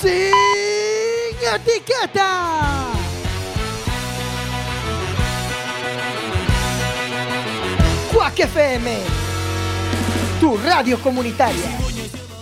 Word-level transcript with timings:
sin 0.00 1.36
etiqueta. 1.54 2.90
Cuac 8.12 8.38
FM, 8.38 8.96
tu 10.40 10.56
radio 10.58 10.98
comunitaria. 11.00 11.82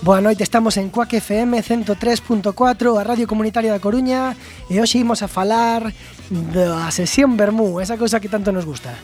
Boa 0.02 0.20
noite, 0.20 0.42
estamos 0.42 0.76
en 0.78 0.88
Cuac 0.88 1.12
FM 1.12 1.62
103.4, 1.62 2.98
a 2.98 3.04
Radio 3.04 3.26
Comunitaria 3.26 3.70
da 3.70 3.84
Coruña 3.84 4.34
E 4.70 4.80
hoxe 4.80 4.96
imos 4.96 5.20
a 5.20 5.28
falar 5.28 5.92
da 6.30 6.88
sesión 6.88 7.36
Bermú, 7.36 7.84
esa 7.84 8.00
cousa 8.00 8.16
que 8.16 8.32
tanto 8.32 8.48
nos 8.48 8.64
gusta 8.64 8.96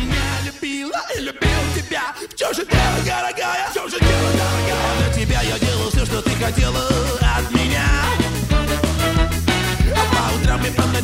меня 0.00 0.24
любила 0.48 1.02
и 1.14 1.20
любил 1.20 1.60
тебя 1.76 2.14
Все 2.34 2.52
же 2.54 2.64
дело, 2.64 2.98
дорогая, 3.04 3.68
все 3.70 3.86
же 3.88 3.98
дело, 4.00 4.30
дорогая 4.32 5.12
Для 5.12 5.22
тебя 5.22 5.42
я 5.42 5.58
делал 5.58 5.90
все, 5.90 6.06
что 6.06 6.22
ты 6.22 6.30
хотела 6.30 6.93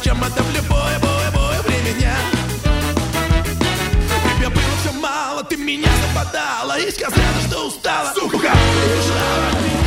ночам 0.02 0.24
это 0.24 0.42
в 0.42 0.56
любое, 0.56 1.00
бое, 1.00 1.32
бое 1.32 1.62
время 1.62 1.94
дня? 2.00 2.16
Тебе 4.36 4.50
было 4.50 4.64
все 4.82 4.92
мало, 4.94 5.44
ты 5.44 5.58
меня 5.58 5.90
западала 6.08 6.80
И 6.80 6.90
сказала, 6.92 7.42
что 7.48 7.68
устала. 7.68 8.14
Сука, 8.14 8.40
ты 8.40 9.00
ушла. 9.00 9.42
от 9.52 9.81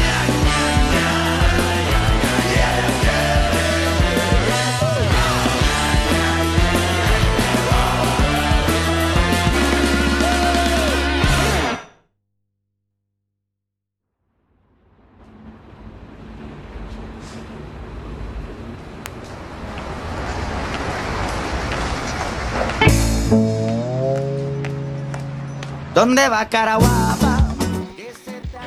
¿Dónde 26.05 26.29
va 26.29 26.45
Caraguapa? 26.51 27.49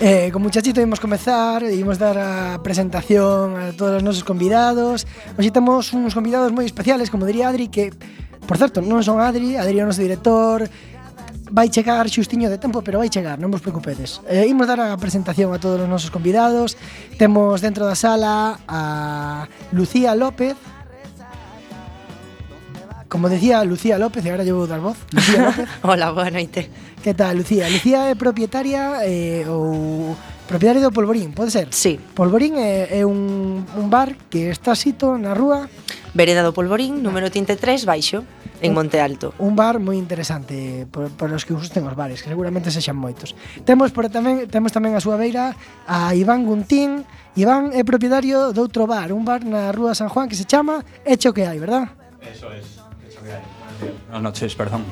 Eh, 0.02 0.32
con 0.34 0.42
muchachito 0.42 0.82
imos 0.82 1.00
comezar, 1.00 1.62
imos 1.70 2.02
dar 2.02 2.18
a 2.18 2.58
presentación 2.66 3.54
a 3.54 3.78
todos 3.78 4.02
os 4.02 4.04
nosos 4.04 4.26
convidados. 4.26 5.06
Hoxe 5.38 5.54
temos 5.54 5.94
uns 5.94 6.18
convidados 6.18 6.50
moi 6.50 6.66
especiales, 6.66 7.14
como 7.14 7.30
diría 7.30 7.54
Adri 7.54 7.70
Que, 7.70 7.94
por 8.50 8.58
certo, 8.58 8.82
non 8.82 9.06
son 9.06 9.22
Adri, 9.22 9.54
Adri 9.54 9.78
é 9.78 9.86
o 9.86 9.90
noso 9.94 10.02
director. 10.02 10.66
Vai 11.54 11.70
chegar 11.70 12.10
xustiño 12.10 12.50
de 12.50 12.58
tempo, 12.58 12.82
pero 12.82 13.06
vai 13.06 13.14
chegar, 13.14 13.38
non 13.38 13.54
vos 13.54 13.62
preocupedes 13.62 14.18
eh, 14.26 14.50
Imos 14.50 14.66
dar 14.66 14.82
a 14.82 14.98
presentación 14.98 15.54
a 15.54 15.62
todos 15.62 15.78
os 15.78 15.86
nosos 15.86 16.10
convidados. 16.10 16.74
Temos 17.22 17.62
dentro 17.62 17.86
da 17.86 17.94
sala 17.94 18.58
a 18.66 19.46
Lucía 19.78 20.18
López 20.18 20.58
Como 23.10 23.30
decía 23.30 23.64
Lucía 23.64 23.98
López, 23.98 24.26
e 24.26 24.30
agora 24.30 24.44
llevo 24.44 24.68
dar 24.68 24.84
voz. 24.84 24.98
Lucía 25.12 25.48
López. 25.48 25.68
Hola, 25.82 26.12
boa 26.12 26.28
noite. 26.28 26.70
Que 27.00 27.14
tal, 27.16 27.40
Lucía? 27.40 27.72
Lucía 27.72 28.12
é 28.12 28.16
propietaria 28.20 29.00
eh, 29.08 29.48
ou 29.48 30.12
propietaria 30.44 30.84
do 30.84 30.92
Polvorín, 30.92 31.32
pode 31.32 31.52
ser? 31.52 31.72
Sí. 31.72 31.96
Polvorín 31.96 32.60
é, 32.60 33.00
é 33.00 33.08
un, 33.08 33.64
un 33.64 33.88
bar 33.88 34.16
que 34.28 34.52
está 34.52 34.76
sito 34.76 35.16
na 35.16 35.32
rúa... 35.32 35.72
Vereda 36.18 36.42
do 36.42 36.50
Polvorín, 36.50 37.06
número 37.06 37.30
33, 37.30 37.86
baixo, 37.86 38.26
en 38.62 38.74
Monte 38.74 38.98
Alto. 38.98 39.38
Un 39.38 39.54
bar 39.54 39.78
moi 39.78 39.96
interesante 40.02 40.90
por, 40.90 41.14
por 41.14 41.30
os 41.30 41.46
que 41.46 41.54
gusten 41.54 41.86
os 41.86 41.94
bares, 41.94 42.26
que 42.26 42.34
seguramente 42.34 42.74
sexan 42.74 42.98
moitos. 42.98 43.38
Temos 43.64 43.94
por 43.94 44.10
tamén 44.10 44.50
temos 44.50 44.74
tamén 44.74 44.98
a 44.98 45.04
súa 45.04 45.16
beira 45.16 45.54
a 45.86 46.18
Iván 46.18 46.50
Guntín. 46.50 47.06
Iván 47.38 47.70
é 47.70 47.86
propietario 47.86 48.50
de 48.50 48.60
outro 48.60 48.90
bar, 48.90 49.14
un 49.14 49.24
bar 49.30 49.46
na 49.46 49.70
Rúa 49.70 49.94
San 49.94 50.10
Juan 50.10 50.26
que 50.26 50.40
se 50.40 50.50
chama 50.50 50.82
Echo 51.06 51.38
que 51.38 51.46
hai, 51.46 51.62
verdad? 51.62 51.94
Eso 52.26 52.50
es. 52.50 52.77
Buenas 54.08 54.24
noches, 54.24 54.56
perdón. 54.56 54.84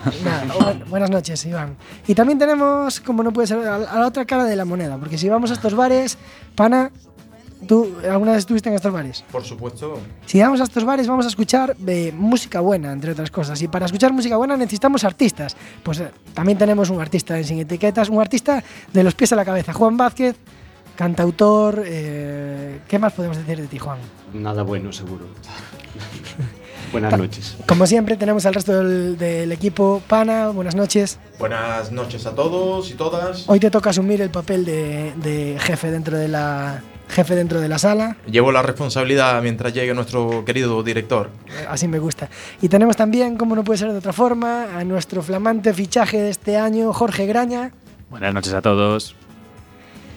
Buenas 0.90 1.10
noches, 1.10 1.46
Iván. 1.46 1.76
Y 2.08 2.14
también 2.16 2.38
tenemos, 2.38 3.00
como 3.00 3.24
no 3.24 3.32
puede 3.34 3.48
ser, 3.48 3.66
a 3.68 3.76
a 3.76 4.00
la 4.00 4.08
otra 4.08 4.26
cara 4.26 4.44
de 4.46 4.56
la 4.56 4.66
moneda, 4.66 4.98
porque 4.98 5.18
si 5.18 5.28
vamos 5.30 5.50
a 5.52 5.54
estos 5.54 5.74
bares, 5.74 6.18
pana, 6.56 6.92
¿tú 7.68 7.96
alguna 8.10 8.32
vez 8.32 8.40
estuviste 8.40 8.70
en 8.70 8.76
estos 8.76 8.94
bares? 8.94 9.24
Por 9.32 9.44
supuesto. 9.44 10.00
Si 10.26 10.40
vamos 10.40 10.62
a 10.62 10.66
estos 10.66 10.84
bares 10.84 11.08
vamos 11.08 11.26
a 11.26 11.30
escuchar 11.30 11.76
eh, 11.88 12.12
música 12.16 12.60
buena, 12.60 12.92
entre 12.92 13.12
otras 13.12 13.32
cosas. 13.32 13.60
Y 13.62 13.68
para 13.68 13.86
escuchar 13.88 14.14
música 14.14 14.38
buena 14.38 14.56
necesitamos 14.56 15.04
artistas. 15.04 15.56
Pues 15.82 16.00
eh, 16.02 16.12
también 16.34 16.58
tenemos 16.58 16.90
un 16.90 17.02
artista 17.02 17.38
en 17.38 17.44
Sin 17.46 17.60
Etiquetas, 17.60 18.10
un 18.10 18.22
artista 18.22 18.64
de 18.94 19.04
los 19.04 19.16
pies 19.16 19.34
a 19.34 19.36
la 19.36 19.46
cabeza. 19.46 19.74
Juan 19.74 19.98
Vázquez, 19.98 20.36
cantautor. 20.96 21.82
eh, 21.86 22.82
¿Qué 22.88 23.00
más 23.00 23.14
podemos 23.14 23.38
decir 23.38 23.60
de 23.60 23.68
ti, 23.68 23.80
Juan? 23.80 23.98
Nada 24.34 24.62
bueno, 24.64 24.92
seguro. 24.92 25.26
Buenas 27.02 27.18
noches. 27.20 27.58
Como 27.68 27.86
siempre 27.88 28.16
tenemos 28.16 28.46
al 28.46 28.54
resto 28.54 28.72
del, 28.82 29.18
del 29.18 29.52
equipo. 29.52 30.02
Pana, 30.08 30.48
buenas 30.48 30.76
noches. 30.76 31.20
Buenas 31.38 31.92
noches 31.92 32.26
a 32.26 32.34
todos 32.34 32.90
y 32.90 32.94
todas. 32.94 33.44
Hoy 33.50 33.60
te 33.60 33.70
toca 33.70 33.90
asumir 33.90 34.22
el 34.22 34.30
papel 34.30 34.64
de, 34.64 35.14
de 35.18 35.58
jefe 35.60 35.92
dentro 35.92 36.18
de 36.18 36.30
la 36.30 36.82
jefe 37.10 37.36
dentro 37.36 37.60
de 37.60 37.68
la 37.68 37.80
sala. 37.80 38.16
Llevo 38.32 38.54
la 38.54 38.62
responsabilidad 38.62 39.42
mientras 39.42 39.74
llegue 39.74 39.94
nuestro 39.94 40.46
querido 40.46 40.84
director. 40.84 41.32
Eh, 41.48 41.66
Así 41.70 41.86
me 41.90 42.00
gusta. 42.00 42.30
Y 42.62 42.70
tenemos 42.70 42.96
también, 42.96 43.36
como 43.36 43.58
no 43.58 43.66
puede 43.66 43.78
ser 43.80 43.92
de 43.92 43.98
otra 43.98 44.14
forma, 44.14 44.78
a 44.80 44.84
nuestro 44.86 45.22
flamante 45.22 45.74
fichaje 45.74 46.22
de 46.22 46.30
este 46.30 46.56
año, 46.58 46.94
Jorge 46.94 47.26
Graña. 47.26 47.72
Buenas 48.10 48.34
noches 48.34 48.54
a 48.54 48.62
todos. 48.62 49.16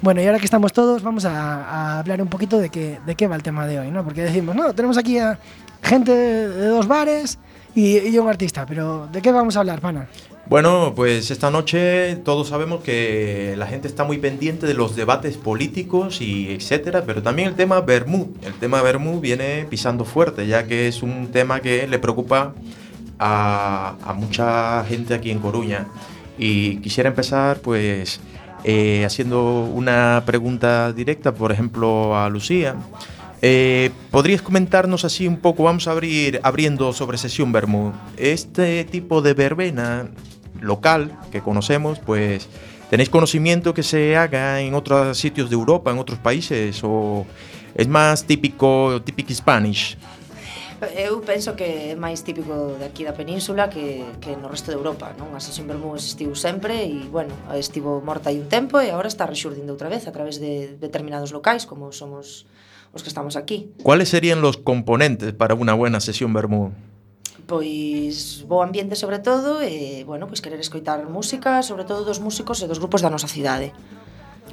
Bueno, 0.00 0.22
y 0.22 0.26
ahora 0.26 0.38
que 0.38 0.44
estamos 0.44 0.72
todos, 0.72 1.02
vamos 1.02 1.24
a, 1.24 1.64
a 1.64 1.98
hablar 1.98 2.22
un 2.22 2.28
poquito 2.28 2.58
de 2.58 2.70
qué, 2.70 3.00
de 3.04 3.16
qué 3.16 3.26
va 3.26 3.34
el 3.34 3.42
tema 3.42 3.66
de 3.66 3.80
hoy, 3.80 3.90
¿no? 3.90 4.04
Porque 4.04 4.22
decimos, 4.22 4.54
no, 4.54 4.72
tenemos 4.72 4.96
aquí 4.96 5.18
a 5.18 5.40
gente 5.82 6.12
de 6.12 6.66
dos 6.66 6.86
bares 6.86 7.38
y, 7.74 7.98
y 7.98 8.18
un 8.18 8.28
artista, 8.28 8.66
pero 8.66 9.08
¿de 9.12 9.22
qué 9.22 9.32
vamos 9.32 9.56
a 9.56 9.60
hablar, 9.60 9.80
pana? 9.80 10.08
Bueno, 10.46 10.94
pues 10.96 11.30
esta 11.30 11.50
noche 11.50 12.16
todos 12.24 12.48
sabemos 12.48 12.82
que 12.82 13.54
la 13.58 13.66
gente 13.66 13.86
está 13.86 14.04
muy 14.04 14.16
pendiente 14.16 14.66
de 14.66 14.72
los 14.72 14.96
debates 14.96 15.36
políticos 15.36 16.22
y 16.22 16.52
etcétera, 16.52 17.02
pero 17.04 17.22
también 17.22 17.48
el 17.48 17.54
tema 17.54 17.82
Bermú. 17.82 18.32
El 18.42 18.54
tema 18.54 18.80
Bermú 18.80 19.20
viene 19.20 19.66
pisando 19.68 20.06
fuerte, 20.06 20.46
ya 20.46 20.66
que 20.66 20.88
es 20.88 21.02
un 21.02 21.28
tema 21.28 21.60
que 21.60 21.86
le 21.86 21.98
preocupa 21.98 22.54
a, 23.18 23.96
a 24.02 24.14
mucha 24.14 24.82
gente 24.84 25.12
aquí 25.12 25.30
en 25.30 25.38
Coruña. 25.38 25.86
Y 26.38 26.76
quisiera 26.76 27.10
empezar, 27.10 27.58
pues, 27.58 28.18
eh, 28.64 29.04
haciendo 29.04 29.64
una 29.64 30.22
pregunta 30.24 30.94
directa, 30.94 31.34
por 31.34 31.52
ejemplo, 31.52 32.16
a 32.16 32.30
Lucía. 32.30 32.74
Eh, 33.40 33.90
¿Podrías 34.10 34.42
comentarnos 34.42 35.04
así 35.04 35.28
un 35.28 35.36
poco? 35.36 35.62
Vamos 35.62 35.86
a 35.86 35.92
abrir 35.92 36.40
abriendo 36.42 36.92
sobre 36.92 37.18
Sesión 37.18 37.52
Bermú. 37.52 37.92
Este 38.16 38.84
tipo 38.84 39.22
de 39.22 39.34
verbena 39.34 40.10
local 40.60 41.16
que 41.30 41.40
conocemos, 41.40 42.00
pues, 42.00 42.48
¿tenéis 42.90 43.10
conocimiento 43.10 43.74
que 43.74 43.84
se 43.84 44.16
haga 44.16 44.60
en 44.60 44.74
otros 44.74 45.18
sitios 45.18 45.50
de 45.50 45.54
Europa, 45.54 45.92
en 45.92 45.98
otros 45.98 46.18
países? 46.18 46.80
¿O 46.82 47.26
es 47.76 47.86
más 47.86 48.24
típico, 48.24 49.00
típico 49.02 49.32
Spanish? 49.32 49.96
Eu 50.94 51.18
penso 51.26 51.58
que 51.58 51.90
é 51.90 51.98
máis 51.98 52.22
típico 52.22 52.78
de 52.78 52.86
aquí 52.86 53.02
da 53.02 53.10
península 53.10 53.66
que, 53.66 53.98
que 54.22 54.38
no 54.38 54.46
resto 54.46 54.70
de 54.70 54.78
Europa, 54.78 55.10
non? 55.18 55.34
A 55.34 55.42
Sesión 55.42 55.66
Bermú 55.66 55.98
existiu 55.98 56.30
sempre 56.38 56.86
e, 56.86 57.02
bueno, 57.10 57.34
estivo 57.58 57.98
morta 57.98 58.30
aí 58.30 58.38
un 58.38 58.46
tempo 58.46 58.78
e 58.78 58.94
agora 58.94 59.10
está 59.10 59.26
rexurdindo 59.26 59.74
outra 59.74 59.90
vez 59.90 60.06
a 60.06 60.14
través 60.14 60.38
de 60.38 60.78
determinados 60.78 61.34
locais, 61.34 61.66
como 61.66 61.90
somos 61.90 62.46
os 62.92 63.02
que 63.02 63.08
estamos 63.08 63.36
aquí. 63.36 63.70
Cuáles 63.82 64.08
serían 64.08 64.40
los 64.40 64.56
componentes 64.56 65.32
para 65.32 65.54
una 65.54 65.74
buena 65.74 66.00
sesión 66.00 66.32
vermú? 66.32 66.72
Pois 67.46 68.44
bo 68.46 68.62
ambiente 68.62 68.94
sobre 68.94 69.18
todo 69.18 69.62
e, 69.64 70.04
bueno, 70.04 70.28
pois 70.28 70.44
querer 70.44 70.60
escoitar 70.60 71.00
música, 71.08 71.62
sobre 71.64 71.84
todo 71.88 72.04
dos 72.04 72.20
músicos 72.20 72.60
e 72.60 72.68
dos 72.68 72.76
grupos 72.76 73.00
da 73.00 73.08
nosa 73.08 73.28
cidade. 73.28 73.72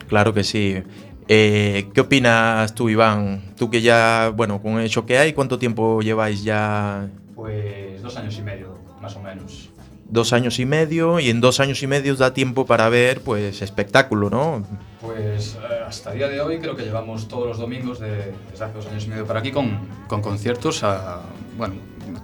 Claro 0.07 0.31
que 0.31 0.43
sí. 0.43 0.79
Eh, 1.27 1.89
que 1.93 2.01
opinas 2.01 2.75
tú, 2.75 2.87
Iván? 2.87 3.55
Tú 3.57 3.69
que 3.69 3.81
ya, 3.81 4.31
bueno, 4.35 4.61
con 4.61 4.79
el 4.79 4.85
hecho 4.85 5.05
que 5.05 5.17
hai, 5.17 5.33
¿cuánto 5.33 5.57
tiempo 5.57 6.01
lleváis 6.01 6.43
ya? 6.43 7.09
Pues 7.35 8.01
dos 8.01 8.15
años 8.15 8.37
y 8.37 8.43
medio, 8.43 8.77
más 9.01 9.15
o 9.15 9.21
menos. 9.21 9.74
Dos 10.07 10.33
años 10.33 10.59
y 10.59 10.65
medio, 10.65 11.19
y 11.19 11.29
en 11.29 11.41
dos 11.41 11.59
años 11.59 11.81
y 11.81 11.87
medio 11.87 12.15
da 12.15 12.33
tiempo 12.33 12.65
para 12.65 12.89
ver, 12.89 13.21
pues, 13.21 13.61
espectáculo, 13.61 14.29
¿no? 14.29 14.63
Pues 15.01 15.55
eh, 15.55 15.83
hasta 15.87 16.11
el 16.11 16.19
día 16.19 16.27
de 16.27 16.41
hoy 16.41 16.59
creo 16.59 16.75
que 16.75 16.83
llevamos 16.83 17.27
todos 17.27 17.47
los 17.47 17.57
domingos 17.57 17.99
de, 17.99 18.33
desde 18.51 18.65
hace 18.65 18.73
dos 18.75 18.85
años 18.87 19.05
y 19.05 19.09
medio 19.09 19.25
para 19.25 19.39
aquí 19.39 19.51
con, 19.51 19.79
con 20.07 20.21
conciertos 20.21 20.83
a, 20.83 21.21
bueno, 21.57 21.75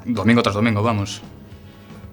domingo 0.06 0.44
tras 0.44 0.56
domingo, 0.56 0.84
vamos. 0.84 1.22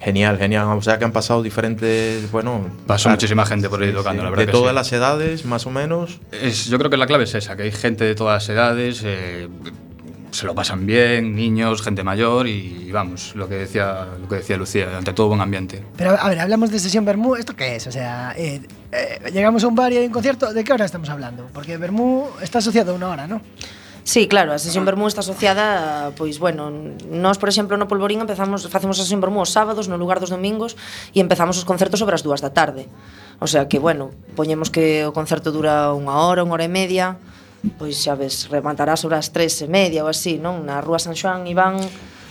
Genial, 0.00 0.38
genial. 0.38 0.68
O 0.76 0.82
sea 0.82 0.98
que 0.98 1.04
han 1.04 1.12
pasado 1.12 1.42
diferentes, 1.42 2.30
bueno... 2.30 2.70
Pasó 2.86 3.10
muchísima 3.10 3.44
gente 3.44 3.68
por 3.68 3.82
ahí 3.82 3.92
tocando, 3.92 4.22
la 4.22 4.30
verdad 4.30 4.46
De 4.46 4.52
todas 4.52 4.70
sí. 4.70 4.74
las 4.74 4.92
edades, 4.92 5.44
más 5.44 5.66
o 5.66 5.70
menos. 5.70 6.20
Es, 6.30 6.66
yo 6.66 6.78
creo 6.78 6.90
que 6.90 6.96
la 6.96 7.06
clave 7.06 7.24
es 7.24 7.34
esa, 7.34 7.56
que 7.56 7.64
hay 7.64 7.72
gente 7.72 8.04
de 8.04 8.14
todas 8.14 8.42
las 8.42 8.48
edades, 8.48 9.02
eh, 9.04 9.48
se 10.30 10.46
lo 10.46 10.54
pasan 10.54 10.86
bien, 10.86 11.34
niños, 11.34 11.82
gente 11.82 12.04
mayor 12.04 12.46
y 12.46 12.90
vamos, 12.92 13.34
lo 13.34 13.48
que 13.48 13.56
decía, 13.56 14.06
lo 14.20 14.28
que 14.28 14.36
decía 14.36 14.56
Lucía, 14.56 14.96
ante 14.96 15.12
todo 15.12 15.28
buen 15.28 15.40
ambiente. 15.40 15.84
Pero 15.96 16.16
a 16.18 16.28
ver, 16.28 16.40
hablamos 16.40 16.70
de 16.70 16.78
sesión 16.78 17.04
Bermú, 17.04 17.36
¿esto 17.36 17.56
qué 17.56 17.76
es? 17.76 17.86
O 17.86 17.92
sea, 17.92 18.34
eh, 18.36 18.60
eh, 18.92 19.30
llegamos 19.32 19.64
a 19.64 19.68
un 19.68 19.74
bar 19.74 19.92
y 19.92 19.96
hay 19.96 20.06
un 20.06 20.12
concierto, 20.12 20.52
¿de 20.52 20.64
qué 20.64 20.72
hora 20.72 20.84
estamos 20.84 21.08
hablando? 21.08 21.48
Porque 21.52 21.76
Bermú 21.76 22.28
está 22.40 22.58
asociado 22.58 22.92
a 22.92 22.94
una 22.94 23.08
hora, 23.08 23.26
¿no? 23.26 23.40
Sí, 24.08 24.26
claro, 24.26 24.54
a 24.54 24.58
sesión 24.58 24.86
Bermú 24.86 25.06
está 25.06 25.20
asociada, 25.20 26.12
pois, 26.16 26.38
bueno, 26.38 26.72
nós, 27.12 27.36
por 27.36 27.50
exemplo, 27.50 27.76
no 27.76 27.92
Polvorín 27.92 28.24
empezamos, 28.24 28.64
facemos 28.64 28.96
a 28.96 29.04
sesión 29.04 29.20
Bermú 29.20 29.44
os 29.44 29.52
sábados 29.52 29.92
no 29.92 30.00
lugar 30.00 30.16
dos 30.16 30.32
domingos 30.32 30.80
e 31.12 31.20
empezamos 31.20 31.60
os 31.60 31.68
concertos 31.68 32.00
sobre 32.00 32.16
as 32.16 32.24
dúas 32.24 32.40
da 32.40 32.48
tarde. 32.48 32.88
O 33.36 33.44
sea 33.44 33.68
que, 33.68 33.76
bueno, 33.76 34.08
poñemos 34.32 34.72
que 34.72 35.04
o 35.04 35.12
concerto 35.12 35.52
dura 35.52 35.92
unha 35.92 36.24
hora, 36.24 36.40
unha 36.40 36.56
hora 36.56 36.64
e 36.64 36.72
media, 36.72 37.20
pois 37.78 37.98
xa 37.98 38.14
ves, 38.14 38.46
rematará 38.50 38.94
sobre 38.94 39.18
as 39.18 39.34
tres 39.34 39.58
e 39.62 39.68
media 39.68 40.06
ou 40.06 40.10
así, 40.10 40.38
non? 40.38 40.62
Na 40.62 40.78
Rúa 40.80 41.02
San 41.02 41.18
Xoán 41.18 41.46
Iván... 41.46 41.82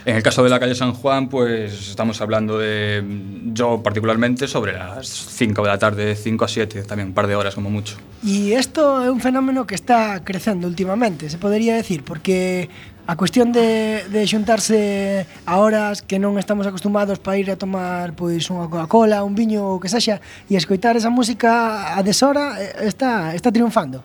En 0.08 0.16
el 0.16 0.24
caso 0.24 0.42
de 0.42 0.50
la 0.50 0.58
calle 0.58 0.74
San 0.74 0.94
Juan, 0.94 1.28
pues 1.28 1.90
estamos 1.90 2.22
hablando 2.22 2.58
de, 2.58 3.04
yo 3.52 3.84
particularmente, 3.84 4.48
sobre 4.48 4.72
las 4.72 5.06
5 5.06 5.62
de 5.62 5.68
la 5.68 5.78
tarde, 5.78 6.16
5 6.16 6.46
a 6.46 6.48
7, 6.48 6.84
también 6.84 7.10
un 7.10 7.14
par 7.14 7.28
de 7.28 7.36
horas 7.36 7.56
como 7.56 7.70
mucho. 7.70 7.98
Y 8.24 8.54
esto 8.54 9.04
es 9.04 9.10
un 9.10 9.20
fenómeno 9.20 9.68
que 9.68 9.76
está 9.76 10.24
creciendo 10.24 10.66
últimamente, 10.66 11.30
se 11.30 11.38
podría 11.38 11.76
decir, 11.76 12.06
porque 12.06 12.70
a 13.06 13.16
cuestión 13.16 13.52
de, 13.52 14.04
de 14.10 14.28
xuntarse 14.28 15.26
a 15.46 15.58
horas 15.60 16.04
que 16.04 16.20
non 16.20 16.36
estamos 16.36 16.68
acostumbrados 16.68 17.20
para 17.24 17.40
ir 17.40 17.48
a 17.48 17.56
tomar 17.56 18.12
pois 18.16 18.52
unha 18.52 18.68
Coca-Cola, 18.68 19.24
un 19.24 19.32
viño 19.32 19.76
ou 19.76 19.80
que 19.80 19.88
sexa, 19.88 20.20
e 20.48 20.60
escoitar 20.60 21.00
esa 21.00 21.08
música 21.08 21.96
a 21.96 22.04
deshora 22.04 22.60
eh, 22.60 22.88
está, 22.88 23.32
está 23.32 23.52
triunfando. 23.52 24.04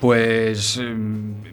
Pues 0.00 0.78
eh, 0.80 0.94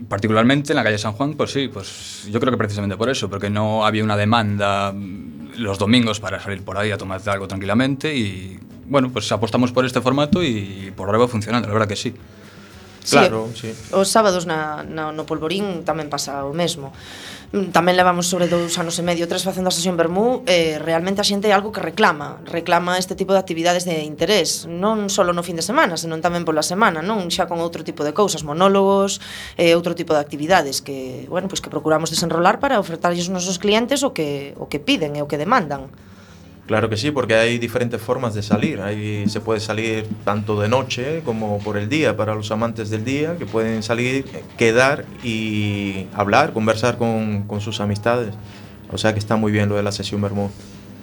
particularmente 0.08 0.74
en 0.74 0.78
la 0.78 0.84
calle 0.84 0.98
San 0.98 1.14
Juan, 1.14 1.36
pues 1.36 1.52
sí, 1.52 1.68
pues 1.68 2.28
yo 2.30 2.40
creo 2.40 2.52
que 2.52 2.58
precisamente 2.58 2.98
por 2.98 3.10
eso, 3.10 3.30
porque 3.30 3.50
no 3.50 3.86
había 3.86 4.04
una 4.04 4.18
demanda 4.18 4.92
mm, 4.92 5.54
los 5.58 5.78
domingos 5.78 6.20
para 6.20 6.40
salir 6.40 6.64
por 6.64 6.78
ahí 6.78 6.92
a 6.92 6.98
tomar 6.98 7.22
algo 7.28 7.48
tranquilamente 7.48 8.16
y 8.16 8.60
bueno, 8.86 9.10
pues 9.10 9.32
apostamos 9.32 9.72
por 9.72 9.86
este 9.86 10.02
formato 10.02 10.44
y 10.44 10.92
por 10.96 11.08
ahora 11.08 11.20
va 11.20 11.28
funcionando, 11.28 11.68
la 11.68 11.74
verdad 11.74 11.88
que 11.88 11.96
sí. 11.96 12.14
Claro, 13.09 13.50
sí. 13.56 13.74
sí. 13.74 13.94
Os 13.94 14.09
sábados 14.09 14.45
na, 14.45 14.86
na, 14.86 15.09
no 15.09 15.25
Polvorín 15.25 15.81
tamén 15.81 16.09
pasa 16.09 16.45
o 16.45 16.53
mesmo. 16.53 16.94
Mm, 17.51 17.75
tamén 17.75 18.00
levamos 18.00 18.31
sobre 18.31 18.48
dous 18.48 18.80
anos 18.80 18.95
e 18.95 19.03
medio, 19.03 19.27
tres 19.27 19.44
facendo 19.44 19.68
a 19.68 19.75
sesión 19.75 20.00
Bermú, 20.00 20.39
eh, 20.48 20.80
realmente 20.80 21.19
a 21.19 21.27
xente 21.27 21.50
é 21.50 21.53
algo 21.53 21.75
que 21.75 21.83
reclama, 21.83 22.39
reclama 22.48 22.95
este 22.95 23.12
tipo 23.12 23.36
de 23.36 23.44
actividades 23.44 23.83
de 23.83 24.07
interés, 24.07 24.69
non 24.71 25.12
só 25.12 25.27
no 25.27 25.44
fin 25.44 25.59
de 25.59 25.65
semana, 25.65 26.00
senón 26.00 26.24
tamén 26.24 26.48
pola 26.48 26.63
semana, 26.63 27.03
non 27.03 27.27
xa 27.27 27.51
con 27.51 27.59
outro 27.59 27.83
tipo 27.83 28.07
de 28.07 28.15
cousas, 28.15 28.48
monólogos, 28.48 29.19
e 29.59 29.74
eh, 29.74 29.75
outro 29.75 29.97
tipo 30.00 30.15
de 30.15 30.24
actividades 30.24 30.80
que, 30.80 31.27
bueno, 31.27 31.51
pois 31.51 31.59
pues 31.59 31.68
que 31.68 31.74
procuramos 31.74 32.07
desenrolar 32.07 32.63
para 32.63 32.80
ofertarlles 32.80 33.27
aos 33.27 33.44
nosos 33.44 33.59
clientes 33.59 34.00
o 34.07 34.15
que 34.15 34.56
o 34.56 34.71
que 34.71 34.80
piden 34.80 35.19
e 35.19 35.21
o 35.25 35.27
que 35.27 35.36
demandan. 35.36 35.92
Claro 36.71 36.89
que 36.89 36.95
sí, 36.95 37.12
porque 37.12 37.35
hay 37.35 37.57
diferentes 37.57 38.01
formas 38.01 38.33
de 38.33 38.41
salir. 38.41 38.79
Ahí 38.79 39.27
se 39.27 39.41
puede 39.41 39.59
salir 39.59 40.07
tanto 40.23 40.57
de 40.62 40.69
noche 40.69 41.21
como 41.25 41.59
por 41.59 41.75
el 41.75 41.89
día, 41.89 42.15
para 42.15 42.33
los 42.33 42.50
amantes 42.50 42.89
del 42.89 43.03
día, 43.03 43.35
que 43.38 43.45
pueden 43.45 43.83
salir, 43.83 44.23
quedar 44.57 45.03
y 45.21 46.06
hablar, 46.13 46.53
conversar 46.53 46.97
con, 46.97 47.45
sus 47.59 47.81
amistades. 47.81 48.33
O 48.89 48.97
sea 48.97 49.12
que 49.12 49.19
está 49.19 49.35
muy 49.35 49.51
bien 49.51 49.68
lo 49.68 49.75
de 49.75 49.83
la 49.83 49.91
sesión 49.91 50.21
Bermú. 50.21 50.50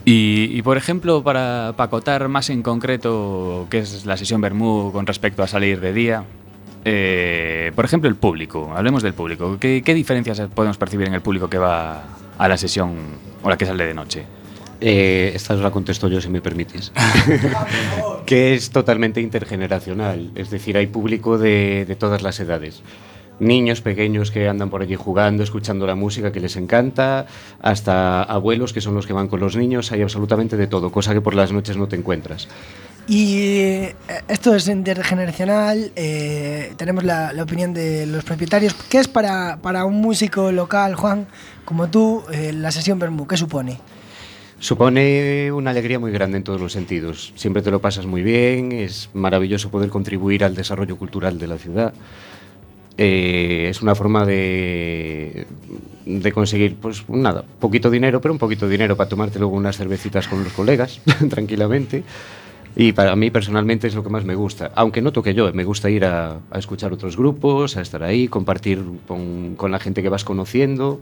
Y, 0.06 0.62
por 0.62 0.78
ejemplo, 0.78 1.22
para, 1.22 1.74
para 1.76 1.88
acotar 1.88 2.26
más 2.28 2.48
en 2.48 2.62
concreto 2.62 3.66
qué 3.68 3.80
es 3.80 4.06
la 4.06 4.16
sesión 4.16 4.40
Bermú 4.40 4.90
con 4.90 5.06
respecto 5.06 5.42
a 5.42 5.46
salir 5.46 5.80
de 5.80 5.92
día, 5.92 6.24
eh, 6.86 7.72
por 7.76 7.84
ejemplo, 7.84 8.08
el 8.08 8.16
público, 8.16 8.72
hablemos 8.74 9.02
del 9.02 9.12
público. 9.12 9.58
¿Qué, 9.60 9.82
¿Qué 9.84 9.92
diferencias 9.92 10.40
podemos 10.54 10.78
percibir 10.78 11.08
en 11.08 11.12
el 11.12 11.20
público 11.20 11.50
que 11.50 11.58
va 11.58 12.04
a 12.38 12.48
la 12.48 12.56
sesión 12.56 12.94
o 13.42 13.50
la 13.50 13.58
que 13.58 13.66
sale 13.66 13.84
de 13.84 13.92
noche? 13.92 14.24
Eh, 14.80 15.32
esta 15.34 15.54
os 15.54 15.60
la 15.60 15.70
contesto 15.70 16.08
yo, 16.08 16.20
si 16.20 16.28
me 16.28 16.40
permites. 16.40 16.92
que 18.26 18.54
es 18.54 18.70
totalmente 18.70 19.20
intergeneracional. 19.20 20.30
Es 20.34 20.50
decir, 20.50 20.76
hay 20.76 20.86
público 20.86 21.38
de, 21.38 21.84
de 21.86 21.96
todas 21.96 22.22
las 22.22 22.38
edades. 22.40 22.82
Niños 23.40 23.80
pequeños 23.82 24.30
que 24.30 24.48
andan 24.48 24.69
por 24.69 24.82
allí 24.82 24.96
jugando, 24.96 25.44
escuchando 25.44 25.86
la 25.86 25.94
música 25.94 26.32
que 26.32 26.40
les 26.40 26.56
encanta, 26.56 27.26
hasta 27.60 28.22
abuelos 28.25 28.72
que 28.72 28.80
son 28.80 28.94
los 28.94 29.06
que 29.06 29.12
van 29.12 29.28
con 29.28 29.38
los 29.38 29.56
niños, 29.56 29.92
hay 29.92 30.02
absolutamente 30.02 30.56
de 30.56 30.66
todo, 30.66 30.90
cosa 30.90 31.14
que 31.14 31.20
por 31.20 31.34
las 31.34 31.52
noches 31.52 31.76
no 31.76 31.86
te 31.86 31.94
encuentras. 31.94 32.48
Y 33.08 33.38
eh, 33.40 33.96
esto 34.28 34.54
es 34.54 34.69
intergeneracional, 34.69 35.92
eh, 35.96 36.75
tenemos 36.76 37.04
la, 37.04 37.32
la, 37.32 37.42
opinión 37.42 37.72
de 37.72 38.04
los 38.04 38.22
propietarios. 38.22 38.75
¿Qué 38.75 38.98
es 38.98 39.08
para, 39.08 39.58
para 39.62 39.86
un 39.86 39.94
músico 39.94 40.52
local, 40.52 40.94
Juan, 40.94 41.26
como 41.64 41.88
tú, 41.88 42.22
eh, 42.30 42.52
la 42.52 42.70
sesión 42.70 42.98
Bermú? 42.98 43.26
¿Qué 43.26 43.38
supone? 43.38 43.80
Supone 44.60 45.52
una 45.52 45.70
alegría 45.70 46.00
muy 46.00 46.10
grande 46.10 46.38
en 46.38 46.43
todos 46.43 46.60
los 46.60 46.72
sentidos. 46.72 47.32
Siempre 47.37 47.62
te 47.62 47.70
lo 47.70 47.81
pasas 47.81 48.06
muy 48.06 48.22
bien, 48.22 48.72
es 48.72 49.08
maravilloso 49.14 49.70
poder 49.70 49.88
contribuir 49.88 50.43
al 50.43 50.56
desarrollo 50.56 50.96
cultural 50.96 51.38
de 51.38 51.46
la 51.46 51.58
ciudad. 51.58 51.94
Eh, 52.96 53.69
es 53.70 53.81
una 53.81 53.94
forma 53.94 54.26
de, 54.26 55.46
de 56.05 56.32
conseguir, 56.32 56.75
pues 56.75 57.08
nada, 57.08 57.44
poquito 57.60 57.88
dinero, 57.88 58.20
pero 58.20 58.32
un 58.32 58.38
poquito 58.40 58.69
dinero 58.69 58.96
para 58.96 59.08
tomarte 59.08 59.38
luego 59.38 59.55
unas 59.55 59.76
cervecitas 59.76 60.26
con 60.26 60.43
los 60.43 60.52
colegas, 60.52 61.00
tranquilamente. 61.31 62.02
Y 62.75 62.93
para 62.93 63.14
mí 63.14 63.31
personalmente 63.31 63.87
es 63.87 63.94
lo 63.94 64.02
que 64.02 64.11
más 64.11 64.25
me 64.25 64.34
gusta. 64.34 64.72
Aunque 64.75 65.00
no 65.00 65.12
toque 65.12 65.34
yo, 65.34 65.52
me 65.52 65.62
gusta 65.62 65.88
ir 65.88 66.04
a, 66.04 66.40
a 66.50 66.58
escuchar 66.58 66.93
otros 66.93 67.16
grupos, 67.16 67.76
a 67.76 67.81
estar 67.82 68.02
ahí, 68.02 68.26
compartir 68.26 68.82
con, 69.06 69.54
con 69.54 69.70
la 69.70 69.78
gente 69.78 70.02
que 70.02 70.08
vas 70.08 70.25
conociendo. 70.25 71.00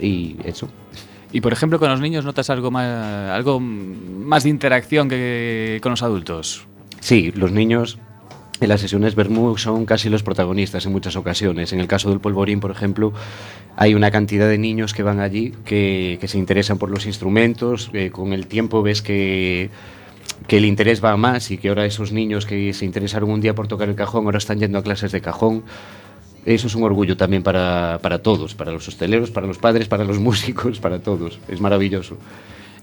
Y 0.00 0.36
eso. 0.44 0.68
Y 1.32 1.40
por 1.40 1.52
ejemplo, 1.52 1.78
con 1.78 1.90
los 1.90 2.00
niños 2.00 2.24
notas 2.24 2.50
algo 2.50 2.70
más, 2.70 3.30
algo 3.30 3.58
más 3.58 4.44
de 4.44 4.50
interacción 4.50 5.08
que 5.08 5.80
con 5.82 5.90
los 5.90 6.02
adultos. 6.02 6.66
Sí, 7.00 7.32
los 7.34 7.50
niños 7.50 7.98
en 8.62 8.68
las 8.68 8.80
sesiones 8.80 9.16
Bermú 9.16 9.58
son 9.58 9.86
casi 9.86 10.08
los 10.08 10.22
protagonistas 10.22 10.86
en 10.86 10.92
muchas 10.92 11.16
ocasiones. 11.16 11.72
En 11.72 11.80
el 11.80 11.88
caso 11.88 12.10
del 12.10 12.20
Polvorín, 12.20 12.60
por 12.60 12.70
ejemplo, 12.70 13.12
hay 13.76 13.94
una 13.94 14.12
cantidad 14.12 14.48
de 14.48 14.56
niños 14.56 14.94
que 14.94 15.02
van 15.02 15.18
allí 15.18 15.52
que, 15.64 16.18
se 16.24 16.38
interesan 16.38 16.78
por 16.78 16.88
los 16.88 17.06
instrumentos. 17.06 17.90
Eh, 17.92 18.10
con 18.10 18.32
el 18.32 18.46
tiempo 18.46 18.82
ves 18.82 19.02
que, 19.02 19.70
el 20.48 20.64
interés 20.64 21.02
va 21.02 21.16
más 21.16 21.50
y 21.50 21.58
que 21.58 21.70
ahora 21.70 21.86
esos 21.86 22.12
niños 22.12 22.46
que 22.46 22.72
se 22.72 22.84
interesaron 22.84 23.30
un 23.30 23.40
día 23.40 23.54
por 23.54 23.66
tocar 23.66 23.88
el 23.88 23.96
cajón 23.96 24.26
ahora 24.26 24.38
están 24.38 24.60
yendo 24.60 24.78
a 24.78 24.84
clases 24.84 25.10
de 25.10 25.20
cajón. 25.20 25.64
Eso 26.44 26.66
es 26.66 26.74
un 26.74 26.82
orgullo 26.82 27.16
también 27.16 27.42
para, 27.42 28.00
para 28.02 28.20
todos, 28.20 28.54
para 28.54 28.72
los 28.72 28.86
hosteleros, 28.88 29.30
para 29.30 29.46
los 29.46 29.58
padres, 29.58 29.88
para 29.88 30.04
los 30.04 30.18
músicos, 30.20 30.80
para 30.80 30.98
todos. 30.98 31.38
Es 31.48 31.60
maravilloso. 31.60 32.16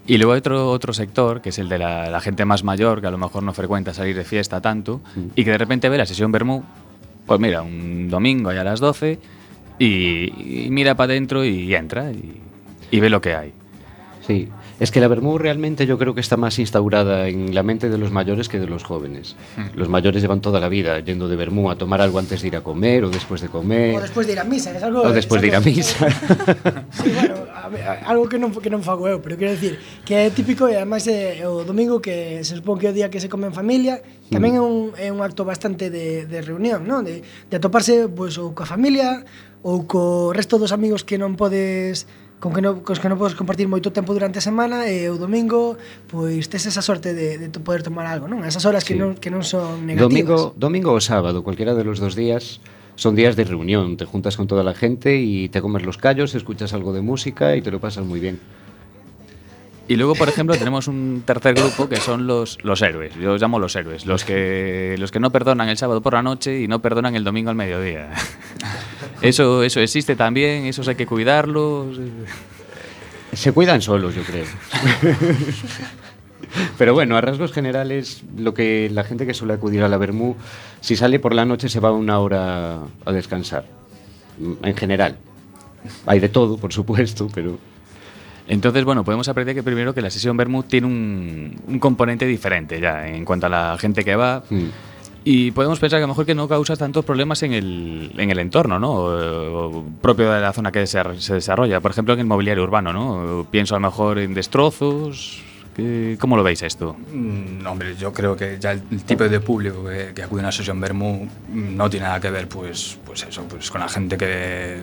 Y 0.06 0.16
luego 0.16 0.32
hay 0.32 0.38
otro, 0.38 0.70
otro 0.70 0.92
sector, 0.92 1.40
que 1.40 1.50
es 1.50 1.58
el 1.58 1.68
de 1.68 1.78
la, 1.78 2.10
la, 2.10 2.20
gente 2.20 2.44
más 2.44 2.64
mayor, 2.64 3.00
que 3.00 3.06
a 3.06 3.10
lo 3.10 3.18
mejor 3.18 3.42
no 3.42 3.52
frecuenta 3.52 3.92
salir 3.92 4.16
de 4.16 4.24
fiesta 4.24 4.60
tanto, 4.60 5.00
mm. 5.14 5.20
y 5.36 5.44
que 5.44 5.50
de 5.50 5.58
repente 5.58 5.88
ve 5.88 5.98
la 5.98 6.06
sesión 6.06 6.32
Bermú, 6.32 6.64
pues 7.26 7.38
mira, 7.38 7.62
un 7.62 8.08
domingo 8.08 8.50
allá 8.50 8.62
a 8.62 8.64
las 8.64 8.80
12, 8.80 9.18
y, 9.78 10.64
y 10.66 10.70
mira 10.70 10.94
para 10.94 11.12
adentro 11.12 11.44
y 11.44 11.74
entra, 11.74 12.10
y, 12.10 12.40
y 12.90 13.00
ve 13.00 13.10
lo 13.10 13.20
que 13.20 13.34
hay. 13.34 13.52
Sí, 14.26 14.48
Es 14.80 14.90
que 14.90 14.98
la 14.98 15.08
Bermú 15.08 15.36
realmente 15.36 15.86
yo 15.86 15.98
creo 15.98 16.14
que 16.14 16.22
está 16.22 16.38
más 16.38 16.58
instaurada 16.58 17.28
en 17.28 17.54
la 17.54 17.62
mente 17.62 17.90
de 17.90 17.98
los 17.98 18.10
mayores 18.10 18.48
que 18.48 18.58
de 18.58 18.66
los 18.66 18.82
jóvenes. 18.82 19.36
Mm. 19.56 19.78
Los 19.78 19.88
mayores 19.90 20.22
llevan 20.22 20.40
toda 20.40 20.58
la 20.58 20.70
vida 20.70 20.98
yendo 21.00 21.28
de 21.28 21.36
Bermú 21.36 21.70
a 21.70 21.76
tomar 21.76 22.00
algo 22.00 22.18
antes 22.18 22.40
de 22.40 22.48
ir 22.48 22.56
a 22.56 22.62
comer 22.62 23.04
o 23.04 23.10
después 23.10 23.42
de 23.42 23.48
comer. 23.48 23.94
O 23.96 24.00
después 24.00 24.26
de 24.26 24.32
ir 24.32 24.40
a 24.40 24.44
misa, 24.44 24.74
es 24.74 24.82
algo... 24.82 25.02
O 25.02 25.12
despois 25.12 25.42
de 25.42 25.48
ir 25.48 25.54
a 25.54 25.60
misa. 25.60 26.08
sí, 26.90 27.12
bueno, 27.14 27.34
a, 27.54 28.08
algo 28.08 28.26
que 28.28 28.38
non, 28.38 28.56
que 28.56 28.72
non 28.72 28.80
fago 28.80 29.04
eu, 29.04 29.20
pero 29.20 29.36
quero 29.36 29.52
decir 29.52 29.76
que 30.08 30.16
é 30.16 30.32
típico 30.32 30.64
e 30.64 30.74
además 30.74 31.04
é, 31.06 31.44
o 31.44 31.60
domingo 31.62 32.00
que 32.00 32.40
se 32.40 32.56
supón 32.56 32.80
que 32.80 32.88
é 32.88 32.90
o 32.90 32.96
día 32.96 33.12
que 33.12 33.20
se 33.20 33.28
come 33.28 33.52
en 33.52 33.54
familia 33.54 34.00
tamén 34.32 34.56
é 34.56 34.62
hmm. 34.64 34.64
un, 34.64 34.76
é 34.96 35.08
un 35.12 35.20
acto 35.20 35.44
bastante 35.44 35.92
de, 35.92 36.24
de 36.24 36.38
reunión, 36.40 36.88
non? 36.88 37.04
De, 37.04 37.20
de 37.20 37.54
atoparse 37.54 38.08
pois, 38.08 38.34
pues, 38.34 38.40
ou 38.40 38.56
coa 38.56 38.64
familia 38.64 39.28
ou 39.60 39.84
co 39.84 40.32
resto 40.32 40.56
dos 40.56 40.72
amigos 40.72 41.04
que 41.04 41.20
non 41.20 41.36
podes 41.36 42.08
con 42.40 42.56
que 42.56 42.64
non, 42.64 42.80
cos 42.80 42.98
que 42.98 43.12
non 43.12 43.20
podes 43.20 43.36
compartir 43.36 43.68
moito 43.68 43.92
tempo 43.92 44.16
durante 44.16 44.40
a 44.40 44.44
semana 44.44 44.88
e 44.88 45.12
o 45.12 45.20
domingo 45.20 45.76
pois 46.08 46.48
tes 46.48 46.64
esa 46.64 46.80
sorte 46.80 47.12
de, 47.12 47.36
de 47.36 47.48
poder 47.60 47.84
tomar 47.84 48.08
algo, 48.08 48.26
non? 48.26 48.42
Esas 48.48 48.64
horas 48.64 48.82
sí. 48.82 48.92
que, 48.92 48.94
non, 48.96 49.12
que 49.20 49.28
non 49.28 49.44
son 49.44 49.84
negativas. 49.84 50.08
Domingo, 50.08 50.38
domingo 50.56 50.90
o 50.96 51.00
sábado, 51.04 51.44
cualquiera 51.44 51.76
de 51.76 51.84
los 51.84 52.00
dos 52.00 52.16
días 52.16 52.64
son 52.96 53.14
días 53.14 53.36
de 53.36 53.44
reunión, 53.44 53.96
te 53.96 54.04
juntas 54.04 54.36
con 54.36 54.48
toda 54.48 54.64
la 54.64 54.74
gente 54.74 55.20
y 55.20 55.48
te 55.48 55.60
comes 55.60 55.84
los 55.84 55.96
callos, 55.96 56.34
escuchas 56.34 56.72
algo 56.72 56.92
de 56.92 57.00
música 57.00 57.56
y 57.56 57.62
te 57.62 57.70
lo 57.70 57.78
pasas 57.78 58.04
muy 58.04 58.20
bien. 58.20 58.40
Y 59.90 59.96
luego, 59.96 60.14
por 60.14 60.28
ejemplo, 60.28 60.54
tenemos 60.54 60.86
un 60.86 61.24
tercer 61.26 61.54
grupo 61.54 61.88
que 61.88 61.96
son 61.96 62.28
los, 62.28 62.62
los 62.62 62.80
héroes. 62.80 63.12
Yo 63.16 63.32
los 63.32 63.42
llamo 63.42 63.58
los 63.58 63.74
héroes. 63.74 64.06
Los 64.06 64.24
que, 64.24 64.94
los 65.00 65.10
que 65.10 65.18
no 65.18 65.32
perdonan 65.32 65.68
el 65.68 65.76
sábado 65.76 66.00
por 66.00 66.12
la 66.12 66.22
noche 66.22 66.60
y 66.60 66.68
no 66.68 66.80
perdonan 66.80 67.16
el 67.16 67.24
domingo 67.24 67.50
al 67.50 67.56
mediodía. 67.56 68.10
Eso, 69.22 69.62
eso 69.62 69.80
existe 69.80 70.16
también, 70.16 70.66
esos 70.66 70.88
hay 70.88 70.94
que 70.94 71.06
cuidarlos. 71.06 71.98
Se 73.32 73.52
cuidan 73.52 73.82
solos, 73.82 74.14
yo 74.14 74.22
creo. 74.22 74.46
Pero 76.78 76.94
bueno, 76.94 77.16
a 77.16 77.20
rasgos 77.20 77.52
generales, 77.52 78.22
lo 78.36 78.54
que 78.54 78.90
la 78.90 79.04
gente 79.04 79.26
que 79.26 79.34
suele 79.34 79.54
acudir 79.54 79.82
a 79.82 79.88
la 79.88 79.98
Bermú, 79.98 80.36
si 80.80 80.96
sale 80.96 81.20
por 81.20 81.34
la 81.34 81.44
noche 81.44 81.68
se 81.68 81.78
va 81.80 81.92
una 81.92 82.18
hora 82.18 82.78
a 83.04 83.12
descansar. 83.12 83.64
En 84.62 84.76
general. 84.76 85.16
Hay 86.06 86.18
de 86.18 86.28
todo, 86.28 86.56
por 86.56 86.72
supuesto, 86.72 87.28
pero 87.32 87.58
entonces, 88.50 88.84
bueno, 88.84 89.04
podemos 89.04 89.28
aprender 89.28 89.54
que 89.54 89.62
primero 89.62 89.94
que 89.94 90.02
la 90.02 90.10
sesión 90.10 90.36
Bermud 90.36 90.64
tiene 90.64 90.88
un, 90.88 91.56
un, 91.68 91.78
componente 91.78 92.26
diferente 92.26 92.80
ya 92.80 93.06
en 93.06 93.24
cuanto 93.24 93.46
a 93.46 93.48
la 93.48 93.76
gente 93.78 94.04
que 94.04 94.16
va. 94.16 94.42
Mm. 94.50 94.64
Y 95.22 95.50
podemos 95.50 95.78
pensar 95.78 95.98
que 95.98 96.04
a 96.04 96.06
lo 96.06 96.12
mejor 96.12 96.24
que 96.24 96.34
no 96.34 96.48
causas 96.48 96.78
tantos 96.78 97.04
problemas 97.04 97.42
en 97.42 97.52
el, 97.52 98.12
en 98.16 98.30
el 98.30 98.38
entorno, 98.38 98.78
¿no? 98.78 99.84
Propio 100.00 100.32
de 100.32 100.40
la 100.40 100.52
zona 100.52 100.72
que 100.72 100.86
se, 100.86 101.00
se 101.20 101.34
desarrolla. 101.34 101.80
Por 101.80 101.90
ejemplo, 101.90 102.14
en 102.14 102.20
el 102.20 102.26
mobiliario 102.26 102.62
urbano, 102.62 102.92
¿no? 102.92 103.46
Pienso 103.50 103.74
a 103.74 103.78
lo 103.80 103.86
mejor 103.86 104.18
en 104.18 104.32
destrozos. 104.32 105.42
¿Qué- 105.76 106.16
¿Cómo 106.18 106.36
lo 106.36 106.42
veis 106.42 106.62
esto? 106.62 106.96
Mm, 107.12 107.66
hombre, 107.66 107.94
yo 107.96 108.12
creo 108.12 108.34
que 108.34 108.56
ya 108.58 108.72
el, 108.72 108.80
tipo 109.04 109.28
de 109.28 109.40
público 109.40 109.84
que, 110.14 110.22
acude 110.22 110.40
a 110.40 110.44
una 110.44 110.52
sesión 110.52 110.80
Bermú 110.80 111.28
no 111.52 111.88
tiene 111.90 112.06
nada 112.06 112.18
que 112.20 112.30
ver, 112.30 112.48
pues, 112.48 112.98
pues 113.04 113.22
eso, 113.22 113.44
pues 113.48 113.70
con 113.70 113.80
la 113.80 113.88
gente 113.88 114.16
que, 114.16 114.78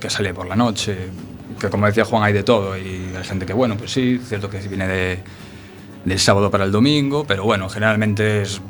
que 0.00 0.08
sale 0.08 0.32
por 0.32 0.46
la 0.46 0.56
noche, 0.56 0.96
que 1.60 1.68
como 1.68 1.86
decía 1.86 2.04
Juan 2.06 2.22
hay 2.22 2.32
de 2.32 2.42
todo 2.44 2.78
y 2.78 3.12
hay 3.14 3.24
gente 3.24 3.44
que, 3.44 3.52
bueno, 3.52 3.76
pues 3.76 3.92
sí, 3.92 4.18
cierto 4.24 4.48
que 4.48 4.58
viene 4.60 4.88
de, 4.88 5.18
del 6.06 6.18
sábado 6.18 6.50
para 6.50 6.64
el 6.64 6.72
domingo, 6.72 7.24
pero 7.28 7.44
bueno, 7.44 7.68
generalmente 7.68 8.42
es, 8.42 8.60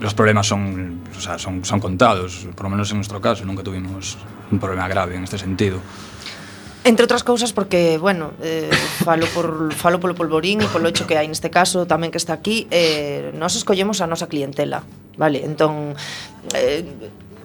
los 0.00 0.14
problemas 0.14 0.46
son, 0.46 1.00
o 1.16 1.20
sea, 1.20 1.38
son, 1.38 1.64
son 1.64 1.80
contados, 1.80 2.46
por 2.54 2.64
lo 2.64 2.70
menos 2.70 2.90
en 2.90 2.98
nuestro 2.98 3.20
caso, 3.20 3.44
nunca 3.44 3.62
tuvimos 3.62 4.18
un 4.50 4.58
problema 4.58 4.88
grave 4.88 5.16
en 5.16 5.24
este 5.24 5.38
sentido. 5.38 5.80
Entre 6.84 7.04
outras 7.04 7.26
cousas 7.26 7.52
porque, 7.52 7.98
bueno, 7.98 8.32
eh, 8.40 8.70
falo, 9.04 9.26
por, 9.34 9.74
falo 9.74 10.00
polo 10.00 10.14
polvorín 10.14 10.62
e 10.62 10.68
polo 10.70 10.88
hecho 10.88 11.04
que 11.04 11.18
hai 11.18 11.26
neste 11.26 11.50
caso 11.50 11.84
tamén 11.84 12.08
que 12.08 12.16
está 12.16 12.32
aquí, 12.38 12.70
eh, 12.70 13.34
nós 13.36 13.58
escollemos 13.58 14.00
a 14.00 14.06
nosa 14.08 14.30
clientela, 14.30 14.86
vale? 15.18 15.42
Entón, 15.44 15.98
eh, 16.54 16.86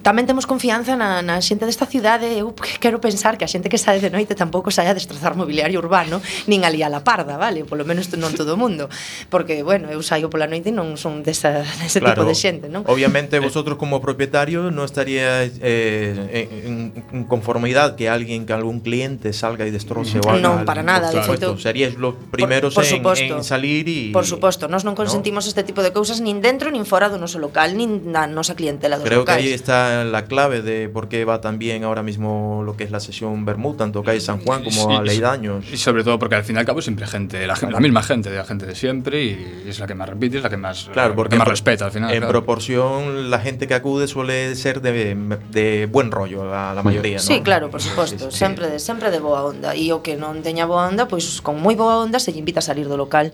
tamén 0.04 0.28
temos 0.28 0.44
confianza 0.44 1.00
na, 1.00 1.24
na 1.24 1.40
xente 1.40 1.64
desta 1.64 1.88
cidade 1.88 2.28
eu 2.36 2.52
quero 2.84 3.00
pensar 3.00 3.40
que 3.40 3.42
a 3.42 3.50
xente 3.50 3.72
que 3.72 3.80
sae 3.80 4.04
de 4.04 4.12
noite 4.12 4.36
tampouco 4.36 4.68
saia 4.68 4.92
a 4.92 4.96
destrozar 4.96 5.32
mobiliario 5.32 5.80
urbano 5.80 6.20
nin 6.44 6.62
ali 6.68 6.84
a 6.84 6.92
la 6.92 7.00
parda, 7.00 7.40
vale? 7.40 7.64
Polo 7.64 7.88
menos 7.88 8.12
non 8.20 8.36
todo 8.36 8.54
o 8.54 8.60
mundo 8.60 8.92
porque, 9.32 9.64
bueno, 9.64 9.88
eu 9.88 10.04
saio 10.04 10.28
pola 10.28 10.44
noite 10.44 10.68
e 10.68 10.76
non 10.76 11.00
son 11.00 11.24
desa, 11.24 11.64
dese 11.80 12.04
claro, 12.04 12.20
tipo 12.20 12.28
de 12.28 12.36
xente 12.36 12.66
non? 12.68 12.84
Obviamente 12.84 13.40
eh, 13.40 13.42
vosotros 13.42 13.80
como 13.80 14.04
propietario 14.04 14.68
non 14.68 14.84
estaría 14.84 15.48
eh, 15.64 16.68
en, 16.68 16.92
en 16.92 17.24
conformidade 17.24 17.96
que 17.96 18.12
alguén, 18.12 18.44
que 18.44 18.52
algún 18.52 18.84
cliente 18.84 19.32
salga 19.32 19.64
e 19.64 19.72
destroce 19.72 20.20
o 20.20 20.28
algo 20.28 20.44
Non, 20.44 20.68
para 20.68 20.84
nada, 20.84 21.08
de 21.08 21.24
feito 21.24 21.56
Seríais 21.56 21.96
los 21.96 22.12
primeros 22.28 22.76
por, 22.76 22.84
por 23.00 23.16
en, 23.16 23.40
en 23.40 23.44
salir 23.46 23.88
e... 23.88 24.12
Por 24.12 24.28
suposto, 24.28 24.68
nós 24.68 24.84
non 24.84 24.92
consentimos 24.92 25.48
no? 25.48 25.48
este 25.48 25.64
tipo 25.64 25.80
de 25.80 25.96
cousas 25.96 26.20
nin 26.20 26.44
dentro 26.44 26.68
nin 26.68 26.84
fora 26.84 27.08
do 27.08 27.16
noso 27.16 27.40
local 27.40 27.72
nin 27.72 28.12
na 28.12 28.28
nosa 28.28 28.52
clientela 28.52 29.00
dos 29.00 29.08
Creo 29.08 29.24
locais 29.24 29.40
Creo 29.40 29.48
que 29.48 29.48
aí 29.48 29.56
está 29.56 29.93
la, 30.12 30.24
clave 30.24 30.62
de 30.62 30.88
por 30.88 31.08
qué 31.08 31.24
va 31.24 31.40
tan 31.40 31.58
bien 31.58 31.84
ahora 31.84 32.02
mismo 32.02 32.62
lo 32.64 32.76
que 32.76 32.84
es 32.84 32.90
la 32.90 33.00
sesión 33.00 33.44
Bermud, 33.44 33.76
tanto 33.76 34.02
calle 34.02 34.20
San 34.20 34.40
Juan 34.40 34.64
como 34.64 35.04
sí, 35.06 35.22
a 35.22 35.36
Y 35.72 35.76
sobre 35.76 36.04
todo 36.04 36.18
porque 36.18 36.34
al 36.34 36.44
fin 36.44 36.56
y 36.56 36.58
al 36.58 36.64
cabo 36.64 36.82
siempre 36.82 37.06
gente, 37.06 37.46
la, 37.46 37.56
la 37.70 37.80
misma 37.80 38.02
gente, 38.02 38.30
la 38.30 38.44
gente 38.44 38.66
de 38.66 38.74
siempre 38.74 39.22
y 39.22 39.64
es 39.66 39.78
la 39.78 39.86
que 39.86 39.94
más 39.94 40.08
repite, 40.08 40.38
es 40.38 40.42
la 40.42 40.50
que 40.50 40.56
más, 40.56 40.88
claro, 40.92 41.14
porque 41.14 41.34
que 41.34 41.38
más 41.38 41.48
respeta 41.48 41.86
al 41.86 41.92
final. 41.92 42.10
En 42.10 42.18
claro. 42.18 42.32
proporción, 42.32 43.30
la 43.30 43.38
gente 43.38 43.66
que 43.66 43.74
acude 43.74 44.08
suele 44.08 44.54
ser 44.56 44.80
de, 44.80 45.16
de 45.50 45.86
buen 45.90 46.10
rollo, 46.10 46.44
la, 46.44 46.74
la 46.74 46.82
mayoría. 46.82 47.18
Sí, 47.18 47.40
claro, 47.40 47.70
por 47.70 47.80
suposto, 47.80 48.30
sí, 48.30 48.36
sempre, 48.36 48.68
de, 48.68 48.78
sempre 48.78 49.10
de 49.10 49.20
boa 49.20 49.44
onda. 49.44 49.74
E 49.74 49.92
o 49.92 50.02
que 50.02 50.16
non 50.16 50.42
teña 50.42 50.66
boa 50.66 50.88
onda, 50.88 51.06
pois 51.06 51.40
con 51.40 51.60
moi 51.60 51.76
boa 51.76 52.02
onda 52.02 52.18
se 52.18 52.32
lle 52.32 52.40
invita 52.40 52.60
a 52.60 52.66
salir 52.66 52.88
do 52.88 52.96
local 52.96 53.30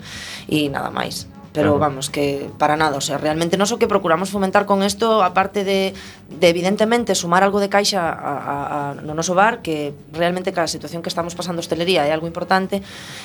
e 0.49 0.69
nada 0.69 0.91
máis 0.91 1.27
pero 1.53 1.75
claro. 1.75 1.91
vamos, 1.91 2.11
que 2.11 2.49
para 2.59 2.77
nada, 2.77 2.97
o 2.97 3.03
sea, 3.03 3.19
realmente 3.19 3.59
nós 3.59 3.75
o 3.75 3.79
que 3.79 3.91
procuramos 3.91 4.31
fomentar 4.31 4.67
con 4.71 4.87
isto, 4.87 5.23
aparte 5.27 5.67
de, 5.67 5.95
de 6.31 6.47
evidentemente 6.47 7.19
sumar 7.19 7.43
algo 7.43 7.59
de 7.59 7.67
caixa 7.67 7.99
a, 7.99 8.15
a, 8.15 8.57
a, 8.91 8.95
no 9.03 9.19
noso 9.19 9.35
bar, 9.35 9.59
que 9.59 9.91
realmente 10.15 10.55
cada 10.55 10.71
situación 10.71 11.03
que 11.03 11.11
estamos 11.11 11.35
pasando 11.35 11.59
hostelería 11.59 12.07
é 12.07 12.15
algo 12.15 12.31
importante, 12.31 12.83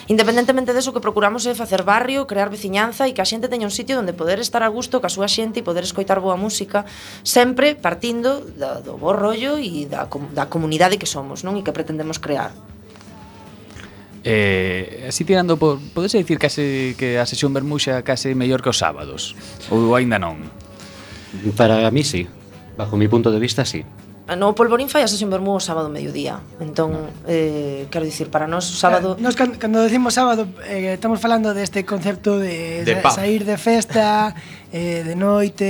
independentemente 0.09 0.73
deso 0.73 0.89
que 0.89 1.01
procuramos 1.01 1.45
é 1.45 1.53
facer 1.53 1.85
barrio, 1.85 2.25
crear 2.25 2.49
veciñanza 2.49 3.05
e 3.05 3.13
que 3.13 3.21
a 3.21 3.29
xente 3.29 3.45
teña 3.45 3.69
un 3.69 3.73
sitio 3.73 4.01
onde 4.01 4.17
poder 4.17 4.41
estar 4.41 4.65
a 4.65 4.69
gusto 4.73 4.97
ca 4.97 5.09
súa 5.09 5.29
xente 5.29 5.61
e 5.61 5.63
poder 5.63 5.85
escoitar 5.85 6.17
boa 6.17 6.35
música, 6.35 6.89
sempre 7.21 7.77
partindo 7.77 8.41
da, 8.57 8.81
do 8.81 8.97
bo 8.97 9.13
rollo 9.13 9.61
e 9.61 9.85
da, 9.85 10.09
da 10.33 10.49
comunidade 10.49 10.97
que 10.97 11.05
somos, 11.05 11.45
non? 11.45 11.53
E 11.57 11.61
que 11.61 11.69
pretendemos 11.69 12.17
crear. 12.17 12.49
Eh, 14.25 15.05
así 15.07 15.21
tirando 15.23 15.57
por, 15.61 15.77
podese 15.93 16.17
dicir 16.17 16.41
case 16.41 16.97
que 16.97 17.21
a 17.21 17.29
sesión 17.29 17.53
vermuxa 17.53 18.01
case 18.01 18.33
mellor 18.33 18.65
que 18.65 18.73
os 18.73 18.81
sábados 18.81 19.37
ou 19.69 19.93
aínda 19.93 20.17
non? 20.17 20.41
Para 21.53 21.85
mí 21.93 22.01
sí. 22.01 22.25
Bajo 22.73 22.97
mi 22.97 23.07
punto 23.07 23.29
de 23.29 23.37
vista 23.37 23.63
sí. 23.69 23.85
Ah, 24.25 24.33
no 24.35 24.57
Polvorín 24.57 24.89
fai 24.89 25.05
a 25.05 25.07
sesión 25.07 25.29
vermú 25.29 25.53
o 25.53 25.61
sábado 25.61 25.85
mediodía 25.93 26.41
Entón, 26.57 26.97
eh, 27.29 27.85
quero 27.93 28.09
dicir, 28.09 28.33
para 28.33 28.49
nós 28.49 28.65
o 28.65 28.73
sábado 28.73 29.13
eh, 29.13 29.21
Nos 29.21 29.37
cando, 29.37 29.61
cando 29.61 29.85
decimos 29.85 30.17
sábado 30.17 30.49
eh, 30.65 30.97
Estamos 30.97 31.21
falando 31.21 31.53
deste 31.53 31.85
de 31.85 31.85
concepto 31.85 32.41
de, 32.41 32.81
de 32.81 32.97
sa, 33.05 33.21
sair 33.21 33.45
de 33.45 33.61
festa 33.61 34.33
eh, 34.73 35.05
De 35.05 35.13
noite, 35.13 35.69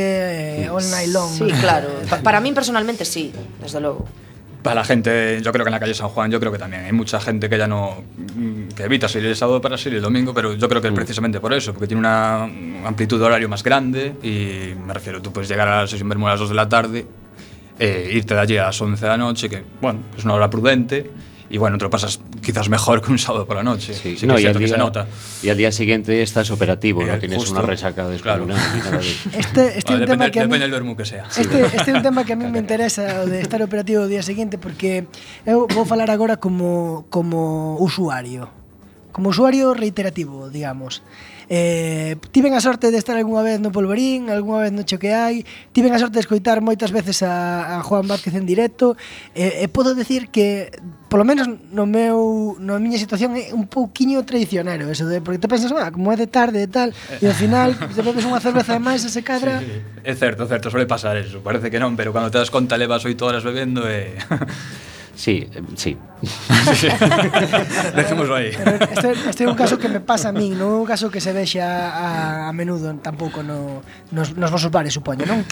eh, 0.63 0.71
all 0.71 0.88
night 0.88 1.12
long 1.12 1.35
Sí, 1.35 1.51
claro, 1.59 1.91
pa, 2.07 2.24
para 2.24 2.39
min 2.39 2.55
personalmente 2.55 3.03
sí, 3.03 3.35
desde 3.59 3.83
logo 3.83 4.07
Para 4.65 4.81
la 4.81 4.84
gente, 4.84 5.39
yo 5.43 5.51
creo 5.51 5.63
que 5.63 5.69
en 5.69 5.74
la 5.74 5.79
calle 5.79 5.93
San 5.93 6.10
Juan, 6.10 6.31
yo 6.31 6.39
creo 6.39 6.51
que 6.51 6.57
también 6.57 6.86
hay 6.86 6.91
mucha 6.91 7.19
gente 7.19 7.48
que 7.48 7.55
ya 7.55 7.67
no. 7.67 8.03
Mm, 8.17 8.69
que 8.69 8.81
evita 8.81 9.07
salir 9.07 9.27
el 9.27 9.36
sábado 9.36 9.62
para 9.62 9.77
salir 9.77 9.98
el 9.98 10.01
domingo, 10.01 10.34
pero 10.34 10.55
yo 10.55 10.67
creo 10.67 10.81
que 10.81 10.88
es 10.88 10.91
mm. 10.91 10.95
precisamente 10.95 11.39
por 11.39 11.53
eso, 11.53 11.72
porque 11.72 11.86
tiene 11.86 12.00
una 12.00 12.45
amplitud 12.84 13.19
de 13.19 13.25
horario 13.25 13.48
más 13.48 13.62
grande 13.62 14.15
y 14.24 14.74
me 14.75 14.91
refiero, 14.91 15.22
tú 15.22 15.31
puedes 15.31 15.48
llegar 15.48 15.67
a 15.67 15.81
la 15.81 15.88
sesión 15.88 16.10
Bermuda 16.10 16.31
a 16.31 16.34
las 16.34 16.39
2 16.39 16.50
de 16.50 16.55
la 16.55 16.67
tarde, 16.67 17.05
eh, 17.77 18.10
irte 18.12 18.34
de 18.34 18.39
allí 18.39 18.57
a 18.57 18.63
las 18.63 18.81
11 18.81 19.00
de 19.00 19.07
la 19.07 19.17
noche, 19.17 19.50
que, 19.50 19.63
bueno, 19.79 20.00
es 20.17 20.25
una 20.25 20.34
hora 20.34 20.50
prudente 20.50 21.12
y 21.49 21.57
bueno, 21.57 21.77
te 21.77 21.83
lo 21.83 21.89
pasas 21.89 22.19
quizás 22.41 22.69
mejor 22.69 23.01
que 23.01 23.11
un 23.11 23.19
sábado 23.19 23.45
por 23.45 23.55
la 23.55 23.63
noche. 23.63 23.93
Sí, 23.93 24.17
sí 24.17 24.25
no, 24.25 24.35
que 24.35 24.41
y, 24.41 24.45
al 24.45 24.53
día, 24.53 24.59
que 24.61 24.67
se 24.67 24.77
nota. 24.77 25.07
y 25.43 25.49
al 25.49 25.57
día 25.57 25.71
siguiente 25.71 26.21
estás 26.21 26.49
operativo, 26.51 27.01
eh, 27.01 27.07
no 27.07 27.19
tienes 27.19 27.37
justo, 27.37 27.53
una 27.53 27.61
resaca 27.61 28.07
descomunal. 28.07 28.57
Claro. 28.81 28.99
Este, 29.35 29.77
este 29.77 29.91
bueno, 29.91 30.03
un 30.05 30.09
tema 30.09 30.31
que 30.31 30.39
a 30.39 30.47
mí, 30.47 30.57
depende 30.57 30.95
que 30.95 31.05
sea. 31.05 31.25
Este, 31.37 31.65
este 31.65 31.91
é 31.91 31.93
un 31.93 32.01
tema 32.01 32.23
que 32.23 32.33
a 32.33 32.35
mí 32.35 32.45
me 32.47 32.59
interesa, 32.59 33.21
o 33.21 33.25
de 33.25 33.41
estar 33.41 33.61
operativo 33.61 34.03
o 34.03 34.07
día 34.07 34.23
siguiente, 34.23 34.57
porque 34.57 35.05
eu 35.45 35.67
vou 35.67 35.85
falar 35.85 36.09
agora 36.09 36.37
como, 36.37 37.05
como 37.09 37.77
usuario, 37.79 38.49
como 39.11 39.29
usuario 39.29 39.73
reiterativo, 39.73 40.49
digamos. 40.49 41.03
Eh, 41.49 42.17
tiven 42.31 42.53
a 42.53 42.61
sorte 42.61 42.89
de 42.89 42.97
estar 42.97 43.17
algunha 43.17 43.45
vez 43.45 43.59
no 43.61 43.71
Polverín, 43.71 44.29
algunha 44.29 44.65
vez 44.65 44.73
no 44.73 44.81
Choqueai, 44.81 45.45
tiven 45.71 45.93
a 45.93 45.99
sorte 46.01 46.17
de 46.17 46.25
escoitar 46.25 46.61
moitas 46.61 46.89
veces 46.89 47.21
a, 47.21 47.77
a 47.77 47.83
Juan 47.85 48.07
Vázquez 48.09 48.33
en 48.33 48.49
directo, 48.49 48.97
e, 49.37 49.61
eh, 49.61 49.65
e 49.65 49.69
podo 49.69 49.93
decir 49.93 50.33
que, 50.33 50.73
polo 51.05 51.21
menos 51.21 51.45
no 51.69 51.85
meu, 51.85 52.57
no 52.57 52.81
miña 52.81 52.97
situación, 52.97 53.37
é 53.37 53.53
un 53.53 53.69
pouquiño 53.69 54.25
traicionero, 54.25 54.89
eso 54.89 55.05
de, 55.05 55.21
porque 55.21 55.37
te 55.37 55.45
pensas, 55.45 55.69
ah, 55.77 55.93
como 55.93 56.09
é 56.09 56.17
de 56.17 56.25
tarde 56.25 56.65
e 56.65 56.69
tal, 56.69 56.89
e 57.21 57.25
ao 57.29 57.37
final 57.37 57.77
te 57.93 58.01
bebes 58.01 58.25
unha 58.25 58.41
cerveza 58.41 58.73
de 58.73 58.81
máis 58.81 59.05
e 59.05 59.09
se 59.13 59.21
cadra... 59.21 59.61
Sí, 59.61 59.69
sí. 59.69 59.77
É 60.01 60.13
certo, 60.17 60.49
certo, 60.49 60.73
suele 60.73 60.89
pasar 60.89 61.13
eso, 61.17 61.45
parece 61.45 61.69
que 61.69 61.77
non, 61.77 61.93
pero 61.93 62.09
cando 62.09 62.33
te 62.33 62.41
das 62.41 62.49
conta 62.49 62.73
levas 62.73 63.05
oito 63.05 63.25
horas 63.29 63.45
bebendo 63.45 63.85
e... 63.85 64.17
Eh... 64.17 64.45
sí, 65.13 65.45
sí, 65.77 65.93
Dejémoslo 67.96 68.36
aí. 68.36 68.51
Este, 68.51 69.12
este 69.29 69.44
é 69.44 69.48
un 69.48 69.55
caso 69.55 69.77
que 69.77 69.88
me 69.88 70.00
pasa 70.00 70.29
a 70.29 70.36
min, 70.36 70.58
non 70.58 70.70
é 70.74 70.77
un 70.84 70.88
caso 70.88 71.10
que 71.13 71.22
se 71.22 71.32
vexa 71.32 71.65
a, 71.65 72.50
a 72.50 72.51
menudo 72.51 72.91
tampouco 73.00 73.44
no, 73.44 73.82
nos, 74.12 74.34
nos 74.36 74.50
vosos 74.50 74.72
bares, 74.72 74.94
supoño, 74.94 75.25
non? 75.25 75.46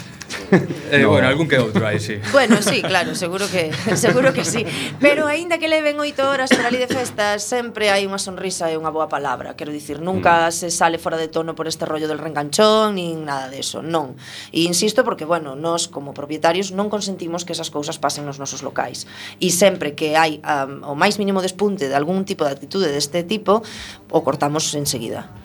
Eh, 0.92 1.06
bueno, 1.06 1.28
algún 1.28 1.48
que 1.48 1.58
outro 1.58 1.86
aí, 1.86 2.00
sí. 2.00 2.20
Bueno, 2.32 2.62
sí, 2.62 2.82
claro, 2.82 3.16
seguro 3.16 3.46
que 3.50 3.74
seguro 3.98 4.34
que 4.34 4.46
sí. 4.46 4.66
Pero 5.00 5.26
aínda 5.28 5.58
que 5.58 5.68
leven 5.68 5.98
oito 6.00 6.26
horas 6.30 6.50
por 6.50 6.66
ali 6.66 6.78
de 6.78 6.88
festa, 6.88 7.40
sempre 7.40 7.90
hai 7.90 8.06
unha 8.06 8.22
sonrisa 8.22 8.70
e 8.70 8.78
unha 8.78 8.94
boa 8.94 9.10
palabra. 9.10 9.58
Quero 9.58 9.74
dicir, 9.74 10.02
nunca 10.02 10.50
mm. 10.50 10.54
se 10.54 10.70
sale 10.70 10.98
fora 11.02 11.18
de 11.18 11.30
tono 11.30 11.58
por 11.58 11.66
este 11.66 11.86
rollo 11.86 12.06
del 12.06 12.22
renganchón, 12.22 12.96
nin 12.98 13.26
nada 13.26 13.50
de 13.50 13.62
eso, 13.62 13.82
non. 13.82 14.14
E 14.54 14.66
insisto 14.66 15.02
porque, 15.02 15.26
bueno, 15.26 15.58
nós 15.58 15.90
como 15.90 16.14
propietarios 16.14 16.70
non 16.74 16.90
consentimos 16.90 17.46
que 17.46 17.54
esas 17.54 17.74
cousas 17.74 17.98
pasen 17.98 18.26
nos 18.26 18.38
nosos 18.38 18.62
locais. 18.62 19.10
E 19.42 19.50
sempre 19.50 19.98
que 19.98 20.14
hai 20.18 20.38
a 20.46 20.63
Um, 20.64 20.84
o 20.92 20.94
máis 20.96 21.20
mínimo 21.20 21.44
despunte 21.44 21.88
de 21.90 21.96
algún 21.96 22.24
tipo 22.24 22.48
de 22.48 22.56
actitude 22.56 22.88
deste 22.90 23.24
tipo, 23.24 23.62
o 24.10 24.20
cortamos 24.24 24.72
enseguida. 24.76 25.43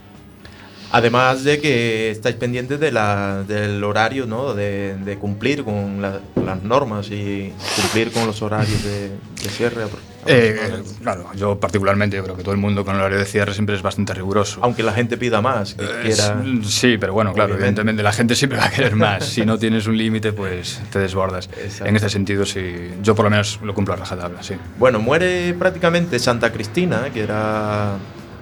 Además 0.91 1.45
de 1.45 1.61
que 1.61 2.11
estáis 2.11 2.37
pendientes 2.37 2.81
de 2.81 2.91
la, 2.93 3.43
del 3.47 3.83
horario, 3.85 4.27
¿no? 4.27 4.55
De, 4.55 4.97
de 4.97 5.17
cumplir 5.19 5.63
con 5.65 6.01
la- 6.01 6.21
las 6.45 6.63
normas 6.63 7.11
y 7.11 7.53
cumplir 7.77 8.11
con 8.11 8.27
los 8.27 8.41
horarios 8.41 8.83
de, 8.83 9.09
de 9.11 9.49
cierre. 9.51 9.85
Eh, 10.27 10.59
claro, 11.03 11.27
yo 11.37 11.61
particularmente, 11.61 12.17
yo 12.17 12.25
creo 12.25 12.37
que 12.37 12.43
todo 12.43 12.53
el 12.53 12.61
mundo 12.61 12.85
con 12.85 12.95
el 12.95 13.01
horario 13.03 13.19
de 13.19 13.25
cierre 13.27 13.53
siempre 13.55 13.75
es 13.77 13.83
bastante 13.83 14.15
riguroso. 14.15 14.61
Aunque 14.63 14.83
la 14.83 14.93
gente 14.93 15.17
pida 15.19 15.41
más, 15.43 15.75
que 15.75 15.85
Es- 15.85 16.17
quiera... 16.21 16.43
sí, 16.65 16.97
pero 16.99 17.13
bueno, 17.13 17.33
claro, 17.35 17.55
Obviamente. 17.55 17.81
evidentemente 17.83 18.03
la 18.03 18.13
gente 18.13 18.35
siempre 18.35 18.59
va 18.59 18.67
a 18.67 18.71
querer 18.71 18.97
más. 18.97 19.25
Si 19.39 19.45
no 19.45 19.59
tienes 19.59 19.87
un 19.87 19.97
límite, 19.99 20.33
pues 20.33 20.81
te 20.91 20.99
desbordas. 21.01 21.49
Exacto. 21.63 21.85
En 21.87 21.97
este 21.97 22.09
sentido, 22.09 22.47
sí, 22.47 22.91
yo 23.03 23.15
por 23.15 23.25
lo 23.27 23.31
menos 23.31 23.61
lo 23.63 23.75
cumplo 23.75 23.93
a 23.95 23.97
rajatabla, 23.99 24.43
sí. 24.43 24.55
Bueno, 24.79 24.99
muere 25.01 25.55
prácticamente 25.55 26.19
Santa 26.19 26.51
Cristina, 26.51 27.11
que 27.13 27.21
era 27.23 27.97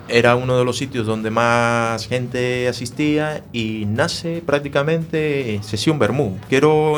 era 0.09 0.37
uno 0.37 0.59
de 0.59 0.65
los 0.65 0.79
sitios 0.79 1.07
donde 1.07 1.31
más 1.31 2.07
gente 2.07 2.69
asistía 2.69 3.43
y 3.53 3.85
nace 3.87 4.43
prácticamente 4.45 5.61
Sesión 5.63 5.99
Bermú. 5.99 6.37
Quiero, 6.49 6.95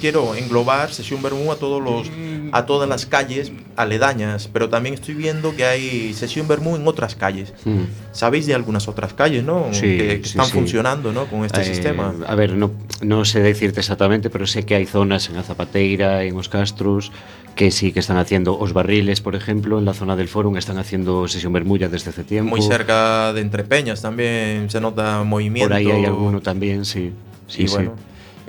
quiero 0.00 0.34
englobar 0.34 0.92
Sesión 0.92 1.22
Bermú 1.22 1.52
a, 1.52 1.56
todos 1.56 1.82
los, 1.82 2.10
a 2.52 2.66
todas 2.66 2.88
las 2.88 3.06
calles 3.06 3.52
aledañas, 3.76 4.48
pero 4.52 4.68
también 4.68 4.94
estoy 4.94 5.14
viendo 5.14 5.54
que 5.54 5.64
hay 5.64 6.12
Sesión 6.14 6.48
Bermú 6.48 6.76
en 6.76 6.86
otras 6.86 7.14
calles. 7.14 7.52
Mm. 7.64 7.82
¿Sabéis 8.12 8.46
de 8.46 8.54
algunas 8.54 8.88
otras 8.88 9.12
calles, 9.14 9.44
no? 9.44 9.68
Sí, 9.72 9.80
que, 9.82 10.20
que 10.20 10.26
están 10.28 10.46
sí. 10.46 10.52
funcionando, 10.52 11.12
¿no? 11.12 11.26
Con 11.26 11.44
este 11.44 11.60
Eh, 11.62 11.64
sistema. 11.64 12.14
A 12.26 12.34
ver, 12.34 12.54
no, 12.54 12.70
no 13.02 13.24
sé 13.24 13.40
decirte 13.40 13.80
exactamente, 13.80 14.30
pero 14.30 14.46
sé 14.46 14.64
que 14.64 14.74
hay 14.74 14.86
zonas 14.86 15.28
en 15.28 15.36
a 15.36 15.42
Zapateira, 15.42 16.24
en 16.24 16.36
Os 16.36 16.48
Castros, 16.48 17.12
que 17.54 17.70
sí 17.70 17.92
que 17.92 18.00
están 18.00 18.16
haciendo 18.16 18.58
os 18.58 18.72
barriles, 18.72 19.20
por 19.20 19.34
ejemplo, 19.34 19.78
en 19.78 19.84
la 19.84 19.92
zona 19.92 20.16
del 20.16 20.28
Fórum 20.28 20.56
están 20.56 20.78
haciendo 20.78 21.28
sesión 21.28 21.52
bermulla 21.52 21.88
desde 21.88 22.10
hace 22.10 22.24
tiempo. 22.42 22.56
Muy 22.56 22.62
cerca 22.62 23.32
de 23.32 23.40
Entre 23.40 23.64
Peñas 23.64 24.00
también 24.00 24.70
se 24.70 24.80
nota 24.80 25.22
movimiento. 25.24 25.68
Por 25.68 25.76
ahí 25.76 25.90
hay 25.90 26.04
alguno 26.04 26.40
también, 26.40 26.84
sí. 26.84 27.12
Sí, 27.46 27.64
y 27.64 27.68
sí. 27.68 27.74
Bueno, 27.74 27.94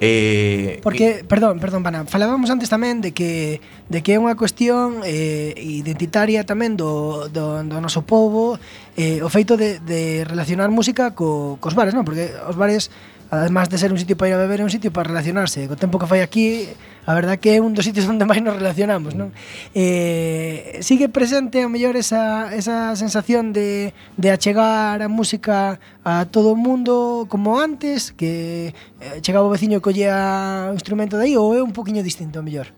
Eh, 0.04 0.80
Porque, 0.82 1.20
y... 1.22 1.24
perdón, 1.28 1.60
perdón, 1.60 1.84
Pana, 1.84 2.06
falábamos 2.10 2.50
antes 2.50 2.74
tamén 2.74 3.06
de 3.06 3.14
que 3.14 3.62
de 3.86 4.02
que 4.02 4.18
é 4.18 4.20
unha 4.20 4.34
cuestión 4.34 5.06
eh, 5.06 5.54
identitaria 5.54 6.42
tamén 6.42 6.74
do, 6.74 7.30
do, 7.30 7.62
do 7.62 7.78
noso 7.78 8.02
povo 8.02 8.58
eh, 8.98 9.22
o 9.22 9.30
feito 9.30 9.62
de, 9.62 9.78
de 9.78 10.26
relacionar 10.26 10.74
música 10.74 11.14
co, 11.14 11.62
cos 11.62 11.78
bares, 11.78 11.94
non? 11.94 12.02
Porque 12.02 12.34
os 12.50 12.58
bares 12.58 12.90
además 13.32 13.70
de 13.70 13.78
ser 13.78 13.92
un 13.92 13.98
sitio 13.98 14.18
para 14.18 14.30
ir 14.30 14.36
a 14.36 14.38
beber, 14.38 14.60
é 14.60 14.64
un 14.68 14.70
sitio 14.70 14.92
para 14.92 15.08
relacionarse. 15.08 15.64
Co 15.72 15.80
tempo 15.80 15.96
que 15.96 16.06
fai 16.06 16.20
aquí, 16.20 16.68
a 17.08 17.16
verdad 17.16 17.40
que 17.40 17.56
é 17.56 17.64
un 17.64 17.72
dos 17.72 17.88
sitios 17.88 18.04
onde 18.12 18.28
máis 18.28 18.44
nos 18.44 18.60
relacionamos, 18.60 19.16
non? 19.16 19.32
Eh, 19.72 20.84
sigue 20.84 21.08
presente 21.08 21.64
a 21.64 21.72
mellor 21.72 21.96
esa, 21.96 22.52
esa 22.52 22.92
sensación 23.00 23.56
de, 23.56 23.96
de 24.20 24.28
achegar 24.30 25.00
a 25.00 25.08
música 25.08 25.80
a 26.04 26.28
todo 26.28 26.52
o 26.52 26.60
mundo 26.60 27.26
como 27.32 27.56
antes, 27.56 28.12
que 28.12 28.76
eh, 29.00 29.24
chegaba 29.24 29.48
o 29.48 29.54
veciño 29.56 29.80
e 29.80 29.82
collía 29.82 30.68
o 30.70 30.76
instrumento 30.76 31.16
de 31.16 31.32
aí, 31.32 31.34
ou 31.40 31.56
é 31.56 31.64
un 31.64 31.72
poquinho 31.72 32.04
distinto 32.04 32.38
a 32.38 32.44
mellor? 32.44 32.76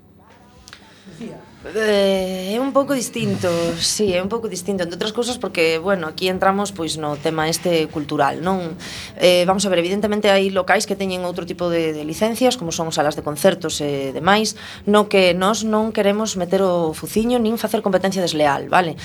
Decía. 1.09 1.52
Eh, 1.63 2.55
é 2.55 2.59
un 2.59 2.75
pouco 2.75 2.91
distinto, 2.91 3.47
sí, 3.79 4.11
é 4.11 4.19
un 4.19 4.27
pouco 4.27 4.51
distinto 4.51 4.83
entre 4.83 4.99
outras 4.99 5.15
cousas 5.15 5.39
porque, 5.39 5.79
bueno, 5.79 6.11
aquí 6.11 6.27
entramos 6.27 6.75
pois 6.75 6.99
no 6.99 7.15
tema 7.15 7.47
este 7.47 7.87
cultural, 7.87 8.43
non? 8.43 8.75
Eh, 9.15 9.47
vamos 9.47 9.63
a 9.63 9.71
ver, 9.71 9.79
evidentemente 9.79 10.27
hai 10.27 10.51
locais 10.51 10.83
que 10.83 10.99
teñen 10.99 11.23
outro 11.23 11.47
tipo 11.47 11.71
de, 11.71 11.95
de 11.95 12.03
licencias, 12.03 12.59
como 12.59 12.75
son 12.75 12.91
salas 12.91 13.15
de 13.15 13.23
concertos 13.23 13.79
e 13.79 14.11
demais, 14.11 14.59
no 14.83 15.07
que 15.07 15.31
nós 15.31 15.63
non 15.63 15.95
queremos 15.95 16.35
meter 16.35 16.59
o 16.67 16.91
fuciño 16.91 17.39
nin 17.39 17.55
facer 17.55 17.79
competencia 17.79 18.19
desleal, 18.19 18.67
vale? 18.67 18.99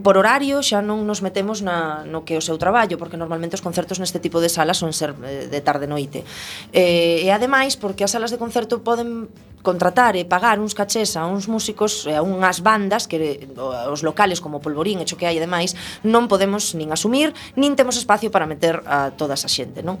Por 0.00 0.16
horario 0.16 0.64
xa 0.64 0.80
non 0.80 1.04
nos 1.04 1.20
metemos 1.20 1.60
na, 1.60 2.08
no 2.08 2.24
que 2.24 2.40
o 2.40 2.42
seu 2.42 2.56
traballo, 2.56 2.96
porque 2.96 3.20
normalmente 3.20 3.52
os 3.52 3.60
concertos 3.60 4.00
neste 4.00 4.16
tipo 4.16 4.40
de 4.40 4.48
salas 4.48 4.80
son 4.80 4.96
ser 4.96 5.12
eh, 5.28 5.52
de 5.52 5.60
tarde 5.60 5.84
noite. 5.84 6.24
Eh, 6.72 7.20
e 7.20 7.28
ademais, 7.28 7.76
porque 7.76 8.00
as 8.00 8.16
salas 8.16 8.32
de 8.32 8.40
concerto 8.40 8.80
poden 8.80 9.28
contratar 9.62 10.16
e 10.16 10.24
pagar 10.24 10.58
uns 10.58 10.74
cachés 10.74 11.16
a 11.16 11.26
uns 11.26 11.46
músicos 11.46 12.06
e 12.06 12.14
a 12.14 12.22
unhas 12.22 12.60
bandas 12.62 13.06
que 13.06 13.48
os 13.90 14.00
locales 14.02 14.38
como 14.38 14.62
Polvorín 14.62 15.02
e 15.02 15.06
Choqueai 15.08 15.36
e 15.36 15.42
demais 15.42 15.74
non 16.06 16.30
podemos 16.30 16.72
nin 16.78 16.94
asumir 16.94 17.34
nin 17.58 17.74
temos 17.74 17.98
espacio 17.98 18.30
para 18.30 18.46
meter 18.46 18.80
a 18.86 19.12
toda 19.14 19.34
esa 19.34 19.50
xente 19.50 19.82
non? 19.82 19.98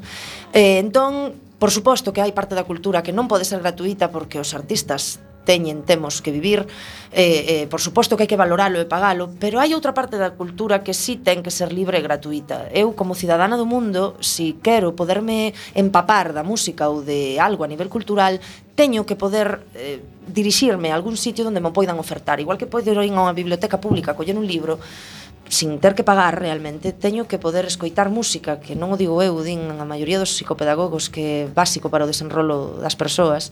Eh, 0.54 0.78
entón, 0.80 1.34
por 1.58 1.74
suposto 1.74 2.14
que 2.14 2.22
hai 2.22 2.30
parte 2.30 2.54
da 2.54 2.62
cultura 2.62 3.02
que 3.02 3.10
non 3.14 3.26
pode 3.26 3.42
ser 3.42 3.58
gratuita 3.58 4.14
porque 4.14 4.38
os 4.38 4.54
artistas 4.54 5.18
teñen, 5.48 5.80
temos 5.88 6.20
que 6.20 6.28
vivir. 6.28 6.68
Eh, 7.08 7.64
eh, 7.64 7.66
por 7.72 7.80
suposto 7.80 8.20
que 8.20 8.28
hai 8.28 8.30
que 8.30 8.36
valoralo 8.36 8.76
e 8.76 8.84
pagalo, 8.84 9.32
pero 9.40 9.56
hai 9.56 9.72
outra 9.72 9.96
parte 9.96 10.20
da 10.20 10.36
cultura 10.36 10.84
que 10.84 10.92
sí 10.92 11.16
ten 11.16 11.40
que 11.40 11.48
ser 11.48 11.72
libre 11.72 11.96
e 11.96 12.04
gratuita. 12.04 12.68
Eu, 12.76 12.92
como 12.92 13.16
cidadana 13.16 13.56
do 13.56 13.64
mundo, 13.64 14.20
si 14.20 14.60
quero 14.60 14.92
poderme 14.92 15.56
empapar 15.72 16.36
da 16.36 16.44
música 16.44 16.92
ou 16.92 17.00
de 17.00 17.40
algo 17.40 17.64
a 17.64 17.70
nivel 17.72 17.88
cultural, 17.88 18.36
teño 18.76 19.08
que 19.08 19.16
poder 19.16 19.64
eh, 19.72 20.04
dirixirme 20.28 20.92
a 20.92 21.00
algún 21.00 21.16
sitio 21.16 21.48
onde 21.48 21.64
me 21.64 21.72
poidan 21.72 21.96
ofertar. 21.96 22.44
Igual 22.44 22.60
que 22.60 22.68
podo 22.68 22.92
ir 22.92 23.00
a 23.00 23.08
unha 23.08 23.32
biblioteca 23.32 23.80
pública, 23.80 24.12
coller 24.12 24.36
un 24.36 24.44
libro, 24.44 24.76
sin 25.48 25.80
ter 25.80 25.96
que 25.96 26.04
pagar 26.04 26.36
realmente, 26.36 26.92
teño 26.92 27.24
que 27.24 27.40
poder 27.40 27.64
escoitar 27.64 28.12
música, 28.12 28.60
que 28.60 28.76
non 28.76 28.92
o 28.92 29.00
digo 29.00 29.24
eu, 29.24 29.40
din 29.40 29.64
a 29.80 29.88
maioría 29.88 30.20
dos 30.20 30.36
psicopedagogos 30.36 31.08
que 31.08 31.48
é 31.48 31.50
básico 31.50 31.88
para 31.88 32.04
o 32.04 32.10
desenrolo 32.10 32.76
das 32.84 33.00
persoas, 33.00 33.48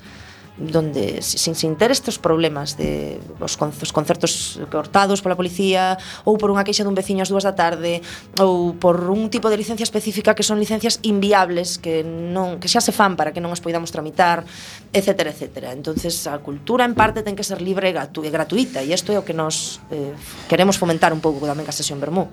donde 0.59 1.21
sin 1.21 1.55
sin 1.55 1.77
ter 1.77 1.91
estes 1.91 2.19
problemas 2.19 2.77
de 2.77 3.21
os, 3.41 3.57
con, 3.57 3.69
os 3.71 3.93
concertos 3.93 4.61
cortados 4.73 5.21
pola 5.21 5.37
policía 5.37 6.01
ou 6.25 6.41
por 6.41 6.49
unha 6.49 6.65
queixa 6.65 6.81
dun 6.81 6.97
veciño 6.97 7.21
ás 7.21 7.29
dúas 7.29 7.45
da 7.45 7.53
tarde 7.53 8.01
ou 8.41 8.73
por 8.73 8.97
un 9.13 9.29
tipo 9.29 9.53
de 9.53 9.61
licencia 9.61 9.85
específica 9.85 10.33
que 10.33 10.41
son 10.41 10.57
licencias 10.57 10.97
inviables 11.05 11.77
que 11.77 12.01
non 12.01 12.57
que 12.57 12.73
xa 12.73 12.81
se 12.81 12.93
fan 12.97 13.21
para 13.21 13.37
que 13.37 13.45
non 13.45 13.53
as 13.53 13.61
poidamos 13.61 13.93
tramitar, 13.93 14.49
etc, 14.97 15.29
etc. 15.29 15.77
Entonces 15.77 16.25
a 16.25 16.41
cultura 16.41 16.89
en 16.89 16.97
parte 16.97 17.21
ten 17.21 17.37
que 17.37 17.45
ser 17.45 17.61
libre 17.61 17.93
e 17.93 18.31
gratuita 18.33 18.81
e 18.81 18.97
isto 18.97 19.13
é 19.13 19.21
o 19.21 19.25
que 19.29 19.37
nos 19.37 19.85
eh, 19.93 20.17
queremos 20.49 20.81
fomentar 20.81 21.13
un 21.13 21.21
pouco 21.21 21.45
tamén 21.45 21.69
ca 21.69 21.77
sesión 21.77 22.01
Bermú. 22.01 22.33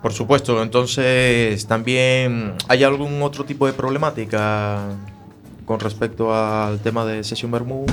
Por 0.00 0.12
supuesto, 0.14 0.62
entonces 0.62 1.66
también 1.66 2.54
hay 2.68 2.84
algún 2.84 3.20
otro 3.20 3.44
tipo 3.44 3.66
de 3.66 3.74
problemática 3.74 4.94
con 5.68 5.78
respecto 5.80 6.32
al 6.32 6.80
tema 6.80 7.04
de 7.04 7.22
Sesión 7.22 7.52
Bermú? 7.52 7.84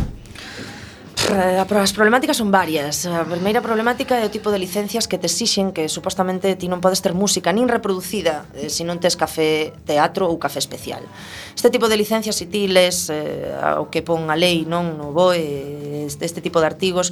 Eh, 1.30 1.60
as 1.60 1.92
problemáticas 1.92 2.38
son 2.38 2.52
varias 2.54 3.04
A 3.10 3.26
primeira 3.26 3.60
problemática 3.60 4.22
é 4.22 4.24
o 4.24 4.32
tipo 4.32 4.54
de 4.54 4.62
licencias 4.62 5.10
que 5.10 5.18
te 5.18 5.26
exixen 5.26 5.74
Que 5.74 5.90
supostamente 5.90 6.54
ti 6.54 6.70
non 6.70 6.80
podes 6.80 7.02
ter 7.02 7.18
música 7.18 7.50
nin 7.50 7.66
reproducida 7.66 8.46
eh, 8.54 8.70
Se 8.70 8.86
non 8.86 9.02
tes 9.02 9.18
café 9.18 9.74
teatro 9.90 10.30
ou 10.30 10.38
café 10.38 10.62
especial 10.62 11.02
este 11.56 11.72
tipo 11.72 11.88
de 11.88 11.96
licencias 11.98 12.36
sitiles 12.36 13.10
eh, 13.10 13.56
o 13.80 13.88
que 13.88 14.04
pon 14.04 14.28
a 14.28 14.36
lei 14.36 14.68
non 14.68 15.00
no 15.00 15.15
BOE 15.15 16.06
este, 16.06 16.28
este 16.28 16.44
tipo 16.44 16.60
de 16.60 16.68
artigos 16.68 17.10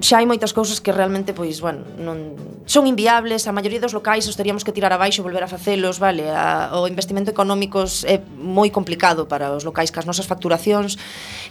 xa 0.00 0.18
hai 0.18 0.26
moitas 0.26 0.56
cousas 0.56 0.80
que 0.80 0.90
realmente 0.90 1.36
pois 1.36 1.60
bueno, 1.60 1.84
non 2.00 2.32
son 2.64 2.88
inviables, 2.88 3.44
a 3.44 3.52
maioría 3.52 3.76
dos 3.76 3.92
locais 3.92 4.24
os 4.24 4.36
teríamos 4.40 4.64
que 4.64 4.72
tirar 4.72 4.88
abaixo, 4.88 5.20
volver 5.20 5.44
a 5.44 5.50
facelos, 5.50 6.00
vale, 6.00 6.32
a, 6.32 6.72
o 6.80 6.88
investimento 6.88 7.28
económico 7.28 7.84
é 8.08 8.16
moi 8.40 8.72
complicado 8.72 9.28
para 9.28 9.52
os 9.52 9.68
locais 9.68 9.92
cas 9.92 10.08
nosas 10.08 10.24
facturacións 10.24 10.96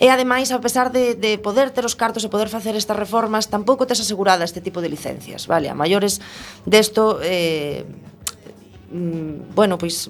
e 0.02 0.10
ademais 0.10 0.50
a 0.50 0.58
pesar 0.58 0.90
de, 0.90 1.14
de 1.14 1.38
poder 1.38 1.70
ter 1.70 1.86
os 1.86 1.94
cartos 1.94 2.26
e 2.26 2.30
poder 2.34 2.50
facer 2.50 2.74
estas 2.74 2.98
reformas, 2.98 3.46
tampouco 3.46 3.86
tes 3.86 4.02
asegurada 4.02 4.42
este 4.42 4.60
tipo 4.60 4.82
de 4.82 4.90
licencias, 4.90 5.46
vale, 5.46 5.70
a 5.70 5.78
maiores 5.78 6.18
desto 6.66 7.22
eh, 7.22 7.86
mm, 8.90 9.54
bueno, 9.54 9.78
pois 9.78 10.10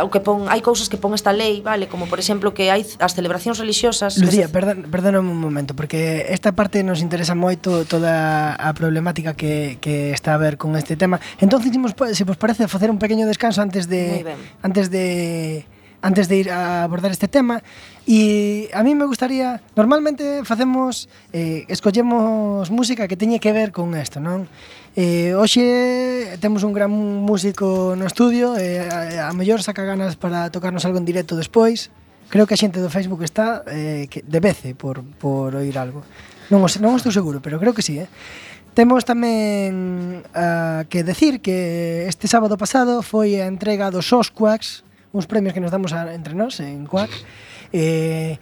o 0.00 0.08
que 0.08 0.24
pon 0.24 0.48
hai 0.48 0.64
cousas 0.64 0.88
que 0.88 0.96
pon 0.96 1.12
esta 1.12 1.36
lei, 1.36 1.60
vale, 1.60 1.84
como 1.84 2.08
por 2.08 2.16
exemplo 2.16 2.56
que 2.56 2.72
hai 2.72 2.80
as 2.80 3.12
celebracións 3.12 3.60
religiosas. 3.60 4.16
Lucía, 4.16 4.48
se... 4.48 4.54
perdón, 4.54 4.88
perdóname 4.88 5.28
un 5.28 5.40
momento 5.40 5.76
porque 5.76 6.32
esta 6.32 6.56
parte 6.56 6.80
nos 6.80 7.04
interesa 7.04 7.36
moito 7.36 7.84
toda 7.84 8.56
a 8.56 8.70
problemática 8.72 9.36
que, 9.36 9.76
que 9.84 10.16
está 10.16 10.32
a 10.32 10.40
ver 10.40 10.56
con 10.56 10.76
este 10.80 10.96
tema. 10.96 11.20
Entón, 11.40 11.60
se 11.60 12.24
vos 12.24 12.36
parece 12.40 12.64
facer 12.68 12.88
un 12.88 12.96
pequeño 12.96 13.28
descanso 13.28 13.60
antes 13.60 13.84
de 13.88 14.24
antes 14.64 14.88
de 14.88 15.66
antes 16.02 16.28
de 16.28 16.36
ir 16.36 16.50
a 16.50 16.82
abordar 16.82 17.12
este 17.12 17.28
tema 17.28 17.62
e 18.02 18.66
a 18.74 18.82
mí 18.82 18.98
me 18.98 19.06
gustaría 19.06 19.62
normalmente 19.78 20.42
facemos 20.42 21.06
eh, 21.30 21.64
escollemos 21.70 22.68
música 22.74 23.06
que 23.06 23.14
teñe 23.16 23.38
que 23.38 23.54
ver 23.54 23.70
con 23.70 23.94
isto, 23.94 24.18
non? 24.18 24.50
Eh, 24.94 25.32
hoxe 25.32 26.36
temos 26.40 26.62
un 26.68 26.76
gran 26.76 26.92
músico 26.92 27.96
no 27.96 28.04
estudio, 28.04 28.60
eh, 28.60 28.84
a, 28.84 29.28
a 29.28 29.32
mellor 29.32 29.64
saca 29.64 29.88
ganas 29.88 30.20
para 30.20 30.52
tocarnos 30.52 30.84
algo 30.84 31.00
en 31.00 31.08
directo 31.08 31.32
despois. 31.32 31.88
Creo 32.28 32.44
que 32.44 32.52
a 32.52 32.60
xente 32.60 32.80
do 32.80 32.92
Facebook 32.92 33.24
está 33.24 33.64
eh, 33.72 34.04
que, 34.12 34.20
de 34.20 34.40
vece 34.40 34.76
por, 34.76 35.00
por 35.16 35.56
oír 35.56 35.80
algo. 35.80 36.04
Non, 36.52 36.64
non 36.84 37.00
estou 37.00 37.08
seguro, 37.08 37.40
pero 37.40 37.56
creo 37.56 37.72
que 37.72 37.80
sí, 37.80 38.04
eh? 38.04 38.08
Temos 38.76 39.04
tamén 39.04 40.24
uh, 40.32 40.84
que 40.88 41.04
decir 41.04 41.44
que 41.44 42.08
este 42.08 42.28
sábado 42.28 42.56
pasado 42.56 43.00
foi 43.00 43.40
a 43.40 43.48
entrega 43.48 43.92
dos 43.92 44.08
Osquacks, 44.12 44.84
uns 45.12 45.28
premios 45.28 45.52
que 45.52 45.60
nos 45.60 45.72
damos 45.72 45.92
a, 45.92 46.12
entre 46.12 46.32
nós 46.36 46.56
en 46.60 46.88
Quack. 46.88 47.12
Eh, 47.72 48.36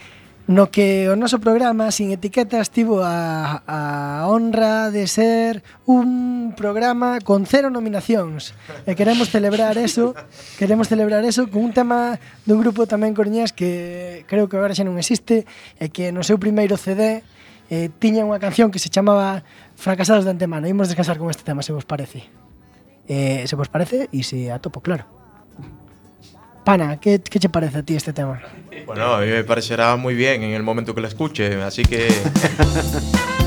no 0.51 0.75
que 0.75 1.07
o 1.07 1.15
noso 1.15 1.39
programa 1.39 1.95
Sin 1.95 2.11
Etiquetas 2.11 2.75
tivo 2.75 3.07
a, 3.07 3.63
a 3.71 4.27
honra 4.27 4.91
de 4.91 5.07
ser 5.07 5.63
un 5.87 6.59
programa 6.59 7.23
con 7.23 7.47
cero 7.47 7.71
nominacións 7.71 8.51
e 8.83 8.99
queremos 8.99 9.31
celebrar 9.31 9.79
eso 9.79 10.19
queremos 10.59 10.91
celebrar 10.91 11.23
eso 11.23 11.47
con 11.47 11.63
un 11.63 11.71
tema 11.71 12.19
dun 12.51 12.59
grupo 12.59 12.91
tamén 12.91 13.15
coruñés 13.15 13.55
que 13.55 14.27
creo 14.27 14.51
que 14.51 14.59
agora 14.59 14.75
xa 14.75 14.83
non 14.83 14.99
existe 14.99 15.47
e 15.79 15.87
que 15.95 16.11
no 16.11 16.27
seu 16.27 16.43
primeiro 16.43 16.75
CD 16.75 17.23
eh, 17.71 17.87
tiña 18.03 18.27
unha 18.27 18.43
canción 18.43 18.75
que 18.75 18.83
se 18.83 18.91
chamaba 18.91 19.47
Fracasados 19.79 20.27
de 20.27 20.35
antemano. 20.35 20.69
Imos 20.69 20.93
descansar 20.93 21.17
con 21.17 21.31
este 21.31 21.47
tema, 21.47 21.63
se 21.63 21.73
vos 21.73 21.89
parece. 21.89 22.29
Eh, 23.09 23.47
se 23.49 23.57
vos 23.57 23.73
parece 23.73 24.11
e 24.13 24.21
se 24.27 24.51
atopo, 24.53 24.83
claro. 24.85 25.20
Pana, 26.65 26.99
que, 27.01 27.21
que 27.21 27.39
che 27.39 27.49
parece 27.49 27.79
a 27.79 27.83
ti 27.83 27.97
este 27.97 28.13
tema? 28.13 28.41
Bueno, 28.87 29.15
a 29.15 29.21
mí 29.21 29.27
me 29.27 29.45
parecerá 29.45 29.97
muy 29.97 30.15
bien 30.15 30.43
en 30.43 30.53
el 30.53 30.63
momento 30.63 30.95
que 30.95 31.01
la 31.01 31.09
escuche, 31.09 31.63
así 31.63 31.83
que 31.85 32.09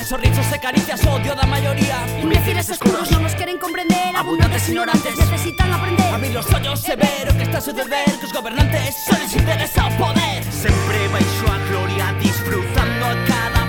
en 0.00 0.06
ledizas 0.06 0.08
Sorrisos 0.08 0.52
e 0.52 0.58
caricias, 0.58 1.06
odio 1.06 1.34
da 1.34 1.46
maioría 1.46 1.96
Imbéciles 2.22 2.68
escuros 2.70 3.10
non 3.10 3.22
nos 3.22 3.34
queren 3.36 3.58
comprender. 3.58 4.16
Abundantes 4.16 4.68
ignorantes 4.68 5.16
necesitan 5.16 5.72
aprender. 5.72 6.08
Abrir 6.14 6.32
los 6.32 6.48
ollos 6.52 6.80
e 6.88 6.96
ver 6.96 7.28
o 7.28 7.36
que 7.36 7.44
está 7.44 7.58
a 7.58 7.60
suceder 7.60 8.08
Que 8.18 8.26
os 8.26 8.32
gobernantes 8.32 8.96
só 8.96 9.16
les 9.18 9.32
interesa 9.36 9.86
o 9.86 9.92
poder. 10.00 10.40
Sempre 10.48 11.08
baixo 11.12 11.44
a 11.48 11.58
gloria 11.68 12.06
Disfrutando 12.20 13.04
a 13.04 13.14
cada 13.28 13.59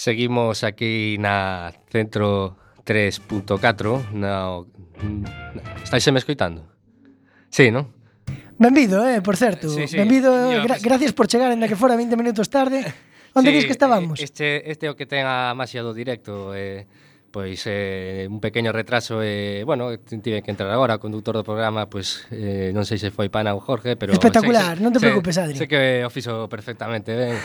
Seguimos 0.00 0.64
aquí 0.64 1.20
na 1.20 1.76
Centro 1.92 2.56
3.4 2.88 4.16
na, 4.16 4.64
Estáiseme 5.84 6.16
escoitando? 6.16 6.64
Sí, 7.52 7.68
non? 7.68 7.92
Benvido, 8.56 9.04
eh, 9.04 9.20
por 9.20 9.36
certo. 9.36 9.68
Sí, 9.68 9.84
sí. 9.84 10.00
Benvido, 10.00 10.32
Yo, 10.32 10.64
gra 10.64 10.80
gracias 10.80 11.12
por 11.12 11.28
chegar, 11.28 11.52
en 11.52 11.60
que 11.68 11.76
fora 11.76 12.00
20 12.00 12.16
minutos 12.16 12.48
tarde. 12.48 12.80
Onde 13.36 13.52
sí, 13.52 13.56
dis 13.60 13.66
que 13.68 13.76
estábamos? 13.76 14.16
Eh, 14.16 14.24
este, 14.24 14.72
este 14.72 14.88
é 14.88 14.90
o 14.90 14.96
que 14.96 15.04
ten 15.04 15.28
a 15.28 15.52
maxia 15.52 15.84
do 15.84 15.92
directo. 15.92 16.56
Eh, 16.56 16.88
pois 17.30 17.62
eh, 17.66 18.26
un 18.28 18.40
pequeño 18.40 18.72
retraso 18.74 19.22
e, 19.22 19.60
eh, 19.60 19.64
bueno, 19.64 19.94
tive 19.98 20.42
que 20.42 20.50
entrar 20.50 20.70
agora, 20.70 20.98
o 20.98 21.02
conductor 21.02 21.38
do 21.38 21.46
programa, 21.46 21.86
pois 21.86 22.26
eh, 22.34 22.74
non 22.74 22.82
sei 22.82 22.98
se 22.98 23.14
foi 23.14 23.30
Pana 23.30 23.54
ou 23.54 23.62
Jorge, 23.62 23.94
pero... 23.94 24.10
Espectacular, 24.10 24.76
sei, 24.76 24.82
non 24.82 24.90
te 24.90 24.98
sei, 24.98 25.14
preocupes, 25.14 25.38
Adri. 25.38 25.56
Sei 25.56 25.70
que 25.70 26.02
o 26.02 26.10
fixo 26.10 26.50
perfectamente, 26.50 27.14
ben. 27.14 27.38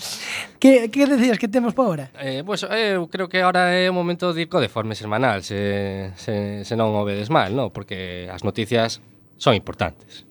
que, 0.62 0.92
que 0.92 1.02
decías 1.08 1.40
que 1.40 1.48
temos 1.48 1.72
para 1.72 1.84
agora? 1.88 2.06
Eh, 2.20 2.44
pois, 2.44 2.62
pues, 2.62 2.76
eu 2.92 3.08
creo 3.08 3.26
que 3.26 3.40
ahora 3.40 3.72
é 3.72 3.88
o 3.88 3.96
momento 3.96 4.36
de 4.36 4.44
ir 4.44 4.48
co 4.52 4.60
deforme 4.60 4.92
semanal, 4.92 5.40
se, 5.40 6.12
se, 6.20 6.62
se 6.62 6.74
non 6.76 6.92
o 6.92 7.02
vedes 7.08 7.32
mal, 7.32 7.50
no? 7.56 7.72
porque 7.72 8.28
as 8.28 8.44
noticias 8.44 9.00
son 9.40 9.56
importantes. 9.56 10.28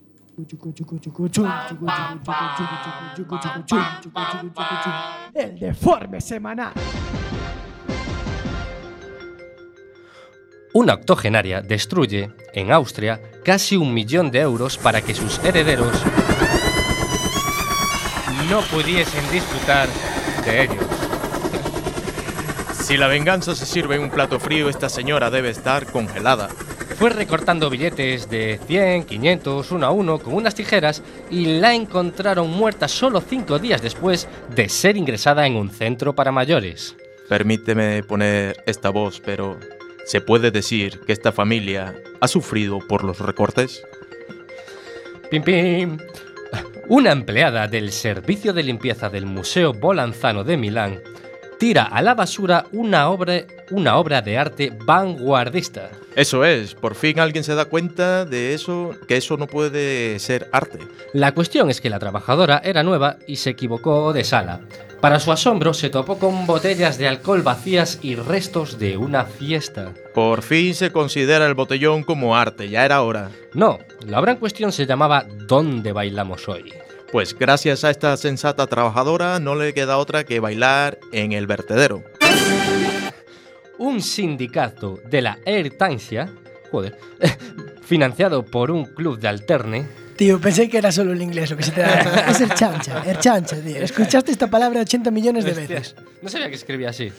El 5.33 5.59
deforme 5.59 6.21
semanal. 6.21 6.73
Una 10.73 10.93
octogenaria 10.93 11.61
destruye, 11.61 12.31
en 12.53 12.71
Austria, 12.71 13.19
casi 13.43 13.75
un 13.75 13.93
millón 13.93 14.31
de 14.31 14.39
euros 14.39 14.77
para 14.77 15.01
que 15.01 15.13
sus 15.13 15.37
herederos 15.43 15.91
no 18.49 18.61
pudiesen 18.61 19.29
disfrutar 19.31 19.89
de 20.45 20.63
ellos. 20.63 20.85
Si 22.73 22.95
la 22.95 23.07
venganza 23.07 23.53
se 23.53 23.65
sirve 23.65 23.95
en 23.95 24.03
un 24.03 24.11
plato 24.11 24.39
frío, 24.39 24.69
esta 24.69 24.87
señora 24.87 25.29
debe 25.29 25.49
estar 25.49 25.91
congelada. 25.91 26.47
Fue 26.97 27.09
recortando 27.09 27.69
billetes 27.69 28.29
de 28.29 28.57
100, 28.65 29.03
500, 29.03 29.71
uno 29.71 29.85
a 29.85 29.91
uno 29.91 30.19
con 30.19 30.35
unas 30.35 30.55
tijeras 30.55 31.03
y 31.29 31.59
la 31.59 31.73
encontraron 31.73 32.49
muerta 32.49 32.87
solo 32.87 33.19
cinco 33.19 33.59
días 33.59 33.81
después 33.81 34.29
de 34.55 34.69
ser 34.69 34.95
ingresada 34.95 35.45
en 35.45 35.57
un 35.57 35.69
centro 35.69 36.15
para 36.15 36.31
mayores. 36.31 36.95
Permíteme 37.27 38.03
poner 38.03 38.63
esta 38.65 38.89
voz, 38.89 39.21
pero 39.23 39.57
¿se 40.05 40.21
puede 40.21 40.51
decir 40.51 40.99
que 41.01 41.13
esta 41.13 41.31
familia 41.31 41.95
ha 42.19 42.27
sufrido 42.27 42.79
por 42.79 43.03
los 43.03 43.19
recortes? 43.19 43.83
Pim 45.29 45.43
pim. 45.43 45.97
Una 46.87 47.11
empleada 47.11 47.67
del 47.67 47.91
servicio 47.91 48.51
de 48.53 48.63
limpieza 48.63 49.09
del 49.09 49.25
Museo 49.25 49.73
Bolanzano 49.73 50.43
de 50.43 50.57
Milán 50.57 51.01
tira 51.61 51.83
a 51.83 52.01
la 52.01 52.15
basura 52.15 52.65
una 52.71 53.07
obra, 53.09 53.43
una 53.69 53.97
obra 53.97 54.23
de 54.23 54.35
arte 54.35 54.73
vanguardista. 54.83 55.91
Eso 56.15 56.43
es, 56.43 56.73
por 56.73 56.95
fin 56.95 57.19
alguien 57.19 57.43
se 57.43 57.53
da 57.53 57.65
cuenta 57.65 58.25
de 58.25 58.55
eso, 58.55 58.95
que 59.07 59.17
eso 59.17 59.37
no 59.37 59.45
puede 59.45 60.17
ser 60.17 60.49
arte. 60.51 60.79
La 61.13 61.35
cuestión 61.35 61.69
es 61.69 61.79
que 61.79 61.91
la 61.91 61.99
trabajadora 61.99 62.63
era 62.63 62.81
nueva 62.81 63.17
y 63.27 63.35
se 63.35 63.51
equivocó 63.51 64.11
de 64.11 64.23
sala. 64.23 64.61
Para 65.01 65.19
su 65.19 65.31
asombro 65.31 65.75
se 65.75 65.91
topó 65.91 66.17
con 66.17 66.47
botellas 66.47 66.97
de 66.97 67.07
alcohol 67.07 67.43
vacías 67.43 67.99
y 68.01 68.15
restos 68.15 68.79
de 68.79 68.97
una 68.97 69.25
fiesta. 69.25 69.91
Por 70.15 70.41
fin 70.41 70.73
se 70.73 70.91
considera 70.91 71.45
el 71.45 71.53
botellón 71.53 72.01
como 72.01 72.35
arte, 72.35 72.69
ya 72.69 72.85
era 72.85 73.03
hora. 73.03 73.29
No, 73.53 73.77
la 74.07 74.19
obra 74.19 74.31
en 74.31 74.39
cuestión 74.39 74.71
se 74.71 74.87
llamaba 74.87 75.27
¿Dónde 75.45 75.91
bailamos 75.91 76.49
hoy? 76.49 76.73
Pues 77.11 77.37
gracias 77.37 77.83
a 77.83 77.89
esta 77.89 78.15
sensata 78.15 78.67
trabajadora 78.67 79.39
no 79.39 79.55
le 79.55 79.73
queda 79.73 79.97
otra 79.97 80.23
que 80.23 80.39
bailar 80.39 80.97
en 81.11 81.33
el 81.33 81.45
vertedero. 81.45 82.03
Un 83.77 84.01
sindicato 84.01 84.99
de 85.09 85.21
la 85.21 85.39
Ertancia, 85.45 86.29
joder, 86.71 86.97
financiado 87.83 88.45
por 88.45 88.71
un 88.71 88.85
club 88.85 89.19
de 89.19 89.27
alterne, 89.27 90.01
Tío, 90.15 90.39
pensé 90.39 90.69
que 90.69 90.77
era 90.77 90.91
solo 90.91 91.13
el 91.13 91.21
inglés 91.21 91.49
lo 91.49 91.57
que 91.57 91.63
se 91.63 91.71
te 91.71 91.81
da. 91.81 92.25
Es 92.29 92.39
el 92.41 92.53
chancha, 92.53 93.01
el 93.07 93.17
chancha, 93.17 93.59
tío. 93.59 93.77
Escuchaste 93.77 94.31
esta 94.31 94.47
palabra 94.47 94.81
80 94.81 95.09
millones 95.09 95.45
de 95.45 95.53
veces. 95.53 95.95
no 96.21 96.29
sabía 96.29 96.47
que 96.47 96.55
escribía 96.55 96.91
así. 96.91 97.11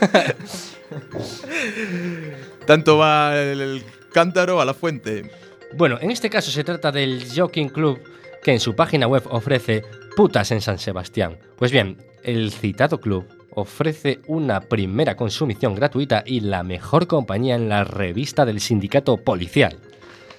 Tanto 2.66 2.96
va 2.96 3.36
el, 3.36 3.60
el 3.60 3.84
cántaro 4.12 4.60
a 4.60 4.64
la 4.64 4.72
fuente. 4.72 5.28
Bueno, 5.72 5.98
en 6.00 6.12
este 6.12 6.30
caso 6.30 6.52
se 6.52 6.62
trata 6.62 6.92
del 6.92 7.24
Jockey 7.34 7.68
Club 7.70 7.98
que 8.44 8.52
en 8.52 8.60
su 8.60 8.76
página 8.76 9.08
web 9.08 9.24
ofrece 9.30 9.82
putas 10.14 10.52
en 10.52 10.60
San 10.60 10.78
Sebastián. 10.78 11.38
Pues 11.56 11.72
bien, 11.72 11.96
el 12.22 12.52
citado 12.52 13.00
club 13.00 13.24
ofrece 13.50 14.20
una 14.26 14.60
primera 14.60 15.16
consumición 15.16 15.74
gratuita 15.74 16.22
y 16.26 16.40
la 16.40 16.62
mejor 16.62 17.06
compañía 17.06 17.54
en 17.54 17.68
la 17.68 17.84
revista 17.84 18.44
del 18.44 18.60
sindicato 18.60 19.16
policial. 19.16 19.78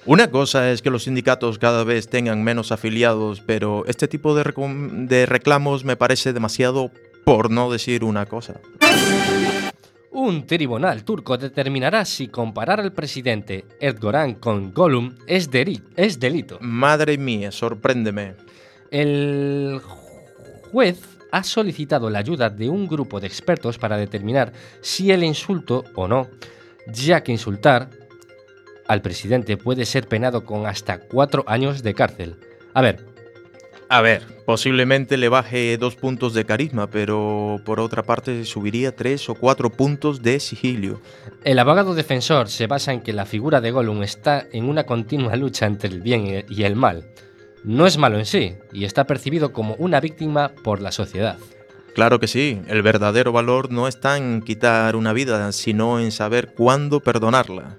Una 0.04 0.30
cosa 0.30 0.70
es 0.70 0.82
que 0.82 0.90
los 0.90 1.02
sindicatos 1.02 1.58
cada 1.58 1.82
vez 1.82 2.08
tengan 2.08 2.44
menos 2.44 2.70
afiliados, 2.70 3.42
pero 3.44 3.84
este 3.86 4.06
tipo 4.06 4.36
de, 4.36 5.26
reclamos 5.26 5.84
me 5.84 5.96
parece 5.96 6.32
demasiado 6.32 6.92
por 7.24 7.50
no 7.50 7.72
decir 7.72 8.04
una 8.04 8.24
cosa. 8.26 8.60
Un 10.18 10.46
tribunal 10.46 11.04
turco 11.04 11.36
determinará 11.36 12.06
si 12.06 12.28
comparar 12.28 12.80
al 12.80 12.90
presidente 12.90 13.66
Erdogan 13.78 14.36
con 14.36 14.72
Gollum 14.72 15.14
es, 15.26 15.50
es 15.94 16.18
delito. 16.18 16.56
Madre 16.62 17.18
mía, 17.18 17.52
sorpréndeme. 17.52 18.32
El 18.90 19.78
juez 20.72 21.02
ha 21.30 21.42
solicitado 21.42 22.08
la 22.08 22.20
ayuda 22.20 22.48
de 22.48 22.70
un 22.70 22.88
grupo 22.88 23.20
de 23.20 23.26
expertos 23.26 23.76
para 23.76 23.98
determinar 23.98 24.54
si 24.80 25.12
el 25.12 25.22
insulto 25.22 25.84
o 25.94 26.08
no, 26.08 26.28
ya 26.90 27.22
que 27.22 27.32
insultar 27.32 27.90
al 28.88 29.02
presidente 29.02 29.58
puede 29.58 29.84
ser 29.84 30.08
penado 30.08 30.46
con 30.46 30.64
hasta 30.64 30.98
cuatro 30.98 31.44
años 31.46 31.82
de 31.82 31.92
cárcel. 31.92 32.36
A 32.72 32.80
ver, 32.80 33.04
A 33.88 34.00
ver, 34.00 34.22
posiblemente 34.44 35.16
le 35.16 35.28
baje 35.28 35.76
dos 35.78 35.94
puntos 35.94 36.34
de 36.34 36.44
carisma, 36.44 36.88
pero 36.88 37.60
por 37.64 37.78
otra 37.78 38.02
parte 38.02 38.44
subiría 38.44 38.96
tres 38.96 39.28
o 39.28 39.36
cuatro 39.36 39.70
puntos 39.70 40.22
de 40.22 40.40
sigilio. 40.40 41.00
el 41.44 41.58
abogado 41.60 41.94
defensor 41.94 42.48
se 42.48 42.66
basa 42.66 42.92
en 42.92 43.00
que 43.00 43.12
la 43.12 43.26
figura 43.26 43.60
de 43.60 43.70
Gollum 43.70 44.02
está 44.02 44.44
en 44.52 44.68
una 44.68 44.84
continua 44.84 45.36
lucha 45.36 45.66
entre 45.66 45.90
el 45.90 46.00
bien 46.00 46.44
y 46.48 46.62
el 46.64 46.74
mal. 46.74 47.04
No 47.62 47.86
es 47.86 47.96
malo 47.96 48.18
en 48.18 48.26
sí, 48.26 48.54
y 48.72 48.84
está 48.84 49.06
percibido 49.06 49.52
como 49.52 49.74
una 49.74 50.00
víctima 50.00 50.52
por 50.64 50.82
la 50.82 50.90
sociedad. 50.90 51.38
Claro 51.94 52.18
que 52.18 52.26
sí, 52.26 52.60
el 52.68 52.82
verdadero 52.82 53.32
valor 53.32 53.70
no 53.70 53.88
está 53.88 54.16
en 54.16 54.42
quitar 54.42 54.96
una 54.96 55.12
vida, 55.12 55.50
sino 55.52 56.00
en 56.00 56.10
saber 56.10 56.54
cuándo 56.54 57.00
perdonarla. 57.00 57.76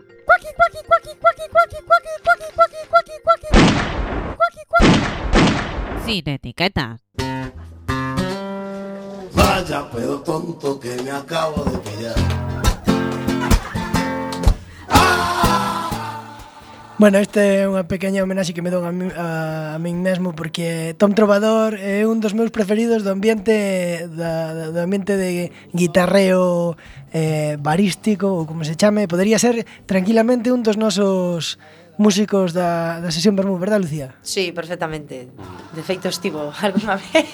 sin 6.07 6.29
etiquetas. 6.29 7.01
Vaya 9.33 9.91
pedo 9.91 10.21
tonto 10.21 10.79
que 10.79 10.95
me 11.03 11.11
acabo 11.11 11.65
de 11.65 11.77
pillar. 11.79 12.15
Ah. 14.87 16.37
Bueno, 16.97 17.19
este 17.19 17.61
é 17.61 17.67
unha 17.67 17.83
pequena 17.91 18.23
homenaxe 18.23 18.55
que 18.55 18.63
me 18.63 18.71
dou 18.71 18.87
a, 18.87 18.95
mí, 18.95 19.11
a, 19.11 19.75
a 19.75 19.79
min 19.83 19.99
mesmo 19.99 20.31
porque 20.31 20.95
Tom 20.95 21.11
Trovador 21.11 21.75
é 21.75 22.07
un 22.07 22.23
dos 22.23 22.31
meus 22.31 22.55
preferidos 22.55 23.03
do 23.03 23.11
ambiente 23.11 24.07
da, 24.15 24.71
do 24.71 24.79
ambiente 24.79 25.19
de 25.19 25.51
guitarreo 25.75 26.79
eh, 27.11 27.59
barístico 27.59 28.31
ou 28.31 28.47
como 28.47 28.63
se 28.63 28.79
chame, 28.79 29.11
podería 29.11 29.43
ser 29.43 29.67
tranquilamente 29.83 30.55
un 30.55 30.63
dos 30.63 30.79
nosos 30.79 31.59
músicos 31.97 32.53
da, 32.53 33.01
da 33.01 33.11
sesión 33.11 33.35
Bermú, 33.35 33.57
verdad, 33.57 33.81
Lucía? 33.81 34.15
Sí, 34.21 34.51
perfectamente. 34.51 35.27
De 35.73 35.83
feito 35.83 36.07
estivo 36.07 36.53
algunha 36.61 36.95
vez. 36.97 37.27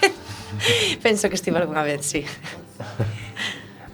Penso 1.03 1.29
que 1.29 1.35
estivo 1.35 1.57
algunha 1.57 1.83
vez, 1.83 2.05
sí. 2.05 2.25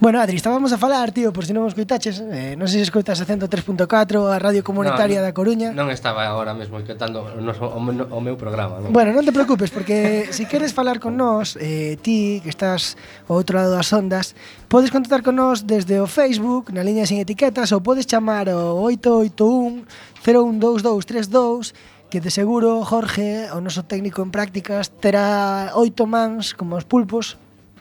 Bueno, 0.01 0.21
Adri, 0.21 0.37
estábamos 0.37 0.71
a 0.71 0.77
falar, 0.77 1.11
tío, 1.11 1.33
por 1.33 1.43
si 1.43 1.51
non 1.51 1.67
escoitaches 1.67 2.23
eh, 2.31 2.55
Non 2.55 2.71
sei 2.71 2.79
se 2.79 2.87
escoitas 2.87 3.19
a 3.19 3.27
103.4 3.27 3.83
A 4.31 4.39
Radio 4.39 4.63
Comunitaria 4.63 5.19
no, 5.19 5.27
da 5.27 5.35
Coruña 5.35 5.75
Non 5.75 5.91
estaba 5.91 6.23
agora 6.23 6.55
mesmo 6.55 6.79
escoitando 6.79 7.19
o, 7.19 7.43
noso, 7.43 7.67
o, 7.67 7.79
o 7.83 8.19
meu 8.23 8.39
programa 8.39 8.79
non? 8.79 8.95
Bueno, 8.95 9.11
non 9.11 9.27
te 9.27 9.35
preocupes, 9.35 9.67
porque 9.75 10.31
se 10.31 10.31
si 10.39 10.43
queres 10.47 10.71
falar 10.71 11.03
con 11.03 11.19
nós 11.19 11.59
eh, 11.59 11.99
Ti, 11.99 12.39
que 12.39 12.47
estás 12.47 12.95
ao 13.27 13.35
outro 13.35 13.59
lado 13.59 13.75
das 13.75 13.91
ondas 13.91 14.39
Podes 14.71 14.87
contactar 14.87 15.19
con 15.19 15.35
nós 15.35 15.67
desde 15.67 15.99
o 15.99 16.07
Facebook 16.07 16.71
Na 16.71 16.79
liña 16.79 17.03
sin 17.03 17.19
etiquetas 17.19 17.75
Ou 17.75 17.83
podes 17.83 18.07
chamar 18.07 18.47
o 18.47 18.79
881 18.79 19.83
012232 20.23 21.75
que 22.09 22.23
de 22.23 22.31
seguro 22.31 22.81
Jorge, 22.87 23.53
o 23.53 23.61
noso 23.61 23.85
técnico 23.85 24.25
en 24.25 24.33
prácticas, 24.33 24.89
terá 24.89 25.69
oito 25.77 26.09
mans 26.09 26.57
como 26.57 26.73
os 26.73 26.87
pulpos 26.87 27.37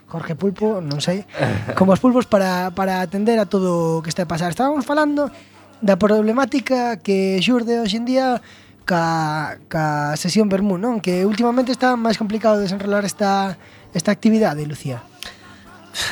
Jorge 0.08 0.34
Pulpo, 0.34 0.80
non 0.80 1.04
sei, 1.04 1.28
como 1.76 1.92
os 1.92 2.00
pulpos 2.00 2.24
para, 2.24 2.72
para 2.72 3.04
atender 3.04 3.36
a 3.36 3.44
todo 3.44 4.00
o 4.00 4.02
que 4.02 4.08
está 4.08 4.24
a 4.24 4.30
pasar. 4.30 4.48
Estábamos 4.48 4.88
falando 4.88 5.28
da 5.84 6.00
problemática 6.00 6.96
que 6.96 7.36
xurde 7.44 7.76
hoxe 7.78 8.00
en 8.00 8.08
día 8.08 8.26
ca, 8.88 9.60
ca 9.68 10.16
sesión 10.16 10.48
Bermú, 10.48 10.80
non? 10.80 11.04
Que 11.04 11.28
últimamente 11.28 11.70
está 11.70 11.92
máis 12.00 12.16
complicado 12.16 12.56
desenrolar 12.56 13.04
esta, 13.04 13.60
esta 13.92 14.08
actividade, 14.08 14.64
Lucía. 14.64 15.04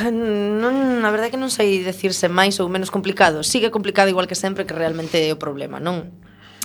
Non, 0.05 1.01
a 1.01 1.09
verdade 1.09 1.33
que 1.33 1.41
non 1.41 1.49
sei 1.49 1.81
decirse 1.81 2.29
máis 2.29 2.61
ou 2.61 2.69
menos 2.69 2.93
complicado. 2.93 3.41
Sigue 3.41 3.73
complicado 3.73 4.13
igual 4.13 4.29
que 4.29 4.37
sempre 4.37 4.69
que 4.69 4.77
realmente 4.77 5.25
é 5.25 5.33
o 5.33 5.41
problema, 5.41 5.81
non? 5.81 6.13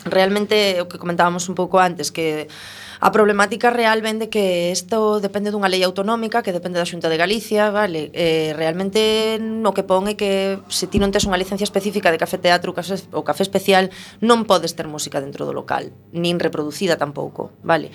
Realmente 0.05 0.85
o 0.85 0.87
que 0.91 1.01
comentábamos 1.01 1.49
un 1.49 1.57
pouco 1.57 1.81
antes 1.81 2.13
que 2.13 2.53
A 3.03 3.11
problemática 3.11 3.75
real 3.75 3.99
vende 4.01 4.31
que 4.31 4.71
isto 4.71 5.19
depende 5.19 5.51
dunha 5.51 5.67
lei 5.67 5.83
autonómica 5.83 6.47
que 6.47 6.55
depende 6.55 6.79
da 6.79 6.87
Xunta 6.87 7.11
de 7.11 7.19
Galicia, 7.19 7.75
vale? 7.75 8.15
Eh, 8.15 8.55
realmente 8.55 9.43
no 9.43 9.75
que 9.75 9.83
pon 9.83 10.07
é 10.07 10.15
que 10.15 10.63
se 10.71 10.87
ti 10.87 11.03
non 11.03 11.11
tes 11.11 11.27
unha 11.27 11.35
licencia 11.35 11.67
específica 11.67 12.15
de 12.15 12.23
café 12.23 12.39
teatro 12.39 12.71
café, 12.71 13.03
ou 13.11 13.27
café 13.27 13.43
especial, 13.43 13.91
non 14.23 14.47
podes 14.47 14.79
ter 14.79 14.87
música 14.87 15.19
dentro 15.19 15.43
do 15.43 15.51
local, 15.51 15.91
nin 16.15 16.39
reproducida 16.39 16.95
tampouco, 16.95 17.51
vale? 17.67 17.91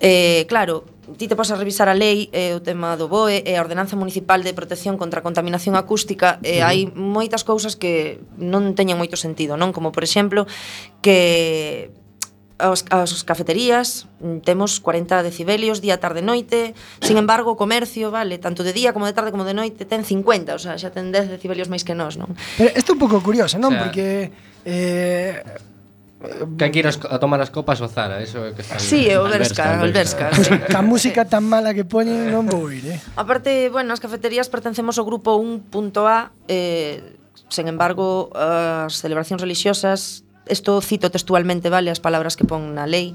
Eh, 0.00 0.48
claro, 0.48 0.88
ti 1.20 1.28
te 1.28 1.36
podes 1.36 1.52
revisar 1.52 1.92
a 1.92 1.96
lei 1.96 2.32
e 2.32 2.56
eh, 2.56 2.56
o 2.56 2.64
tema 2.64 2.96
do 2.96 3.04
BOE 3.04 3.44
e 3.44 3.52
eh, 3.52 3.60
a 3.60 3.64
Ordenanza 3.64 4.00
Municipal 4.00 4.40
de 4.40 4.56
Protección 4.56 4.96
contra 4.96 5.20
a 5.20 5.26
Contaminación 5.28 5.76
Acústica 5.76 6.40
e 6.40 6.60
eh, 6.60 6.64
hai 6.64 6.88
moitas 6.96 7.44
cousas 7.44 7.76
que 7.76 8.24
non 8.40 8.72
teñen 8.72 8.96
moito 8.96 9.20
sentido, 9.20 9.60
non? 9.60 9.76
Como 9.76 9.92
por 9.92 10.08
exemplo 10.08 10.48
que 11.04 11.92
as, 12.58 12.84
as 12.90 13.22
cafeterías 13.22 14.06
mm, 14.20 14.42
temos 14.42 14.82
40 14.82 15.22
decibelios 15.22 15.80
día, 15.80 16.02
tarde, 16.02 16.22
noite 16.22 16.74
sin 17.00 17.16
embargo 17.16 17.54
o 17.54 17.56
comercio, 17.56 18.10
vale, 18.10 18.38
tanto 18.38 18.66
de 18.66 18.74
día 18.74 18.92
como 18.92 19.06
de 19.06 19.14
tarde 19.14 19.30
como 19.30 19.46
de 19.46 19.54
noite 19.54 19.86
ten 19.86 20.02
50, 20.02 20.58
o 20.58 20.60
sea, 20.60 20.74
xa 20.74 20.90
ten 20.90 21.14
10 21.14 21.30
decibelios 21.30 21.70
máis 21.70 21.86
que 21.86 21.94
nós, 21.94 22.18
non? 22.18 22.34
Pero 22.58 22.74
isto 22.74 22.92
é 22.92 22.94
un 22.98 23.00
pouco 23.00 23.22
curioso, 23.22 23.56
non? 23.56 23.72
O 23.72 23.78
sea, 23.78 23.82
Porque 23.88 24.34
eh, 24.66 25.40
Que 26.18 26.66
hai 26.66 26.70
que 26.74 26.82
ir 26.82 26.88
a 26.90 27.18
tomar 27.22 27.38
as 27.38 27.54
copas 27.54 27.78
o 27.78 27.86
Zara, 27.86 28.18
eso 28.18 28.42
é 28.42 28.50
que 28.50 28.66
está. 28.66 28.82
Sí, 28.82 29.06
o 29.14 29.30
Berska, 29.30 29.78
o 29.78 29.86
Berska. 29.86 30.34
Sí. 30.34 30.50
a 30.50 30.82
música 30.82 31.22
tan 31.30 31.46
mala 31.46 31.70
que 31.70 31.86
poñen 31.86 32.34
non 32.34 32.50
vou 32.50 32.74
ir, 32.74 32.82
eh. 32.90 32.98
Aparte, 33.14 33.70
bueno, 33.70 33.94
as 33.94 34.02
cafeterías 34.02 34.50
pertencemos 34.50 34.98
ao 34.98 35.06
grupo 35.06 35.38
1.A, 35.38 36.34
eh, 36.50 37.14
sen 37.46 37.70
embargo, 37.70 38.34
as 38.34 38.98
celebracións 38.98 39.38
religiosas 39.38 40.26
isto 40.50 40.80
cito 40.80 41.12
textualmente, 41.12 41.70
vale, 41.70 41.92
as 41.92 42.00
palabras 42.02 42.36
que 42.36 42.48
pon 42.48 42.74
na 42.74 42.88
lei, 42.88 43.14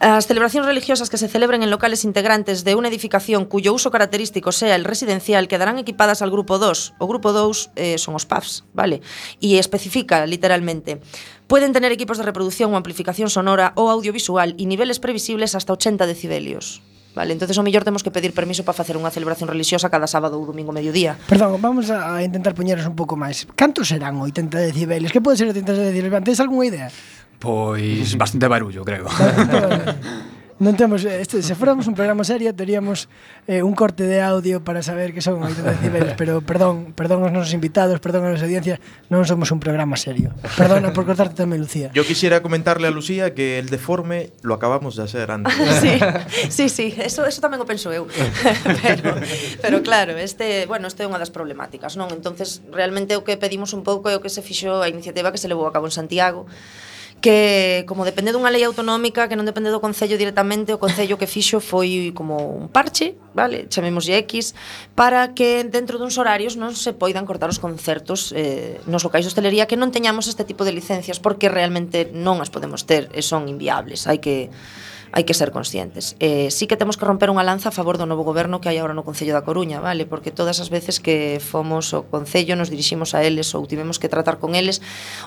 As 0.00 0.24
celebracións 0.24 0.64
religiosas 0.64 1.12
que 1.12 1.20
se 1.20 1.28
celebren 1.28 1.60
en 1.60 1.68
locales 1.68 2.08
integrantes 2.08 2.64
de 2.64 2.72
unha 2.72 2.88
edificación 2.88 3.44
cuyo 3.44 3.76
uso 3.76 3.92
característico 3.92 4.48
sea 4.48 4.72
el 4.72 4.88
residencial 4.88 5.44
quedarán 5.44 5.76
equipadas 5.76 6.24
al 6.24 6.32
grupo 6.32 6.56
2. 6.56 6.96
O 6.96 7.04
grupo 7.04 7.36
2 7.36 7.76
eh, 7.76 8.00
son 8.00 8.16
os 8.16 8.24
PAFs, 8.24 8.64
vale? 8.72 9.04
E 9.44 9.60
especifica 9.60 10.24
literalmente 10.24 11.04
Pueden 11.50 11.72
tener 11.74 11.90
equipos 11.90 12.16
de 12.16 12.22
reproducción 12.22 12.70
ou 12.70 12.78
amplificación 12.78 13.26
sonora 13.26 13.74
ou 13.74 13.90
audiovisual 13.90 14.54
e 14.54 14.64
niveles 14.70 15.02
previsibles 15.02 15.58
hasta 15.58 15.74
80 15.74 16.06
decibelios. 16.06 16.78
Vale, 17.14 17.34
entonces 17.34 17.58
o 17.58 17.62
mellor 17.62 17.82
temos 17.82 18.02
que 18.06 18.10
pedir 18.10 18.30
permiso 18.30 18.62
para 18.62 18.78
facer 18.78 18.94
unha 18.94 19.10
celebración 19.10 19.50
religiosa 19.50 19.90
cada 19.90 20.06
sábado 20.06 20.38
ou 20.38 20.46
domingo 20.46 20.70
mediodía. 20.70 21.18
Perdón, 21.26 21.58
vamos 21.58 21.90
a 21.90 22.22
intentar 22.22 22.54
poñeros 22.54 22.86
un 22.86 22.94
pouco 22.94 23.18
máis. 23.18 23.50
Cantos 23.58 23.90
serán 23.90 24.16
80 24.22 24.70
decibeles? 24.70 25.10
Que 25.10 25.18
pode 25.18 25.34
ser 25.36 25.50
80 25.50 25.74
decibeles? 25.74 26.22
Tedes 26.22 26.38
algunha 26.38 26.70
idea? 26.70 26.88
Pois 27.42 28.14
bastante 28.14 28.46
barullo, 28.46 28.86
creo. 28.86 29.10
Non 30.60 30.76
temos 30.76 31.08
eh, 31.08 31.24
este, 31.24 31.40
se 31.40 31.56
fóramos 31.56 31.88
un 31.88 31.96
programa 31.96 32.20
serio 32.20 32.52
teríamos 32.52 33.08
eh, 33.48 33.64
un 33.64 33.72
corte 33.72 34.04
de 34.04 34.20
audio 34.20 34.60
para 34.60 34.84
saber 34.84 35.16
que 35.16 35.24
son 35.24 35.40
80 35.40 35.56
decibeles, 35.80 36.12
pero 36.20 36.44
perdón, 36.44 36.92
perdón 36.92 37.24
aos 37.24 37.32
nosos 37.32 37.56
invitados, 37.56 37.96
perdón 37.96 38.28
ás 38.28 38.44
audiencias, 38.44 38.76
non 39.08 39.24
somos 39.24 39.48
un 39.56 39.56
programa 39.56 39.96
serio. 39.96 40.36
Perdona 40.60 40.92
por 40.92 41.08
cortarte 41.08 41.32
tamén 41.32 41.64
Lucía. 41.64 41.88
Yo 41.96 42.04
quisiera 42.04 42.44
comentarle 42.44 42.84
a 42.84 42.92
Lucía 42.92 43.32
que 43.32 43.56
el 43.56 43.72
deforme 43.72 44.36
lo 44.44 44.52
acabamos 44.52 45.00
de 45.00 45.08
hacer 45.08 45.32
antes. 45.32 45.56
sí, 45.80 45.96
sí, 46.52 46.68
sí, 46.68 46.86
eso 47.00 47.24
eso 47.24 47.40
tamén 47.40 47.56
o 47.56 47.64
penso 47.64 47.88
eu. 47.88 48.04
pero 48.84 49.16
pero 49.64 49.76
claro, 49.80 50.20
este, 50.20 50.68
bueno, 50.68 50.92
este 50.92 51.02
é 51.02 51.06
unha 51.08 51.16
das 51.16 51.32
problemáticas, 51.32 51.96
non? 51.96 52.12
Entonces, 52.12 52.60
realmente 52.68 53.16
o 53.16 53.24
que 53.24 53.40
pedimos 53.40 53.72
un 53.72 53.80
pouco 53.80 54.12
é 54.12 54.14
o 54.14 54.20
que 54.20 54.28
se 54.28 54.44
fixo 54.44 54.84
a 54.84 54.92
iniciativa 54.92 55.32
que 55.32 55.40
se 55.40 55.48
levou 55.48 55.64
a 55.64 55.72
cabo 55.72 55.88
en 55.88 55.96
Santiago 55.96 56.44
que 57.20 57.84
como 57.86 58.08
depende 58.08 58.32
dunha 58.32 58.48
lei 58.48 58.64
autonómica 58.64 59.28
que 59.28 59.36
non 59.36 59.44
depende 59.44 59.68
do 59.68 59.78
Concello 59.78 60.16
directamente, 60.16 60.72
o 60.72 60.80
Concello 60.80 61.20
que 61.20 61.28
fixo 61.28 61.60
foi 61.60 62.16
como 62.16 62.40
un 62.56 62.72
parche, 62.72 63.20
vale, 63.36 63.68
chamémoslle 63.68 64.16
X, 64.24 64.56
para 64.96 65.36
que 65.36 65.62
dentro 65.68 66.00
duns 66.00 66.16
horarios 66.16 66.56
non 66.56 66.72
se 66.72 66.96
poidan 66.96 67.28
cortar 67.28 67.52
os 67.52 67.60
concertos 67.60 68.32
eh, 68.32 68.80
nos 68.88 69.04
locais 69.04 69.28
de 69.28 69.30
hostelería 69.30 69.68
que 69.68 69.76
non 69.76 69.92
teñamos 69.92 70.26
este 70.26 70.48
tipo 70.48 70.64
de 70.64 70.72
licencias 70.72 71.20
porque 71.20 71.52
realmente 71.52 72.08
non 72.10 72.40
as 72.40 72.48
podemos 72.48 72.88
ter 72.88 73.12
e 73.12 73.20
son 73.20 73.46
inviables, 73.46 74.08
hai 74.08 74.18
que 74.18 74.48
hai 75.12 75.26
que 75.26 75.34
ser 75.34 75.50
conscientes. 75.50 76.14
Eh, 76.22 76.50
sí 76.54 76.70
que 76.70 76.78
temos 76.78 76.94
que 76.94 77.04
romper 77.04 77.30
unha 77.30 77.42
lanza 77.42 77.70
a 77.70 77.74
favor 77.74 77.98
do 77.98 78.06
novo 78.06 78.22
goberno 78.22 78.62
que 78.62 78.70
hai 78.70 78.78
agora 78.78 78.94
no 78.94 79.02
Concello 79.02 79.34
da 79.34 79.42
Coruña, 79.42 79.82
vale? 79.82 80.06
Porque 80.06 80.30
todas 80.30 80.62
as 80.62 80.70
veces 80.70 81.02
que 81.02 81.42
fomos 81.42 81.90
ao 81.90 82.06
Concello, 82.06 82.54
nos 82.54 82.70
diriximos 82.70 83.12
a 83.12 83.26
eles 83.26 83.50
ou 83.52 83.66
tivemos 83.66 83.98
que 83.98 84.06
tratar 84.06 84.38
con 84.38 84.54
eles, 84.54 84.78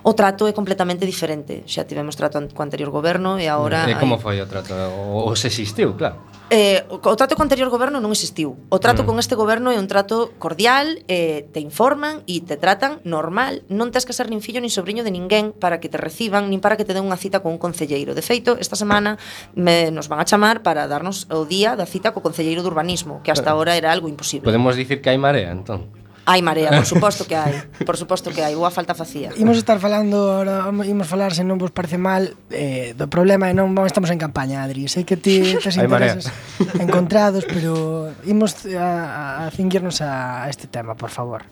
o 0.02 0.16
trato 0.16 0.48
é 0.48 0.54
completamente 0.56 1.04
diferente. 1.04 1.68
Xa 1.68 1.84
tivemos 1.84 2.16
trato 2.16 2.40
co 2.56 2.62
anterior 2.64 2.90
goberno 2.90 3.38
e 3.38 3.52
agora... 3.52 3.86
E 3.92 4.00
como 4.00 4.16
foi 4.18 4.40
o 4.40 4.48
trato? 4.48 4.72
O, 4.74 5.28
o 5.28 5.36
se 5.36 5.52
existiu, 5.52 5.94
claro 6.00 6.33
eh, 6.54 6.86
o 6.86 7.18
trato 7.18 7.34
con 7.34 7.50
anterior 7.50 7.74
goberno 7.74 7.98
non 7.98 8.14
existiu. 8.14 8.54
O 8.70 8.78
trato 8.78 9.02
mm. 9.02 9.08
con 9.10 9.18
este 9.18 9.34
goberno 9.34 9.74
é 9.74 9.82
un 9.82 9.90
trato 9.90 10.38
cordial, 10.38 11.02
eh, 11.10 11.50
te 11.50 11.58
informan 11.58 12.22
e 12.30 12.46
te 12.46 12.62
tratan 12.62 13.02
normal. 13.02 13.66
Non 13.74 13.90
tens 13.90 14.06
que 14.06 14.14
ser 14.14 14.30
nin 14.30 14.46
fillo 14.46 14.62
nin 14.62 14.70
sobrinho 14.70 15.02
de 15.02 15.10
ninguén 15.10 15.50
para 15.50 15.82
que 15.82 15.90
te 15.90 15.98
reciban, 15.98 16.54
nin 16.54 16.62
para 16.62 16.78
que 16.78 16.86
te 16.86 16.94
den 16.94 17.10
unha 17.10 17.18
cita 17.18 17.42
con 17.42 17.58
un 17.58 17.60
concelleiro. 17.60 18.14
De 18.14 18.22
feito, 18.22 18.54
esta 18.62 18.78
semana 18.78 19.18
me, 19.58 19.90
nos 19.90 20.06
van 20.14 20.22
a 20.22 20.30
chamar 20.30 20.62
para 20.62 20.86
darnos 20.86 21.26
o 21.34 21.50
día 21.50 21.74
da 21.74 21.90
cita 21.90 22.14
co 22.14 22.22
concelleiro 22.22 22.62
de 22.62 22.70
urbanismo, 22.70 23.26
que 23.26 23.34
hasta 23.34 23.50
agora 23.50 23.64
ahora 23.64 23.78
era 23.78 23.92
algo 23.92 24.08
imposible. 24.08 24.44
Podemos 24.44 24.76
dicir 24.76 25.02
que 25.02 25.10
hai 25.10 25.18
marea, 25.18 25.52
entón? 25.56 26.03
Hai 26.26 26.40
marea, 26.40 26.72
por 26.72 26.88
suposto 26.88 27.28
que 27.28 27.36
hai. 27.36 27.68
Por 27.84 28.00
suposto 28.00 28.32
que 28.32 28.40
hai, 28.40 28.56
boa 28.56 28.72
falta 28.72 28.96
facía. 28.96 29.36
Imos 29.36 29.60
estar 29.60 29.76
falando, 29.84 30.40
ahora 30.40 30.72
imos 30.88 31.08
falar 31.12 31.36
se 31.36 31.44
non 31.44 31.60
vos 31.60 31.76
parece 31.76 32.00
mal 32.00 32.40
eh, 32.48 32.96
do 32.96 33.12
problema 33.12 33.52
e 33.52 33.54
non 33.54 33.76
estamos 33.84 34.08
en 34.08 34.20
campaña, 34.24 34.64
Adri. 34.64 34.88
Sei 34.88 35.04
que 35.04 35.20
ti 35.20 35.44
tes 35.64 35.76
intereses 35.76 36.32
encontrados, 36.80 37.44
pero 37.44 38.08
imos 38.24 38.64
a, 38.72 39.44
a 39.44 39.52
cinguirnos 39.52 40.00
a, 40.00 40.48
a 40.48 40.50
este 40.50 40.72
tema, 40.72 40.96
por 40.96 41.12
favor. 41.12 41.44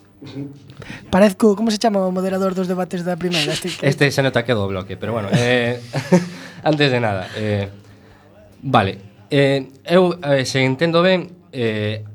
Parezco, 1.10 1.56
como 1.56 1.68
se 1.68 1.76
chama 1.76 2.08
o 2.08 2.12
moderador 2.14 2.56
dos 2.56 2.72
debates 2.72 3.04
da 3.04 3.20
primeira? 3.20 3.52
Este, 3.52 3.76
que... 3.76 3.84
este 3.84 4.08
se 4.08 4.24
nota 4.24 4.48
que 4.48 4.56
do 4.56 4.72
bloque, 4.72 4.96
pero 4.96 5.12
bueno, 5.12 5.28
eh, 5.36 5.84
antes 6.64 6.88
de 6.88 7.00
nada, 7.04 7.28
eh, 7.36 7.68
vale, 8.64 9.04
eh, 9.28 9.68
eu, 9.84 10.16
eh, 10.22 10.46
se 10.46 10.64
entendo 10.64 11.02
ben, 11.02 11.28
eh, 11.52 12.06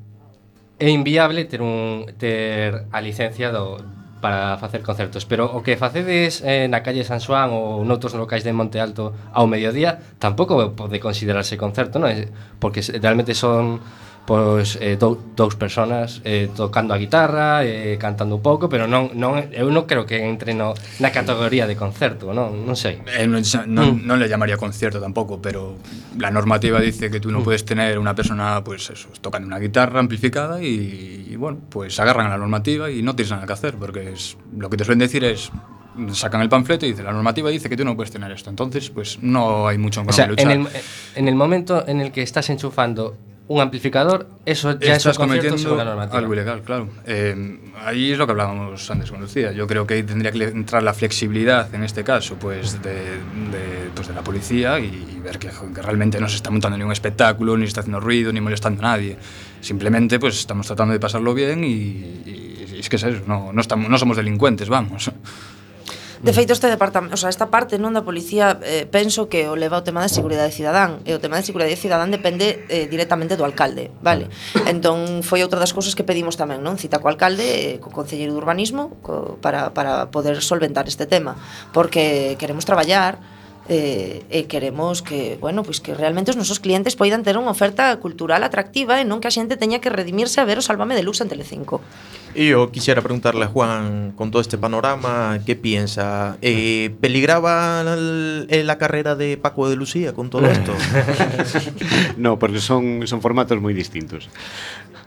é 0.79 0.89
inviable 0.91 1.45
ter 1.45 1.63
un 1.63 2.07
ter 2.19 2.85
a 2.93 3.01
licencia 3.01 3.51
do 3.53 3.81
para 4.21 4.57
facer 4.57 4.83
concertos, 4.83 5.25
pero 5.25 5.45
o 5.45 5.63
que 5.63 5.77
facedes 5.77 6.43
eh, 6.43 6.67
na 6.73 6.81
calle 6.81 7.05
San 7.05 7.21
Xoán 7.21 7.53
ou 7.53 7.85
noutros 7.85 8.17
locais 8.17 8.43
de 8.43 8.53
Monte 8.53 8.81
Alto 8.81 9.13
ao 9.31 9.47
mediodía 9.47 10.01
tampouco 10.19 10.57
pode 10.73 10.99
considerarse 10.99 11.61
concerto, 11.61 12.01
non? 12.01 12.11
Eh, 12.11 12.27
porque 12.59 12.81
realmente 12.99 13.37
son 13.37 13.79
pois 14.27 14.77
eh, 14.83 14.99
dou, 14.99 15.17
dous 15.39 15.55
personas 15.55 16.21
eh, 16.27 16.51
tocando 16.51 16.93
a 16.93 16.99
guitarra, 16.99 17.63
eh, 17.63 17.97
cantando 17.97 18.35
un 18.35 18.43
pouco, 18.43 18.69
pero 18.69 18.91
non, 18.91 19.15
non 19.15 19.39
eu 19.55 19.71
non 19.71 19.87
creo 19.87 20.03
que 20.03 20.27
entre 20.27 20.53
no, 20.53 20.75
na 20.99 21.15
categoría 21.15 21.71
de 21.71 21.79
concerto, 21.79 22.35
non, 22.35 22.67
non 22.67 22.75
sei. 22.75 23.01
Eh, 23.07 23.31
non, 23.31 23.47
non, 23.71 23.97
mm. 23.97 24.05
non 24.05 24.19
le 24.19 24.27
llamaría 24.27 24.59
concierto 24.59 24.99
tampouco, 24.99 25.39
pero 25.39 25.79
la 26.19 26.35
normativa 26.35 26.83
dice 26.83 27.07
que 27.09 27.23
tú 27.23 27.31
no 27.31 27.41
mm. 27.41 27.47
puedes 27.47 27.63
tener 27.65 28.03
una 28.03 28.19
persona 28.19 28.61
pues 28.67 28.91
eso, 28.91 29.09
tocando 29.23 29.47
una 29.47 29.63
guitarra 29.63 30.03
amplificada 30.03 30.61
y, 30.61 31.31
y 31.31 31.37
bueno, 31.37 31.63
pues 31.71 31.95
agarran 32.03 32.27
a 32.27 32.31
la 32.31 32.39
normativa 32.39 32.91
y 32.91 33.07
no 33.07 33.15
tienes 33.15 33.31
nada 33.31 33.47
que 33.47 33.55
hacer, 33.55 33.79
porque 33.79 34.11
es, 34.11 34.37
lo 34.59 34.69
que 34.69 34.77
te 34.77 34.85
suelen 34.85 35.07
decir 35.07 35.23
es 35.23 35.51
sacan 36.13 36.43
el 36.43 36.51
panfleto 36.51 36.85
y 36.85 36.91
dice 36.91 37.03
la 37.03 37.13
normativa 37.13 37.49
dice 37.49 37.71
que 37.71 37.77
tú 37.77 37.83
no 37.83 37.97
puedes 37.97 38.11
tener 38.11 38.31
esto 38.31 38.51
entonces 38.51 38.91
pues 38.91 39.19
no 39.23 39.67
hay 39.67 39.79
mucho 39.79 40.03
en, 40.03 40.11
o 40.11 40.13
sea, 40.13 40.27
luchar. 40.27 40.53
en 40.53 40.61
el, 40.61 40.69
en 41.15 41.29
el 41.29 41.35
momento 41.35 41.89
en 41.89 42.03
el 42.03 42.13
que 42.13 42.21
estás 42.21 42.51
enchufando 42.51 43.17
un 43.49 43.61
amplificador, 43.61 44.29
eso 44.45 44.73
ya 44.73 44.97
Estás 44.97 45.13
es 45.13 45.19
un 45.19 45.27
cometiendo 45.27 45.59
según 45.59 45.79
la 45.79 45.85
normativa. 45.85 46.19
algo 46.19 46.35
ilegal, 46.35 46.63
claro. 46.63 46.89
Eh, 47.05 47.59
ahí 47.85 48.11
es 48.11 48.19
lo 48.19 48.27
que 48.27 48.33
hablábamos 48.33 48.91
antes 48.91 49.11
con 49.11 49.21
Lucía. 49.21 49.53
Yo 49.53 49.67
creo 49.67 49.87
que 49.87 49.95
ahí 49.95 50.03
tendría 50.03 50.33
que 50.33 50.43
entrar 50.45 50.83
la 50.83 50.93
flexibilidad, 50.93 51.73
en 51.73 51.85
este 51.85 52.03
caso, 52.03 52.37
pues 52.37 52.83
de, 52.83 52.95
de, 52.95 53.91
pues 53.95 54.09
de 54.09 54.15
la 54.15 54.23
policía 54.23 54.81
y, 54.81 55.21
ver 55.23 55.39
que, 55.39 55.49
que, 55.49 55.83
realmente 55.83 56.21
no 56.21 56.29
se 56.29 56.37
está 56.37 56.51
montando 56.51 56.77
ningún 56.77 56.93
espectáculo, 56.93 57.57
ni 57.57 57.67
se 57.67 57.69
está 57.69 57.81
haciendo 57.81 58.01
ruido, 58.01 58.33
ni 58.33 58.41
molestando 58.41 58.81
a 58.81 58.91
nadie. 58.91 59.17
Simplemente 59.61 60.19
pues 60.19 60.39
estamos 60.39 60.67
tratando 60.67 60.93
de 60.93 61.01
pasarlo 61.01 61.33
bien 61.33 61.63
y, 61.63 61.69
y 61.69 62.77
es 62.79 62.89
que 62.89 62.97
es 62.97 63.03
eso, 63.05 63.23
no, 63.27 63.53
no, 63.53 63.61
estamos, 63.61 63.89
no 63.89 63.99
somos 63.99 64.17
delincuentes, 64.17 64.69
vamos. 64.69 65.11
De 66.27 66.33
mm. 66.33 66.35
feito 66.35 66.53
este 66.53 66.67
departamento, 66.67 67.15
o 67.15 67.17
sea, 67.17 67.31
esta 67.31 67.55
parte 67.55 67.79
non 67.79 67.95
da 67.95 68.03
policía 68.03 68.59
eh, 68.67 68.83
penso 68.91 69.31
que 69.31 69.47
o 69.47 69.55
leva 69.55 69.79
o 69.79 69.87
tema 69.87 70.03
da 70.03 70.11
seguridade 70.11 70.51
cidadán 70.51 70.99
e 71.07 71.15
o 71.15 71.23
tema 71.23 71.39
da 71.39 71.47
seguridade 71.47 71.79
cidadán 71.79 72.11
depende 72.11 72.67
eh, 72.67 72.91
directamente 72.91 73.39
do 73.39 73.47
alcalde, 73.47 73.95
vale? 74.03 74.27
Entón 74.67 75.23
foi 75.23 75.47
outra 75.47 75.63
das 75.63 75.71
cousas 75.71 75.95
que 75.95 76.03
pedimos 76.03 76.35
tamén, 76.35 76.67
non? 76.67 76.83
Cita 76.83 76.99
co 76.99 77.07
alcalde, 77.07 77.47
eh, 77.47 77.75
co 77.79 77.95
concelleiro 77.95 78.35
de 78.35 78.43
urbanismo 78.43 78.99
co, 79.07 79.39
para, 79.39 79.71
para 79.71 80.11
poder 80.11 80.43
solventar 80.43 80.91
este 80.91 81.07
tema 81.07 81.39
porque 81.71 82.35
queremos 82.43 82.67
traballar 82.67 83.23
eh, 83.69 84.23
e 84.31 84.47
queremos 84.47 85.03
que, 85.03 85.39
bueno, 85.41 85.67
pois 85.67 85.83
que 85.83 85.95
realmente 85.95 86.31
os 86.31 86.39
nosos 86.39 86.63
clientes 86.63 86.95
poidan 86.95 87.27
ter 87.27 87.35
unha 87.35 87.51
oferta 87.51 87.91
cultural 87.99 88.47
atractiva 88.47 89.03
e 89.03 89.05
non 89.05 89.19
que 89.19 89.27
a 89.27 89.35
xente 89.35 89.59
teña 89.59 89.83
que 89.83 89.91
redimirse 89.91 90.39
a 90.39 90.47
ver 90.47 90.59
o 90.59 90.65
Sálvame 90.65 90.95
de 90.95 91.03
Lux 91.03 91.19
en 91.19 91.29
Telecinco. 91.29 91.83
E 92.37 92.53
eu 92.53 92.69
quixera 92.69 93.01
preguntarle 93.01 93.49
a 93.49 93.51
Juan 93.51 94.13
con 94.13 94.29
todo 94.29 94.45
este 94.45 94.61
panorama, 94.61 95.41
que 95.43 95.57
piensa? 95.57 96.37
Eh, 96.45 96.93
¿Peligraba 97.01 97.81
el, 97.81 98.47
la 98.67 98.77
carrera 98.77 99.17
de 99.17 99.41
Paco 99.41 99.73
de 99.73 99.77
Lucía 99.77 100.13
con 100.13 100.29
todo 100.29 100.45
isto? 100.45 100.77
no, 102.21 102.39
porque 102.39 102.61
son, 102.61 103.09
son 103.09 103.25
formatos 103.25 103.57
moi 103.57 103.73
distintos. 103.73 104.29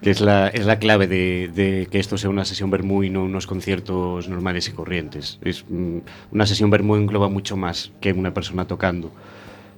Que 0.02 0.12
es 0.12 0.22
la, 0.22 0.48
es 0.48 0.66
la 0.66 0.80
clave 0.80 1.08
de, 1.08 1.50
de 1.54 1.88
que 1.92 2.00
esto 2.00 2.18
sea 2.18 2.30
una 2.30 2.46
sesión 2.46 2.70
Bermú 2.72 3.04
y 3.04 3.10
no 3.10 3.24
unos 3.24 3.48
conciertos 3.48 4.30
normales 4.30 4.68
y 4.70 4.72
corrientes. 4.72 5.40
Es, 5.44 5.66
mm, 5.68 5.98
una 6.32 6.46
sesión 6.46 6.70
Bermú 6.70 6.96
engloba 6.96 7.28
mucho 7.28 7.58
más 7.58 7.92
que 8.00 8.14
una 8.14 8.34
persona 8.34 8.66
tocando. 8.66 9.12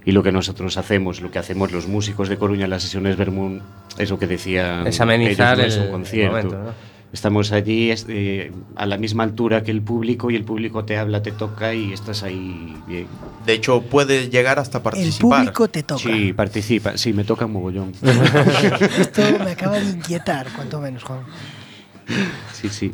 Y 0.06 0.12
lo 0.14 0.24
que 0.24 0.32
nosotros 0.32 0.78
hacemos, 0.78 1.22
lo 1.22 1.30
que 1.32 1.40
hacemos 1.40 1.72
los 1.72 1.88
músicos 1.88 2.28
de 2.30 2.38
Coruña 2.38 2.66
en 2.66 2.70
las 2.72 2.84
sesiones 2.84 3.18
Bermú, 3.18 3.60
es 3.98 4.10
lo 4.10 4.18
que 4.20 4.28
decía 4.28 4.84
Es 4.86 5.00
amenizar 5.02 5.60
ellos, 5.60 5.60
no 5.60 5.68
es 5.68 5.78
un 5.78 5.84
el 5.86 5.92
concierto. 5.92 6.36
momento, 6.36 6.58
¿no? 6.58 6.91
Estamos 7.14 7.52
allí 7.52 7.92
eh, 8.08 8.52
a 8.76 8.86
la 8.86 8.98
misma 8.98 9.24
altura 9.24 9.64
que 9.64 9.72
el 9.72 9.82
público 9.82 10.32
y 10.32 10.36
el 10.38 10.46
público 10.46 10.86
te 10.86 10.98
habla, 10.98 11.22
te 11.22 11.32
toca 11.34 11.74
y 11.74 11.92
estás 11.92 12.24
ahí 12.24 12.74
bien. 12.88 13.08
De 13.46 13.54
hecho, 13.54 13.82
puede 13.82 14.30
llegar 14.30 14.60
hasta 14.60 14.78
El 14.78 14.84
participar. 14.84 15.40
público 15.40 15.68
te 15.68 15.84
toca. 15.84 16.02
Sí, 16.02 16.32
participa. 16.32 16.98
Sí, 16.98 17.12
me 17.12 17.26
toca 17.26 17.46
un 17.48 17.54
mogollón. 17.54 17.92
Esto 18.98 19.22
me 19.44 19.52
acaba 19.52 19.78
de 19.80 19.90
inquietar, 19.90 20.48
cuanto 20.56 20.80
menos, 20.80 21.04
Juan. 21.04 21.20
sí, 22.54 22.70
sí. 22.70 22.94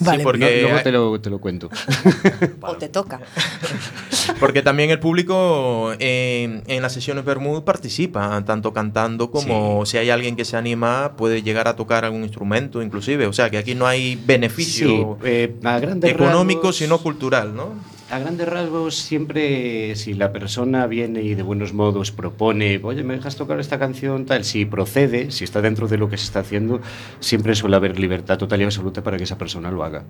Vale, 0.00 0.22
porque- 0.22 0.60
No, 0.62 0.68
luego 0.68 0.82
te 0.82 0.92
lo, 0.92 1.20
te 1.20 1.30
lo 1.30 1.38
cuento. 1.40 1.68
O 2.60 2.76
te 2.76 2.88
toca. 2.88 3.20
Porque 4.40 4.62
también 4.62 4.90
el 4.90 5.00
público 5.00 5.92
en, 5.98 6.62
en 6.66 6.82
las 6.82 6.92
sesiones 6.92 7.24
Bermud 7.24 7.62
participa, 7.62 8.42
tanto 8.44 8.72
cantando 8.72 9.30
como 9.30 9.84
si 9.86 9.96
hay 9.98 10.10
alguien 10.10 10.36
que 10.36 10.44
se 10.44 10.56
anima, 10.56 11.14
puede 11.16 11.42
llegar 11.42 11.66
a 11.66 11.74
tocar 11.76 12.04
algún 12.04 12.22
instrumento, 12.22 12.82
inclusive. 12.82 13.26
O 13.26 13.32
sea, 13.32 13.50
que 13.50 13.58
aquí 13.58 13.74
no 13.74 13.86
hay 13.86 14.16
beneficio 14.26 15.18
Sí, 15.22 15.26
eh, 15.28 15.54
a 15.64 15.78
económico, 16.02 16.68
rasgos- 16.68 16.74
sino 16.76 16.98
cultural, 16.98 17.56
¿no? 17.56 17.70
A 18.10 18.18
grandes 18.18 18.48
rasgos, 18.48 18.96
siempre 18.96 19.94
si 19.94 20.14
la 20.14 20.32
persona 20.32 20.86
viene 20.86 21.20
y 21.22 21.34
de 21.34 21.42
buenos 21.42 21.74
modos 21.74 22.10
propone, 22.10 22.80
oye, 22.82 23.02
¿me 23.04 23.14
dejas 23.14 23.36
tocar 23.36 23.60
esta 23.60 23.78
canción? 23.78 24.24
Tal, 24.24 24.44
si 24.44 24.64
procede, 24.64 25.30
si 25.30 25.44
está 25.44 25.60
dentro 25.60 25.88
de 25.88 25.98
lo 25.98 26.08
que 26.08 26.16
se 26.16 26.24
está 26.24 26.40
haciendo, 26.40 26.80
siempre 27.20 27.54
suele 27.54 27.76
haber 27.76 27.98
libertad 28.00 28.38
total 28.38 28.62
y 28.62 28.64
absoluta 28.64 29.02
para 29.02 29.18
que 29.18 29.24
esa 29.24 29.36
persona 29.36 29.70
lo 29.70 29.84
haga. 29.84 30.04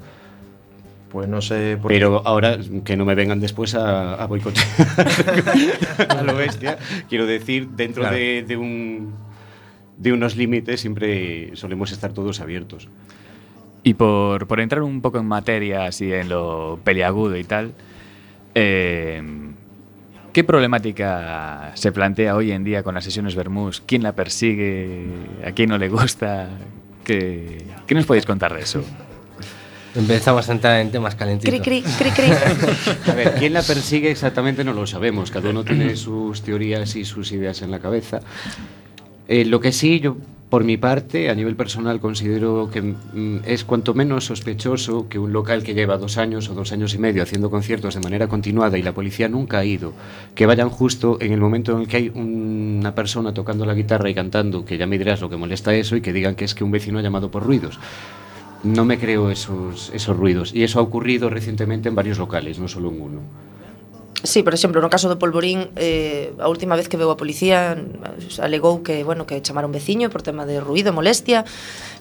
Pues 1.10 1.26
no 1.28 1.40
sé 1.42 1.76
por 1.80 1.90
Pero 1.90 2.22
ahora 2.24 2.58
que 2.84 2.96
no 2.96 3.04
me 3.04 3.16
vengan 3.16 3.40
después 3.40 3.74
a, 3.74 4.14
a 4.14 4.26
boicotear 4.26 4.66
a 6.08 6.22
lo 6.22 6.36
bestia, 6.36 6.78
quiero 7.08 7.26
decir, 7.26 7.68
dentro 7.70 8.02
Claro. 8.02 8.16
de, 8.16 8.44
de 8.46 8.56
un, 8.56 9.12
de 9.96 10.12
unos 10.12 10.36
límites 10.36 10.80
siempre 10.80 11.56
solemos 11.56 11.90
estar 11.90 12.12
todos 12.12 12.40
abiertos. 12.40 12.88
Y 13.82 13.94
por, 13.94 14.46
por 14.46 14.60
entrar 14.60 14.82
un 14.82 15.00
poco 15.00 15.18
en 15.18 15.26
materia, 15.26 15.86
así 15.86 16.12
en 16.12 16.28
lo 16.28 16.78
peliagudo 16.84 17.36
y 17.36 17.44
tal, 17.44 17.72
eh, 18.60 19.22
¿qué 20.32 20.44
problemática 20.44 21.70
se 21.74 21.92
plantea 21.92 22.34
hoy 22.34 22.50
en 22.50 22.64
día 22.64 22.82
con 22.82 22.94
las 22.94 23.04
sesiones 23.04 23.34
Bermús? 23.34 23.82
¿Quién 23.86 24.02
la 24.02 24.12
persigue? 24.12 25.06
¿A 25.46 25.52
quién 25.52 25.68
no 25.68 25.78
le 25.78 25.88
gusta? 25.88 26.48
¿Qué, 27.04 27.64
qué 27.86 27.94
nos 27.94 28.04
podéis 28.04 28.26
contar 28.26 28.54
de 28.54 28.62
eso? 28.62 28.82
Empezamos 29.94 30.48
a 30.48 30.52
entrar 30.52 30.80
en 30.80 30.90
temas 30.90 31.14
calentitos. 31.14 31.60
Cri, 31.60 31.82
cri, 31.82 31.82
cri, 31.82 32.10
cri. 32.10 32.30
A 33.10 33.14
ver, 33.14 33.34
quién 33.38 33.52
la 33.52 33.62
persigue 33.62 34.10
exactamente 34.10 34.62
no 34.64 34.72
lo 34.72 34.86
sabemos. 34.86 35.30
Cada 35.30 35.50
uno 35.50 35.64
tiene 35.64 35.96
sus 35.96 36.42
teorías 36.42 36.94
y 36.96 37.04
sus 37.04 37.32
ideas 37.32 37.62
en 37.62 37.70
la 37.70 37.78
cabeza. 37.78 38.20
Eh, 39.28 39.44
lo 39.44 39.60
que 39.60 39.72
sí, 39.72 40.00
yo 40.00 40.16
por 40.50 40.64
mi 40.64 40.76
parte, 40.78 41.28
a 41.28 41.34
nivel 41.34 41.56
personal, 41.56 42.00
considero 42.00 42.70
que 42.72 42.80
mm, 42.80 43.40
es 43.44 43.64
cuanto 43.64 43.92
menos 43.92 44.24
sospechoso 44.26 45.06
que 45.08 45.18
un 45.18 45.32
local 45.32 45.62
que 45.62 45.74
lleva 45.74 45.98
dos 45.98 46.16
años 46.16 46.48
o 46.48 46.54
dos 46.54 46.72
años 46.72 46.94
y 46.94 46.98
medio 46.98 47.22
haciendo 47.22 47.50
conciertos 47.50 47.94
de 47.94 48.00
manera 48.00 48.28
continuada 48.28 48.78
y 48.78 48.82
la 48.82 48.92
policía 48.92 49.28
nunca 49.28 49.58
ha 49.58 49.64
ido, 49.64 49.92
que 50.34 50.46
vayan 50.46 50.70
justo 50.70 51.18
en 51.20 51.32
el 51.32 51.40
momento 51.40 51.72
en 51.72 51.80
el 51.82 51.88
que 51.88 51.96
hay 51.98 52.08
un- 52.14 52.76
una 52.80 52.94
persona 52.94 53.34
tocando 53.34 53.66
la 53.66 53.74
guitarra 53.74 54.08
y 54.08 54.14
cantando, 54.14 54.64
que 54.64 54.78
ya 54.78 54.86
me 54.86 54.98
dirás 54.98 55.20
lo 55.20 55.28
que 55.28 55.36
molesta 55.36 55.74
eso, 55.74 55.96
y 55.96 56.00
que 56.00 56.12
digan 56.12 56.34
que 56.34 56.44
es 56.46 56.54
que 56.54 56.64
un 56.64 56.70
vecino 56.70 56.98
ha 56.98 57.02
llamado 57.02 57.30
por 57.30 57.42
ruidos. 57.44 57.78
No 58.64 58.84
me 58.84 58.98
creo 58.98 59.30
esos, 59.30 59.90
esos 59.94 60.16
ruidos. 60.16 60.54
Y 60.54 60.62
eso 60.64 60.80
ha 60.80 60.82
ocurrido 60.82 61.30
recientemente 61.30 61.88
en 61.88 61.94
varios 61.94 62.18
locales, 62.18 62.58
no 62.58 62.68
solo 62.68 62.88
en 62.90 63.00
uno. 63.00 63.20
Sí, 64.24 64.42
por 64.42 64.52
exemplo, 64.52 64.82
no 64.82 64.90
caso 64.90 65.06
do 65.06 65.14
Polvorín, 65.14 65.70
eh, 65.78 66.34
a 66.42 66.50
última 66.50 66.74
vez 66.74 66.90
que 66.90 66.98
veu 66.98 67.06
a 67.06 67.16
policía 67.16 67.78
alegou 68.42 68.82
que, 68.82 69.06
bueno, 69.06 69.30
que 69.30 69.38
chamaron 69.38 69.70
un 69.70 69.78
veciño 69.78 70.10
por 70.10 70.26
tema 70.26 70.42
de 70.42 70.58
ruido, 70.58 70.90
molestia, 70.90 71.46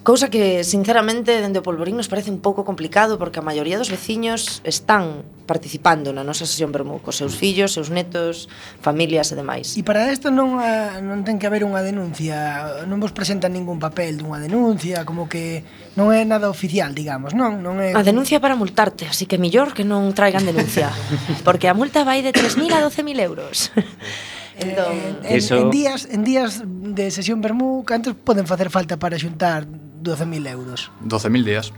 Cousa 0.08 0.30
que, 0.30 0.64
sinceramente, 0.64 1.44
dende 1.44 1.60
o 1.60 1.68
Polvorín 1.68 2.00
nos 2.00 2.08
parece 2.08 2.32
un 2.32 2.40
pouco 2.40 2.64
complicado 2.64 3.20
porque 3.20 3.44
a 3.44 3.44
maioría 3.44 3.76
dos 3.76 3.92
veciños 3.92 4.64
están 4.64 5.28
participando 5.44 6.16
na 6.16 6.24
nosa 6.24 6.48
sesión 6.48 6.72
vermú 6.72 7.04
cos 7.04 7.20
seus 7.20 7.36
fillos, 7.36 7.76
seus 7.76 7.92
netos, 7.92 8.48
familias 8.80 9.28
e 9.32 9.36
demais. 9.36 9.76
E 9.76 9.84
para 9.84 10.08
isto 10.08 10.32
non, 10.32 10.64
a, 10.64 11.04
non 11.04 11.28
ten 11.28 11.36
que 11.36 11.44
haber 11.44 11.68
unha 11.68 11.84
denuncia, 11.84 12.88
non 12.88 13.04
vos 13.04 13.12
presentan 13.12 13.52
ningún 13.52 13.84
papel 13.84 14.16
dunha 14.16 14.40
denuncia, 14.40 15.04
como 15.04 15.28
que 15.28 15.68
non 16.00 16.16
é 16.16 16.24
nada 16.24 16.48
oficial, 16.48 16.96
digamos, 16.96 17.36
non? 17.36 17.60
non 17.60 17.84
é... 17.84 17.92
A 17.92 18.00
denuncia 18.00 18.40
para 18.40 18.56
multarte, 18.56 19.12
así 19.12 19.28
que 19.28 19.36
millor 19.36 19.76
que 19.76 19.84
non 19.84 20.16
traigan 20.16 20.48
denuncia, 20.48 20.88
porque 21.44 21.68
a 21.68 21.76
multa 21.76 22.08
vai 22.08 22.24
de 22.24 22.32
3.000 22.32 22.72
a 22.72 22.80
12.000 22.80 23.28
euros. 23.28 23.76
Eh, 24.58 24.74
entón, 24.74 24.98
en, 24.98 25.14
en, 25.22 25.38
eso... 25.38 25.54
en, 25.54 25.70
días, 25.70 26.10
en 26.10 26.26
días 26.26 26.66
de 26.66 27.14
sesión 27.14 27.46
vermú, 27.46 27.86
cantos 27.86 28.18
poden 28.18 28.50
facer 28.50 28.74
falta 28.74 28.98
para 28.98 29.14
xuntar 29.14 29.70
12.000 30.02 30.48
euros. 30.48 30.92
12.000 31.04 31.44
días. 31.44 31.74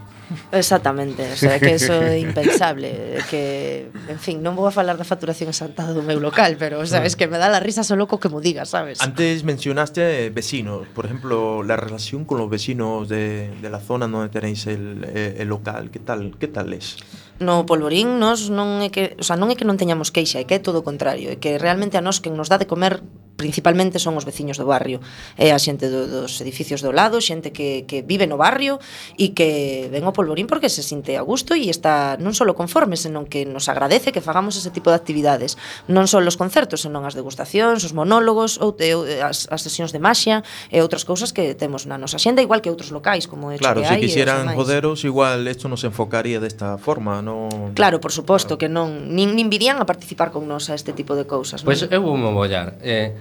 Exactamente, 0.51 1.31
o 1.31 1.35
sea, 1.35 1.59
que 1.59 1.73
eso 1.73 1.93
é 1.93 2.19
impensable 2.19 3.17
que, 3.29 3.89
en 4.07 4.19
fin, 4.21 4.45
non 4.45 4.53
vou 4.53 4.69
a 4.69 4.73
falar 4.73 4.93
da 4.93 5.01
facturación 5.01 5.49
exaltada 5.49 5.89
do 5.89 6.05
meu 6.05 6.21
local, 6.21 6.53
pero 6.61 6.85
sabes 6.85 7.17
que 7.17 7.25
me 7.25 7.41
dá 7.41 7.49
la 7.49 7.57
risa 7.57 7.81
solo 7.81 8.05
co 8.05 8.21
que 8.21 8.29
mo 8.29 8.37
digas, 8.37 8.69
sabes? 8.69 9.01
Antes 9.01 9.41
mencionaste 9.41 10.29
vecinos, 10.29 10.85
por 10.93 11.09
ejemplo, 11.09 11.65
la 11.65 11.81
relación 11.81 12.29
con 12.29 12.37
los 12.37 12.49
vecinos 12.49 13.09
de, 13.09 13.49
de 13.57 13.69
la 13.73 13.81
zona 13.81 14.05
onde 14.05 14.29
tenéis 14.29 14.69
el, 14.69 15.01
eh, 15.09 15.41
el 15.41 15.49
local, 15.49 15.89
que 15.89 15.97
tal, 15.97 16.37
que 16.37 16.45
tal 16.45 16.77
es? 16.77 17.01
No 17.41 17.65
Polvorín 17.65 18.21
nos 18.21 18.53
non 18.53 18.85
é 18.85 18.93
que, 18.93 19.17
o 19.17 19.25
sea, 19.25 19.33
non 19.33 19.49
é 19.49 19.57
que 19.57 19.65
non 19.65 19.81
teñamos 19.81 20.13
queixa, 20.13 20.37
é 20.37 20.45
que 20.45 20.53
é 20.53 20.61
todo 20.61 20.83
o 20.83 20.85
contrario, 20.85 21.33
é 21.33 21.41
que 21.41 21.57
realmente 21.57 21.97
a 21.97 22.05
nós 22.05 22.21
que 22.21 22.29
nos 22.29 22.53
dá 22.53 22.61
de 22.61 22.69
comer 22.69 23.01
principalmente 23.39 24.03
son 24.03 24.19
os 24.19 24.27
veciños 24.27 24.59
do 24.59 24.67
barrio, 24.67 24.99
é 25.39 25.55
a 25.55 25.59
xente 25.59 25.87
do, 25.87 26.03
dos 26.11 26.43
edificios 26.43 26.83
do 26.83 26.91
lado, 26.91 27.23
xente 27.23 27.55
que, 27.55 27.87
que 27.87 28.03
vive 28.03 28.27
no 28.27 28.35
barrio 28.35 28.83
e 29.15 29.31
que 29.31 29.87
ven 29.87 30.03
o 30.03 30.11
polvorín 30.11 30.43
porque 30.51 30.67
se 30.67 30.83
sinte 30.83 31.15
a 31.15 31.23
gusto 31.23 31.55
e 31.55 31.71
está 31.71 32.19
non 32.19 32.35
só 32.35 32.43
conforme, 32.51 32.99
senón 32.99 33.29
que 33.29 33.47
nos 33.47 33.71
agradece 33.71 34.11
que 34.11 34.19
fagamos 34.19 34.59
ese 34.59 34.73
tipo 34.73 34.91
de 34.91 34.99
actividades, 34.99 35.55
non 35.87 36.09
só 36.11 36.19
os 36.19 36.35
concertos, 36.35 36.83
senón 36.83 37.07
as 37.07 37.15
degustacións, 37.15 37.87
os 37.87 37.95
monólogos 37.95 38.59
ou, 38.59 38.75
ou 38.75 39.01
as, 39.23 39.47
as 39.47 39.61
sesións 39.63 39.95
de 39.95 40.03
maxia 40.03 40.43
e 40.67 40.83
outras 40.83 41.07
cousas 41.07 41.31
que 41.31 41.55
temos 41.55 41.87
na 41.87 41.95
nosa 41.95 42.19
xenda, 42.19 42.43
igual 42.43 42.59
que 42.59 42.67
outros 42.67 42.91
locais 42.91 43.29
como 43.29 43.55
hecho 43.55 43.63
Claro, 43.63 43.79
que 43.79 43.87
se 43.87 43.95
si 43.95 44.01
quisieran 44.11 44.51
joderos, 44.51 45.07
igual 45.07 45.47
isto 45.47 45.71
nos 45.71 45.85
enfocaría 45.87 46.43
desta 46.43 46.75
forma, 46.75 47.23
non 47.23 47.71
Claro, 47.77 48.03
por 48.03 48.11
suposto 48.11 48.57
claro. 48.57 48.61
que 48.61 48.67
non 48.67 49.13
nin, 49.13 49.37
nin 49.37 49.47
virían 49.47 49.79
a 49.79 49.87
participar 49.87 50.33
con 50.33 50.49
nos 50.49 50.67
a 50.67 50.75
este 50.75 50.91
tipo 50.91 51.15
de 51.15 51.23
cousas, 51.23 51.63
Pois 51.63 51.85
pues 51.85 51.87
non? 51.87 51.95
eu 51.95 52.01
vou 52.03 52.17
mollar. 52.17 52.75
Eh, 52.81 53.13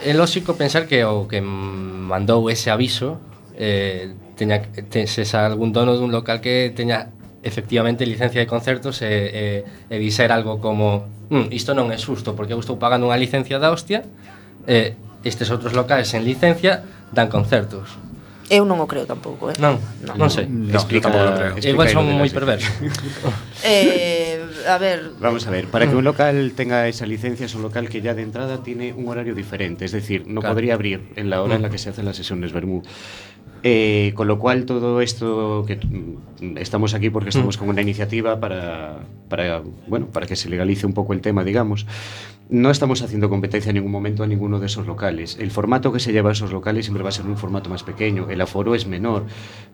é 0.00 0.12
lógico 0.14 0.54
pensar 0.54 0.88
que 0.88 1.04
o 1.04 1.28
que 1.28 1.40
mandou 1.40 2.48
ese 2.48 2.70
aviso 2.72 3.20
eh, 3.58 4.14
teña, 4.36 4.62
te, 4.88 5.06
se 5.06 5.24
xa 5.28 5.44
algún 5.44 5.76
dono 5.76 5.94
dun 5.98 6.08
local 6.08 6.40
que 6.40 6.72
teña 6.72 7.12
efectivamente 7.42 8.06
licencia 8.06 8.40
de 8.40 8.48
concertos 8.48 9.02
e, 9.02 9.10
e, 9.10 9.44
e 9.90 9.96
dixer 9.98 10.32
algo 10.32 10.62
como 10.62 11.04
mm, 11.28 11.52
isto 11.52 11.74
non 11.76 11.90
é 11.92 11.98
susto 11.98 12.32
porque 12.32 12.54
eu 12.54 12.60
estou 12.62 12.78
pagando 12.78 13.10
unha 13.10 13.18
licencia 13.18 13.60
da 13.60 13.74
hostia 13.74 14.06
e 14.64 14.96
estes 15.26 15.50
outros 15.50 15.74
locais 15.74 16.08
en 16.14 16.22
licencia 16.24 16.86
dan 17.12 17.28
concertos 17.28 17.98
Eu 18.52 18.68
non 18.68 18.76
o 18.82 18.86
creo 18.90 19.08
tampouco, 19.08 19.48
eh? 19.48 19.56
Non, 19.56 19.80
non, 20.04 20.18
non 20.18 20.28
sei. 20.28 20.44
No, 20.44 20.76
Explica, 20.76 21.08
eu 21.08 21.14
tampouco 21.14 21.30
creo. 21.40 21.72
Igual 21.72 21.88
son 21.88 22.04
moi 22.04 22.28
perversos. 22.28 22.68
eh, 23.64 24.41
a 24.66 24.78
ver, 24.78 25.10
Vamos 25.20 25.46
a 25.46 25.50
ver, 25.50 25.66
para 25.66 25.88
que 25.88 25.94
un 25.96 26.04
local 26.04 26.52
tenga 26.56 26.88
esa 26.88 27.06
licencia 27.06 27.46
es 27.46 27.54
un 27.54 27.62
local 27.62 27.88
que 27.88 28.00
ya 28.00 28.14
de 28.14 28.22
entrada 28.22 28.62
tiene 28.62 28.92
un 28.92 29.08
horario 29.08 29.34
diferente, 29.34 29.84
es 29.84 29.92
decir, 29.92 30.24
no 30.26 30.40
Claro. 30.40 30.54
podría 30.54 30.74
abrir 30.74 31.00
en 31.16 31.30
la 31.30 31.42
hora 31.42 31.56
en 31.56 31.62
la 31.62 31.70
que 31.70 31.78
se 31.78 31.90
hacen 31.90 32.04
las 32.04 32.16
sesiones 32.16 32.52
Bermú. 32.52 32.82
Eh, 33.64 34.10
con 34.16 34.26
lo 34.26 34.40
cual 34.40 34.64
todo 34.64 35.00
esto 35.00 35.64
que 35.68 35.76
mm, 35.76 36.56
estamos 36.58 36.94
aquí 36.94 37.10
porque 37.10 37.28
estamos 37.28 37.56
con 37.56 37.68
una 37.68 37.80
iniciativa 37.80 38.40
para, 38.40 38.98
para 39.28 39.62
bueno 39.86 40.06
para 40.08 40.26
que 40.26 40.34
se 40.34 40.48
legalice 40.48 40.84
un 40.84 40.94
poco 40.94 41.12
el 41.12 41.20
tema 41.20 41.44
digamos 41.44 41.86
no 42.52 42.70
estamos 42.70 43.00
haciendo 43.00 43.30
competencia 43.30 43.70
en 43.70 43.76
ningún 43.76 43.90
momento 43.90 44.22
a 44.22 44.26
ninguno 44.26 44.60
de 44.60 44.66
esos 44.66 44.86
locales. 44.86 45.38
El 45.40 45.50
formato 45.50 45.90
que 45.90 45.98
se 45.98 46.12
lleva 46.12 46.28
a 46.28 46.32
esos 46.34 46.52
locales 46.52 46.84
siempre 46.84 47.02
va 47.02 47.08
a 47.08 47.12
ser 47.12 47.24
un 47.24 47.38
formato 47.38 47.70
más 47.70 47.82
pequeño, 47.82 48.28
el 48.28 48.40
aforo 48.42 48.74
es 48.74 48.86
menor, 48.86 49.24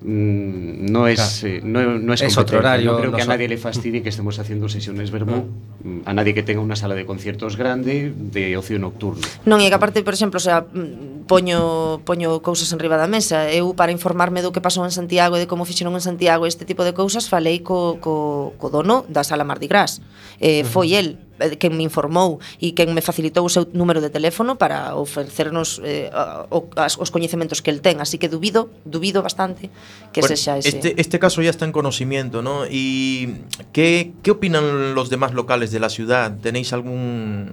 mm, 0.00 0.86
no 0.86 1.08
es, 1.08 1.40
claro. 1.40 1.56
eh, 1.56 1.60
no, 1.64 1.98
no, 1.98 2.14
es, 2.14 2.22
es 2.22 2.38
otro 2.38 2.60
horario. 2.60 2.92
No 2.92 2.98
creo 2.98 3.12
que 3.12 3.22
a 3.22 3.26
nadie 3.26 3.48
le 3.48 3.58
fastidie 3.58 4.00
que 4.00 4.10
estemos 4.10 4.38
haciendo 4.38 4.68
sesiones 4.68 5.10
vermú, 5.10 5.44
no. 5.84 5.90
Mm, 5.90 6.00
a 6.04 6.14
nadie 6.14 6.34
que 6.34 6.44
tenga 6.44 6.60
una 6.60 6.76
sala 6.76 6.94
de 6.94 7.04
conciertos 7.04 7.56
grande 7.56 8.14
de 8.16 8.56
ocio 8.56 8.78
nocturno. 8.78 9.26
Non, 9.42 9.58
e 9.58 9.66
que 9.66 9.74
aparte, 9.74 10.06
por 10.06 10.14
exemplo, 10.14 10.38
o 10.38 10.44
sea, 10.44 10.62
mm, 10.62 11.26
poño, 11.26 11.98
poño 12.06 12.38
cousas 12.46 12.70
en 12.70 12.78
riba 12.78 12.94
da 12.94 13.10
mesa. 13.10 13.50
Eu, 13.50 13.74
para 13.74 13.90
informarme 13.90 14.38
do 14.38 14.54
que 14.54 14.62
pasou 14.62 14.86
en 14.86 14.94
Santiago 14.94 15.34
e 15.34 15.42
de 15.42 15.50
como 15.50 15.66
fixeron 15.66 15.98
en 15.98 16.02
Santiago 16.02 16.46
este 16.46 16.62
tipo 16.62 16.86
de 16.86 16.94
cousas, 16.94 17.26
falei 17.26 17.58
co, 17.58 17.98
co, 17.98 18.54
co 18.54 18.70
dono 18.70 19.02
da 19.10 19.26
sala 19.26 19.42
Mardi 19.42 19.66
Gras. 19.66 19.98
Eh, 20.38 20.62
foi 20.62 20.94
el 20.94 21.27
Eh, 21.40 21.56
quen 21.56 21.76
me 21.76 21.82
informou 21.82 22.38
e 22.58 22.74
quen 22.74 22.94
me 22.94 23.02
facilitou 23.02 23.46
o 23.46 23.52
seu 23.52 23.66
número 23.72 24.02
de 24.02 24.10
teléfono 24.10 24.58
para 24.58 24.94
ofrecernos 24.98 25.80
eh, 25.84 26.10
o, 26.50 26.66
as, 26.74 26.98
os 26.98 27.10
coñecementos 27.14 27.62
que 27.62 27.70
el 27.70 27.80
ten, 27.80 28.00
así 28.02 28.18
que 28.18 28.28
dubido, 28.28 28.70
dubido 28.84 29.22
bastante 29.22 29.70
que 30.12 30.20
bueno, 30.20 30.34
sexa 30.34 30.58
ese. 30.58 30.68
Este, 30.68 31.00
este 31.00 31.18
caso 31.18 31.42
ya 31.42 31.50
está 31.50 31.64
en 31.64 31.72
conocimiento, 31.72 32.42
¿no? 32.42 32.66
Y 32.66 33.42
¿qué, 33.72 34.12
qué 34.22 34.30
opinan 34.30 34.94
los 34.94 35.10
demás 35.10 35.32
locales 35.34 35.70
de 35.70 35.80
la 35.80 35.88
ciudad? 35.88 36.36
¿Tenéis 36.42 36.72
algún 36.72 37.52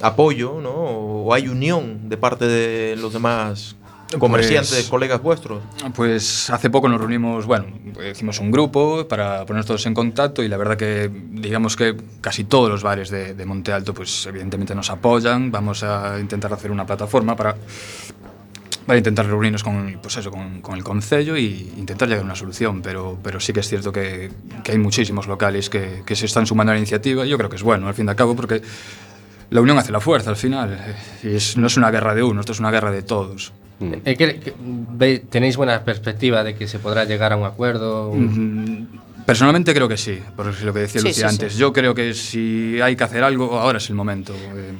apoyo, 0.00 0.60
¿no? 0.60 0.74
O 0.74 1.34
hay 1.34 1.48
unión 1.48 2.08
de 2.08 2.16
parte 2.16 2.46
de 2.46 2.96
los 2.96 3.12
demás 3.12 3.76
comerciantes, 4.18 4.70
Pues- 4.74 4.88
colegas 4.88 5.22
vuestros? 5.22 5.62
Pues 5.94 6.50
hace 6.50 6.70
poco 6.70 6.88
nos 6.88 6.98
reunimos, 7.00 7.46
bueno, 7.46 7.66
hicimos 8.10 8.38
un 8.40 8.50
grupo 8.50 9.06
para 9.08 9.44
ponernos 9.46 9.66
todos 9.66 9.84
en 9.86 9.94
contacto 9.94 10.42
y 10.42 10.48
la 10.48 10.56
verdad 10.56 10.76
que 10.76 11.10
digamos 11.30 11.76
que 11.76 11.96
casi 12.20 12.44
todos 12.44 12.68
los 12.70 12.82
bares 12.82 13.10
de, 13.10 13.34
de 13.34 13.46
Monte 13.46 13.72
Alto 13.72 13.94
pues 13.94 14.26
evidentemente 14.26 14.74
nos 14.74 14.90
apoyan, 14.90 15.50
vamos 15.50 15.82
a 15.82 16.18
intentar 16.20 16.52
hacer 16.52 16.70
una 16.70 16.84
plataforma 16.86 17.36
para, 17.36 17.56
para 18.86 18.98
intentar 18.98 19.26
reunirnos 19.26 19.62
con, 19.64 19.98
pues 20.02 20.16
eso, 20.16 20.30
con, 20.30 20.60
con 20.60 20.74
el 20.76 20.84
concello 20.84 21.36
y 21.36 21.72
intentar 21.78 22.06
llegar 22.08 22.22
a 22.22 22.26
una 22.26 22.34
solución, 22.36 22.82
pero, 22.82 23.18
pero 23.22 23.40
sí 23.40 23.52
que 23.52 23.60
es 23.60 23.68
cierto 23.68 23.92
que, 23.92 24.30
que 24.62 24.72
hay 24.72 24.78
muchísimos 24.78 25.26
locales 25.26 25.70
que, 25.70 26.02
que 26.04 26.14
se 26.16 26.26
están 26.26 26.46
sumando 26.46 26.72
a 26.72 26.74
la 26.74 26.78
iniciativa 26.80 27.24
y 27.24 27.28
yo 27.30 27.38
creo 27.38 27.48
que 27.48 27.56
es 27.56 27.62
bueno 27.62 27.88
al 27.88 27.94
fin 27.94 28.06
y 28.06 28.10
al 28.10 28.16
cabo 28.16 28.36
porque 28.36 28.60
la 29.50 29.60
unión 29.60 29.78
hace 29.78 29.92
la 29.92 30.00
fuerza 30.00 30.30
al 30.30 30.36
final 30.36 30.72
eh, 30.78 30.94
y 31.22 31.36
es- 31.36 31.56
no 31.56 31.66
es 31.66 31.76
una 31.76 31.90
guerra 31.90 32.14
de 32.14 32.22
uno, 32.22 32.40
esto 32.40 32.52
es 32.52 32.60
una 32.60 32.70
guerra 32.70 32.90
de 32.90 33.02
todos. 33.02 33.52
Ve- 33.80 35.24
¿Tenéis 35.30 35.56
buena 35.56 35.82
perspectiva 35.84 36.44
de 36.44 36.54
que 36.54 36.66
se 36.68 36.78
podrá 36.78 37.04
llegar 37.04 37.32
a 37.32 37.36
un 37.36 37.44
acuerdo? 37.44 38.12
Mm, 38.14 38.86
Personalmente 39.26 39.72
creo 39.72 39.88
que 39.88 39.96
sí, 39.96 40.18
por 40.36 40.46
lo 40.62 40.72
que 40.74 40.80
decía 40.80 41.00
Sí, 41.00 41.08
Lucía 41.08 41.28
sí, 41.28 41.34
antes. 41.34 41.52
sí. 41.54 41.58
Yo 41.58 41.72
creo 41.72 41.94
que 41.94 42.12
si 42.12 42.78
hay 42.82 42.94
que 42.94 43.04
hacer 43.04 43.24
algo, 43.24 43.58
ahora 43.58 43.78
es 43.78 43.88
el 43.88 43.94
momento. 43.96 44.34
eh, 44.34 44.72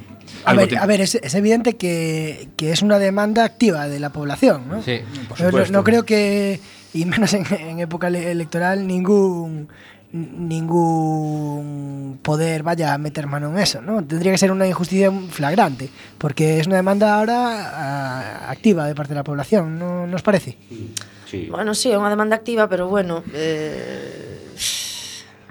A 0.45 0.53
ver, 0.53 0.67
tiene- 0.67 0.83
a 0.83 0.85
ver 0.85 1.01
es, 1.01 1.15
es 1.15 1.33
evidente 1.33 1.75
que, 1.77 2.49
que 2.55 2.71
es 2.71 2.83
una 2.83 2.99
demanda 2.99 3.43
activa 3.43 3.87
de 3.87 3.99
la 3.99 4.11
población, 4.11 4.63
¿no? 4.69 4.83
Sí. 4.83 4.99
por 5.27 5.37
Yo 5.39 5.45
no, 5.45 5.49
supuesto. 5.51 5.73
no 5.73 5.83
creo 5.83 6.03
que, 6.03 6.59
y 6.93 7.05
menos 7.05 7.33
en, 7.33 7.45
en 7.59 7.79
época 7.79 8.07
ele- 8.07 8.29
electoral, 8.29 8.85
ningún 8.85 9.67
ningún 10.15 12.19
poder 12.21 12.63
vaya 12.63 12.93
a 12.93 12.97
meter 12.97 13.27
mano 13.27 13.51
en 13.51 13.59
eso, 13.59 13.81
¿no? 13.81 14.03
Tendría 14.03 14.31
que 14.31 14.37
ser 14.37 14.51
una 14.51 14.67
injusticia 14.67 15.11
flagrante, 15.29 15.89
porque 16.17 16.59
es 16.59 16.67
una 16.67 16.77
demanda 16.77 17.19
ahora 17.19 17.69
a, 17.69 18.51
activa 18.51 18.87
de 18.87 18.95
parte 18.95 19.13
de 19.13 19.19
la 19.19 19.23
población, 19.23 19.77
¿no 19.77 20.07
nos 20.07 20.21
parece? 20.21 20.57
Sí. 21.29 21.47
Bueno, 21.51 21.75
sí, 21.75 21.91
é 21.91 21.99
unha 21.99 22.07
demanda 22.07 22.39
activa, 22.39 22.71
pero 22.71 22.87
bueno, 22.87 23.19
eh 23.33 24.45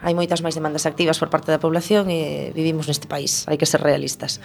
hai 0.05 0.13
moitas 0.13 0.45
máis 0.45 0.53
demandas 0.53 0.85
activas 0.85 1.17
por 1.17 1.33
parte 1.33 1.49
da 1.49 1.57
población 1.57 2.13
e 2.13 2.53
vivimos 2.53 2.85
neste 2.85 3.09
país, 3.09 3.49
hai 3.49 3.57
que 3.57 3.65
ser 3.65 3.81
realistas. 3.81 4.39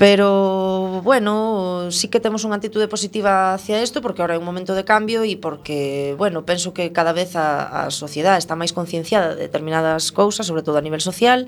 Pero, 0.00 1.04
bueno, 1.04 1.92
sí 1.92 2.08
que 2.08 2.24
temos 2.24 2.48
unha 2.48 2.56
actitude 2.56 2.88
positiva 2.88 3.52
hacia 3.52 3.84
isto 3.84 4.00
porque 4.00 4.24
ahora 4.24 4.34
é 4.34 4.40
un 4.40 4.48
momento 4.48 4.72
de 4.72 4.88
cambio 4.88 5.20
e 5.22 5.36
porque, 5.36 6.16
bueno, 6.16 6.48
penso 6.48 6.72
que 6.72 6.88
cada 6.96 7.12
vez 7.12 7.36
a, 7.36 7.84
a 7.84 7.92
sociedade 7.92 8.40
está 8.40 8.56
máis 8.56 8.72
concienciada 8.72 9.36
de 9.36 9.44
determinadas 9.44 10.08
cousas, 10.08 10.48
sobre 10.48 10.64
todo 10.64 10.80
a 10.80 10.84
nivel 10.84 11.04
social, 11.04 11.44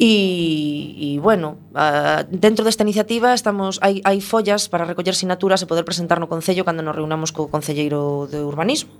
e, 0.00 0.96
e 0.96 1.08
bueno, 1.20 1.60
a, 1.76 2.24
dentro 2.24 2.64
desta 2.64 2.82
iniciativa 2.88 3.36
estamos 3.36 3.76
hai, 3.84 4.00
hai 4.08 4.24
follas 4.24 4.72
para 4.72 4.88
recoller 4.88 5.12
sinaturas 5.12 5.60
e 5.60 5.68
poder 5.68 5.84
presentar 5.84 6.16
no 6.16 6.32
Concello 6.32 6.64
cando 6.64 6.80
nos 6.80 6.96
reunamos 6.96 7.36
co 7.36 7.52
Concelleiro 7.52 8.24
de 8.32 8.40
Urbanismo. 8.40 8.96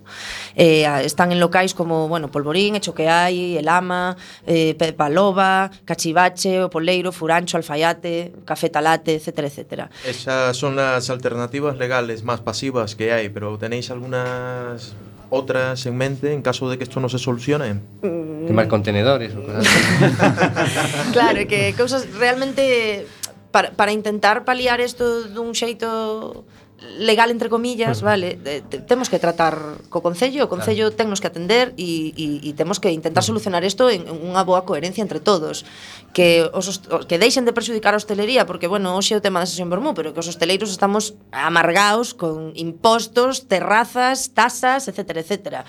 Eh, 0.53 0.85
están 1.09 1.33
en 1.33 1.41
locais 1.41 1.73
como, 1.73 2.09
bueno, 2.09 2.29
Polvorín, 2.29 2.77
Echoqueai, 2.77 3.57
El 3.57 3.69
Lama, 3.79 4.19
eh, 4.47 4.75
Pepa 4.75 5.09
Loba, 5.09 5.71
Cachivache, 5.87 6.67
O 6.67 6.71
Poleiro, 6.71 7.13
Furancho, 7.13 7.57
Alfaiate, 7.57 8.33
Café 8.45 8.69
Talate, 8.69 9.15
etc. 9.15 9.47
etcétera. 9.47 9.91
Esas 10.03 10.57
son 10.59 10.79
as 10.83 11.11
alternativas 11.15 11.79
legales 11.79 12.27
máis 12.27 12.43
pasivas 12.43 12.99
que 12.99 13.15
hai, 13.15 13.31
pero 13.31 13.55
tenéis 13.55 13.95
algunas 13.95 14.99
otras 15.31 15.85
en 15.87 15.97
mente 15.97 16.33
en 16.33 16.43
caso 16.43 16.71
de 16.71 16.79
que 16.79 16.85
esto 16.85 17.01
no 17.01 17.09
se 17.09 17.19
solucione? 17.19 17.75
Mm. 18.03 18.47
Quemar 18.49 18.67
contenedores 18.67 19.37
ou 19.37 19.45
cosas 19.45 19.69
Claro, 21.15 21.45
que 21.45 21.77
cousas 21.77 22.09
realmente 22.17 23.07
para, 23.53 23.71
para 23.77 23.93
intentar 23.93 24.45
paliar 24.49 24.81
isto 24.81 25.29
dun 25.29 25.53
xeito 25.53 26.49
legal 26.99 27.31
entre 27.31 27.49
comillas, 27.49 28.03
vale, 28.03 28.37
de, 28.37 28.63
de, 28.63 28.79
temos 28.79 29.11
que 29.11 29.19
tratar 29.19 29.83
co 29.91 29.99
concello, 29.99 30.47
o 30.47 30.49
concello 30.49 30.95
claro. 30.95 30.97
tennos 30.97 31.19
que 31.19 31.27
atender 31.27 31.75
e, 31.75 32.15
e, 32.15 32.27
e 32.47 32.51
temos 32.55 32.79
que 32.79 32.95
intentar 32.95 33.27
solucionar 33.27 33.67
isto 33.67 33.91
en, 33.91 34.07
en 34.07 34.15
unha 34.15 34.47
boa 34.47 34.63
coherencia 34.63 35.03
entre 35.03 35.19
todos, 35.19 35.67
que 36.15 36.47
os, 36.55 36.87
que 37.11 37.19
deixen 37.19 37.43
de 37.43 37.51
perxudicar 37.51 37.95
a 37.95 37.99
hostelería, 37.99 38.47
porque 38.47 38.71
bueno, 38.71 38.95
hoxe 38.95 39.15
é 39.15 39.19
o 39.19 39.25
tema 39.25 39.43
da 39.43 39.51
sesión 39.51 39.67
Bormú, 39.67 39.91
pero 39.91 40.15
que 40.15 40.23
os 40.23 40.31
hosteleiros 40.31 40.71
estamos 40.71 41.19
amargaos 41.35 42.15
con 42.15 42.55
impostos, 42.55 43.51
terrazas, 43.51 44.31
tasas, 44.31 44.87
etcétera, 44.87 45.27
etcétera. 45.27 45.61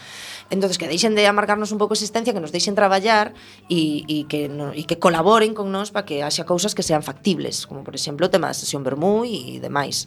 Entonces 0.53 0.77
que 0.77 0.85
deixen 0.85 1.17
de 1.17 1.25
amargarnos 1.25 1.73
un 1.73 1.81
pouco 1.81 1.97
a 1.97 1.97
existencia, 1.97 2.37
que 2.37 2.43
nos 2.43 2.53
deixen 2.53 2.77
traballar 2.77 3.33
e, 3.65 4.05
e 4.05 4.29
que 4.29 4.45
no, 4.45 4.77
e 4.77 4.85
que 4.85 5.01
colaboren 5.01 5.57
con 5.57 5.73
nós 5.73 5.89
para 5.89 6.05
que 6.05 6.21
haxa 6.21 6.45
cousas 6.45 6.77
que 6.77 6.85
sean 6.85 7.01
factibles, 7.01 7.65
como 7.65 7.81
por 7.81 7.97
exemplo 7.97 8.29
o 8.29 8.33
tema 8.33 8.53
da 8.53 8.53
sesión 8.53 8.85
Bermú 8.85 9.25
e 9.25 9.57
demais. 9.57 10.05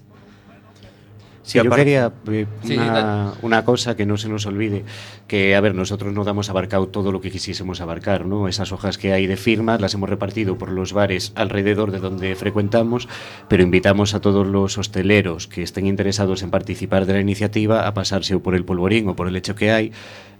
Sí, 1.45 1.59
yo 1.65 1.71
quería 1.77 2.13
eh, 2.31 2.47
Sí, 2.63 2.77
una, 2.77 3.33
una 3.43 3.65
cosa 3.65 3.97
que 3.97 4.07
no 4.07 4.17
se 4.17 4.29
nos 4.29 4.47
olvide, 4.47 4.85
que 5.27 5.57
a 5.57 5.61
ver, 5.61 5.75
nosotros 5.75 6.13
no 6.13 6.23
damos 6.23 6.49
abarcado 6.51 6.87
todo 6.87 7.11
lo 7.11 7.21
que 7.21 7.31
quisiésemos 7.33 7.81
abarcar, 7.81 8.27
¿no? 8.27 8.47
Esas 8.47 8.71
hojas 8.71 8.97
que 8.97 9.13
hay 9.13 9.27
de 9.27 9.37
firmas 9.37 9.81
las 9.81 9.93
hemos 9.95 10.09
repartido 10.09 10.57
por 10.57 10.71
los 10.71 10.93
bares 10.93 11.33
alrededor 11.35 11.91
de 11.91 11.99
donde 11.99 12.37
frecuentamos, 12.37 13.09
pero 13.49 13.63
invitamos 13.65 14.15
a 14.15 14.21
todos 14.21 14.47
los 14.47 14.79
hosteleros 14.79 15.49
que 15.49 15.63
estén 15.65 15.87
interesados 15.87 16.43
en 16.45 16.51
participar 16.51 17.07
de 17.07 17.15
la 17.15 17.21
iniciativa 17.21 17.89
a 17.89 17.95
pasarse 17.95 18.37
o 18.37 18.41
por 18.43 18.55
el 18.55 18.65
polvorín 18.65 19.09
o 19.09 19.17
por 19.17 19.27
el 19.27 19.35
hecho 19.35 19.57
que 19.57 19.73
hay 19.73 19.91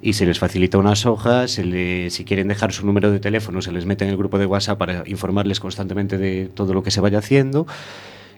y 0.01 0.13
se 0.15 0.27
les 0.27 0.39
facilita 0.39 0.79
unas 0.79 1.05
hojas, 1.07 1.51
se 1.53 1.65
le- 1.65 2.11
si 2.11 2.25
quieren 2.25 2.49
dejar 2.49 2.73
su 2.73 2.85
número 2.87 3.11
de 3.11 3.19
teléfono 3.21 3.61
se 3.63 3.73
les 3.73 3.87
mete 3.87 4.05
en 4.05 4.11
el 4.11 4.17
grupo 4.17 4.39
de 4.39 4.47
WhatsApp 4.47 4.79
para 4.79 5.03
informarles 5.07 5.59
constantemente 5.61 6.17
de 6.19 6.49
todo 6.55 6.75
lo 6.75 6.83
que 6.83 6.91
se 6.93 7.01
vaya 7.01 7.19
haciendo. 7.19 7.67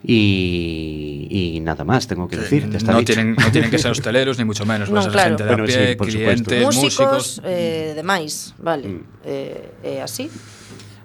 Y, 0.07 1.29
y, 1.31 1.61
nada 1.61 1.83
más 1.83 2.07
tengo 2.07 2.29
que 2.29 2.37
decir. 2.37 2.69
Ya 2.69 2.77
está 2.77 2.93
no, 2.93 2.99
dicho. 2.99 3.15
Tienen, 3.15 3.35
no 3.35 3.51
tienen 3.51 3.71
que 3.71 3.79
ser 3.79 3.91
hosteleros, 3.91 4.37
ni 4.39 4.45
mucho 4.45 4.67
menos. 4.67 4.91
No, 4.91 5.01
ser 5.01 5.13
claro. 5.13 5.29
gente 5.31 5.45
de 5.45 5.49
bueno, 5.49 5.65
a 5.65 5.67
pie, 5.67 5.89
sí, 5.89 5.97
clientes, 5.97 6.63
músicos, 6.63 6.85
músicos. 6.85 7.43
Eh, 7.43 7.93
demais, 7.97 8.55
vale. 8.59 8.89
Mm. 8.89 9.05
Eh, 9.25 9.71
eh, 9.83 10.03
así. 10.03 10.31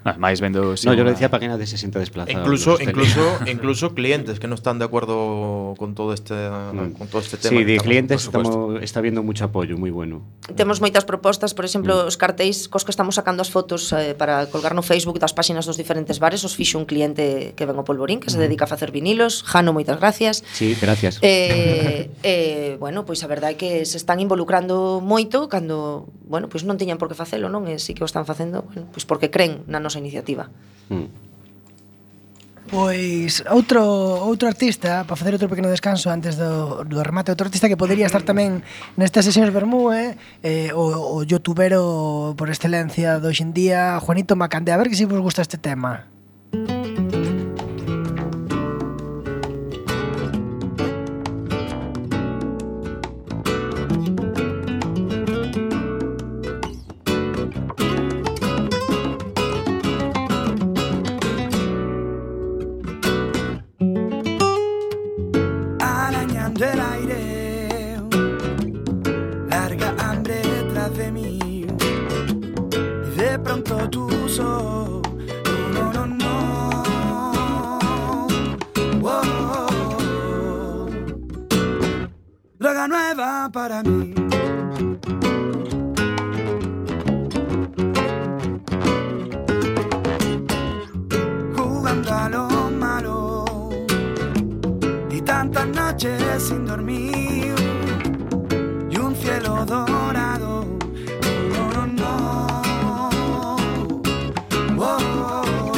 Ah, 0.03 0.15
más 0.17 0.39
vendo... 0.39 0.75
No, 0.85 0.93
yo 0.93 1.03
lo 1.03 1.09
decía 1.09 1.29
para 1.29 1.41
que 1.41 1.47
nadie 1.47 1.67
se 1.67 1.77
sienta 1.77 1.99
desplazado. 1.99 2.37
Incluso, 2.37 2.77
incluso, 2.81 3.37
incluso 3.47 3.93
clientes 3.93 4.39
que 4.39 4.47
no 4.47 4.55
están 4.55 4.79
de 4.79 4.85
acuerdo 4.85 5.75
con 5.77 5.95
todo 5.95 6.13
este, 6.13 6.33
mm. 6.33 6.93
con 6.93 7.07
todo 7.07 7.21
este 7.21 7.37
tema. 7.37 7.57
Sí, 7.57 7.63
de 7.63 7.75
estamos, 7.75 7.83
clientes 7.83 8.23
estamos, 8.23 8.83
está 8.83 9.01
viendo 9.01 9.23
mucho 9.23 9.45
apoyo, 9.45 9.77
muy 9.77 9.91
bueno. 9.91 10.21
Temos 10.55 10.79
moitas 10.79 11.03
propostas, 11.05 11.53
por 11.53 11.65
exemplo, 11.65 12.05
mm. 12.05 12.07
os 12.07 12.15
cartéis 12.15 12.71
cos 12.71 12.85
que 12.87 12.91
estamos 12.91 13.15
sacando 13.15 13.43
as 13.43 13.51
fotos 13.51 13.91
eh, 13.91 14.15
para 14.15 14.47
colgar 14.47 14.73
no 14.73 14.81
Facebook 14.81 15.19
das 15.19 15.35
páxinas 15.35 15.67
dos 15.67 15.75
diferentes 15.75 16.23
bares, 16.23 16.47
os 16.47 16.55
fixo 16.55 16.79
un 16.79 16.87
cliente 16.87 17.51
que 17.59 17.67
ven 17.67 17.75
ao 17.75 17.83
Polvorín, 17.83 18.23
que 18.23 18.31
mm. 18.31 18.35
se 18.35 18.39
dedica 18.39 18.63
a 18.65 18.71
facer 18.71 18.95
vinilos. 18.95 19.43
Jano, 19.43 19.75
moitas 19.75 19.99
gracias. 19.99 20.41
Sí, 20.55 20.79
gracias. 20.79 21.19
Eh, 21.21 22.07
eh, 22.23 22.77
bueno, 22.79 23.03
pois 23.03 23.19
a 23.23 23.27
verdade 23.27 23.53
é 23.53 23.59
que 23.59 23.71
se 23.83 23.99
están 23.99 24.23
involucrando 24.23 25.03
moito 25.03 25.51
cando, 25.51 26.07
bueno, 26.23 26.47
pois 26.47 26.63
non 26.63 26.79
tiñan 26.79 26.95
por 26.95 27.11
que 27.11 27.17
facelo, 27.19 27.51
non? 27.51 27.67
E 27.67 27.83
si 27.83 27.91
que 27.91 28.05
o 28.05 28.09
están 28.09 28.23
facendo, 28.23 28.63
bueno, 28.63 28.87
pois 28.95 29.03
porque 29.03 29.27
creen 29.27 29.67
na 29.67 29.83
nosa 29.89 29.97
iniciativa. 29.97 30.45
Mm. 30.93 31.09
Pois 32.69 33.41
outro 33.49 33.81
outro 34.29 34.45
artista, 34.45 35.01
para 35.01 35.17
facer 35.17 35.33
outro 35.33 35.49
pequeno 35.49 35.73
descanso 35.73 36.13
antes 36.13 36.37
do, 36.37 36.85
do 36.85 37.01
remate, 37.01 37.33
outro 37.33 37.49
artista 37.49 37.65
que 37.65 37.73
podería 37.73 38.05
estar 38.05 38.21
tamén 38.21 38.61
nestas 38.93 39.25
sesións 39.25 39.49
Bermú, 39.49 39.89
eh, 39.89 40.13
o, 40.77 41.17
o 41.17 41.25
youtubero 41.25 42.37
por 42.37 42.53
excelencia 42.53 43.17
do 43.17 43.33
hoxendía, 43.33 43.97
Juanito 43.97 44.37
Macande, 44.37 44.69
A 44.69 44.77
ver 44.77 44.93
que 44.93 44.99
si 44.99 45.09
vos 45.09 45.17
gusta 45.17 45.41
este 45.41 45.57
tema. 45.57 46.05
Música 46.53 46.88
para 83.61 83.83
mí. 83.83 84.13
Jugando 91.57 92.09
a 92.13 92.29
lo 92.29 92.47
malo 92.71 93.45
y 95.11 95.21
tantas 95.21 95.67
noches 95.67 96.43
sin 96.47 96.65
dormir 96.65 97.53
y 98.89 98.97
un 98.97 99.13
cielo 99.13 99.65
dorado. 99.65 100.65
No, 101.51 101.63
no, 101.75 101.85
no. 102.01 102.47
Oh, 104.77 105.73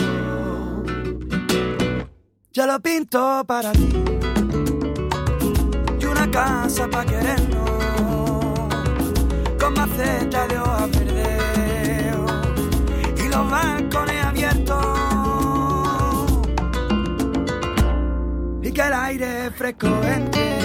Yo 2.54 2.68
lo 2.68 2.80
pinto 2.80 3.44
para 3.48 3.72
ti 3.72 3.90
y 6.00 6.06
una 6.06 6.30
casa 6.30 6.88
para 6.88 7.06
querernos 7.06 7.61
que 18.74 18.82
el 18.82 18.94
aire 18.94 19.52
fresco 19.52 19.88
entre. 20.04 20.62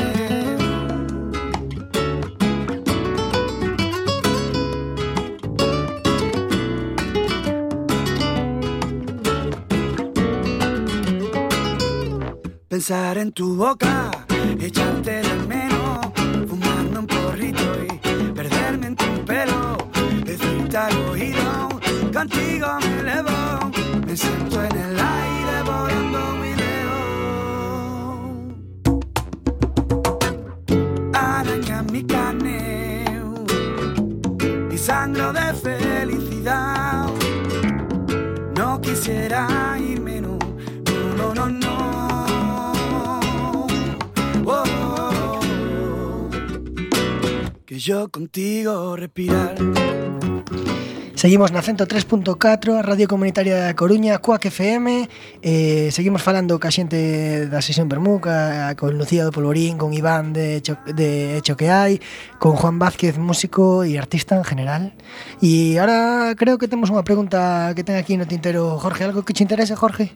Pensar 12.69 13.19
en 13.19 13.33
tu 13.33 13.57
boca, 13.57 14.11
echarte 14.61 15.23
quisiera 39.07 39.79
irme, 39.79 40.21
no, 40.21 40.37
no, 40.37 41.15
no, 41.17 41.35
no, 41.35 41.49
no. 41.49 41.77
Oh, 44.45 44.65
oh, 44.67 45.41
oh. 45.77 46.31
Que 47.65 47.79
yo 47.79 48.09
contigo 48.09 48.97
respirar. 48.97 49.55
Seguimos 51.17 51.49
na 51.49 51.64
103.4, 51.64 52.77
a 52.77 52.83
Radio 52.85 53.09
Comunitaria 53.09 53.57
da 53.57 53.73
Coruña, 53.73 54.21
Cuac 54.21 54.53
FM 54.53 55.09
eh, 55.41 55.89
Seguimos 55.89 56.21
falando 56.21 56.61
ca 56.61 56.69
xente 56.69 57.49
da 57.49 57.64
sesión 57.64 57.89
Bermú 57.89 58.21
ca, 58.21 58.77
Con 58.77 59.01
Lucía 59.01 59.25
do 59.25 59.33
Polvorín, 59.33 59.81
con 59.81 59.97
Iván 59.97 60.37
de, 60.37 60.61
Cho, 60.61 60.77
de 60.93 61.41
hai, 61.73 62.05
Con 62.37 62.53
Juan 62.53 62.77
Vázquez, 62.77 63.17
músico 63.17 63.81
e 63.81 63.97
artista 63.97 64.37
en 64.37 64.45
general 64.45 64.93
E 65.41 65.81
ahora 65.81 66.37
creo 66.37 66.61
que 66.61 66.69
temos 66.69 66.93
unha 66.93 67.01
pregunta 67.01 67.73
que 67.73 67.81
ten 67.81 67.97
aquí 67.97 68.21
no 68.21 68.29
tintero 68.29 68.77
Jorge 68.77 69.09
Algo 69.09 69.25
que 69.25 69.33
che 69.33 69.41
interese, 69.41 69.73
Jorge? 69.73 70.12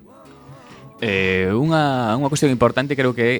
Eh, 1.00 1.48
unha, 1.48 2.12
unha 2.12 2.28
cuestión 2.28 2.52
importante 2.52 2.92
creo 2.92 3.16
que 3.16 3.24
é 3.24 3.36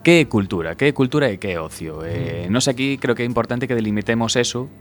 Que 0.00 0.24
é 0.24 0.24
cultura? 0.24 0.72
Que 0.72 0.88
é 0.88 0.96
cultura 0.96 1.28
e 1.28 1.36
que 1.36 1.52
é 1.52 1.60
ocio? 1.60 2.00
Eh, 2.00 2.48
mm. 2.48 2.48
nos 2.48 2.64
aquí 2.64 2.96
creo 2.96 3.12
que 3.12 3.20
é 3.20 3.28
importante 3.28 3.68
que 3.68 3.76
delimitemos 3.76 4.40
eso 4.40 4.72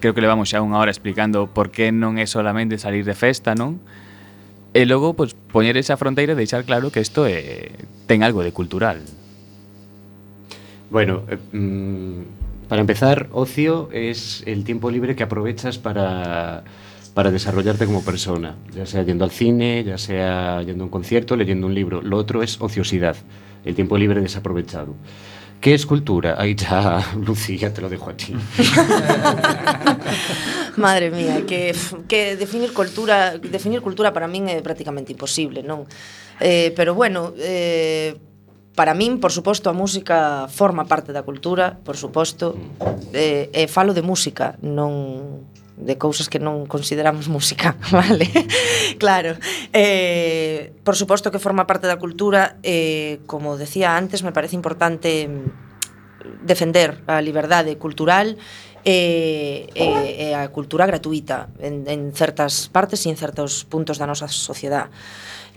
creo 0.00 0.14
que 0.14 0.20
levamos 0.20 0.50
xa 0.50 0.62
unha 0.62 0.78
hora 0.78 0.90
explicando 0.90 1.50
por 1.50 1.70
que 1.70 1.90
non 1.90 2.16
é 2.16 2.26
solamente 2.26 2.78
salir 2.78 3.04
de 3.04 3.14
festa, 3.14 3.54
non? 3.54 3.82
E 4.76 4.84
logo, 4.84 5.14
pois, 5.18 5.34
poñer 5.34 5.76
esa 5.76 5.98
fronteira 5.98 6.32
e 6.34 6.38
deixar 6.38 6.62
claro 6.62 6.92
que 6.92 7.02
isto 7.02 7.26
é, 7.26 7.72
ten 8.06 8.22
algo 8.22 8.46
de 8.46 8.52
cultural. 8.52 9.00
Bueno, 10.88 11.24
eh, 11.28 11.36
mm, 11.36 12.68
para 12.68 12.80
empezar, 12.80 13.28
ocio 13.32 13.88
es 13.92 14.42
el 14.46 14.64
tiempo 14.64 14.90
libre 14.90 15.16
que 15.16 15.24
aprovechas 15.24 15.78
para 15.78 16.64
para 17.18 17.32
desarrollarte 17.32 17.84
como 17.84 18.04
persona, 18.04 18.54
ya 18.72 18.86
sea 18.86 19.02
yendo 19.02 19.24
al 19.24 19.32
cine, 19.32 19.82
ya 19.82 19.98
sea 19.98 20.62
yendo 20.62 20.84
a 20.84 20.86
un 20.86 20.90
concierto, 20.90 21.34
leyendo 21.34 21.66
un 21.66 21.74
libro. 21.74 22.00
Lo 22.00 22.16
otro 22.16 22.44
es 22.44 22.60
ociosidad, 22.60 23.16
el 23.64 23.74
tiempo 23.74 23.98
libre 23.98 24.20
desaprovechado. 24.20 24.94
¿Qué 25.60 25.74
es 25.74 25.86
cultura? 25.86 26.36
Ahí 26.38 26.54
ya, 26.54 27.04
Lucía, 27.16 27.74
te 27.74 27.80
lo 27.80 27.88
dejo 27.88 28.10
a 28.10 28.16
ti. 28.16 28.32
Madre 30.76 31.10
mía, 31.10 31.44
que, 31.46 31.74
que 32.06 32.36
definir 32.36 32.72
cultura 32.72 33.36
definir 33.38 33.82
cultura 33.82 34.12
para 34.12 34.30
min 34.30 34.46
é 34.46 34.62
prácticamente 34.62 35.10
imposible, 35.10 35.66
non? 35.66 35.90
Eh, 36.38 36.70
pero 36.78 36.94
bueno, 36.94 37.34
eh, 37.34 38.14
para 38.78 38.94
min, 38.94 39.18
por 39.18 39.34
suposto, 39.34 39.66
a 39.66 39.74
música 39.74 40.46
forma 40.46 40.86
parte 40.86 41.10
da 41.10 41.26
cultura, 41.26 41.82
por 41.82 41.98
suposto. 41.98 42.54
Mm. 42.54 43.10
Eh, 43.10 43.50
e 43.50 43.66
eh, 43.66 43.68
falo 43.68 43.90
de 43.90 44.06
música, 44.06 44.54
non 44.62 45.42
de 45.78 45.96
cousas 45.96 46.26
que 46.26 46.42
non 46.42 46.66
consideramos 46.66 47.30
música, 47.30 47.78
vale? 47.94 48.26
claro. 48.98 49.38
Eh, 49.70 50.74
por 50.82 50.98
suposto 50.98 51.30
que 51.30 51.38
forma 51.38 51.70
parte 51.70 51.86
da 51.86 51.96
cultura, 52.02 52.58
eh, 52.66 53.22
como 53.30 53.54
decía 53.54 53.94
antes, 53.94 54.26
me 54.26 54.34
parece 54.34 54.58
importante 54.58 55.30
mm, 55.30 56.42
defender 56.42 57.02
a 57.06 57.22
liberdade 57.22 57.78
cultural 57.78 58.36
e, 58.84 59.70
e, 59.74 59.86
e 60.18 60.26
a 60.34 60.50
cultura 60.50 60.86
gratuita 60.86 61.50
en, 61.62 61.86
en 61.86 62.10
certas 62.14 62.66
partes 62.70 63.06
e 63.06 63.12
en 63.12 63.16
certos 63.18 63.62
puntos 63.62 64.02
da 64.02 64.06
nosa 64.06 64.26
sociedade. 64.26 64.90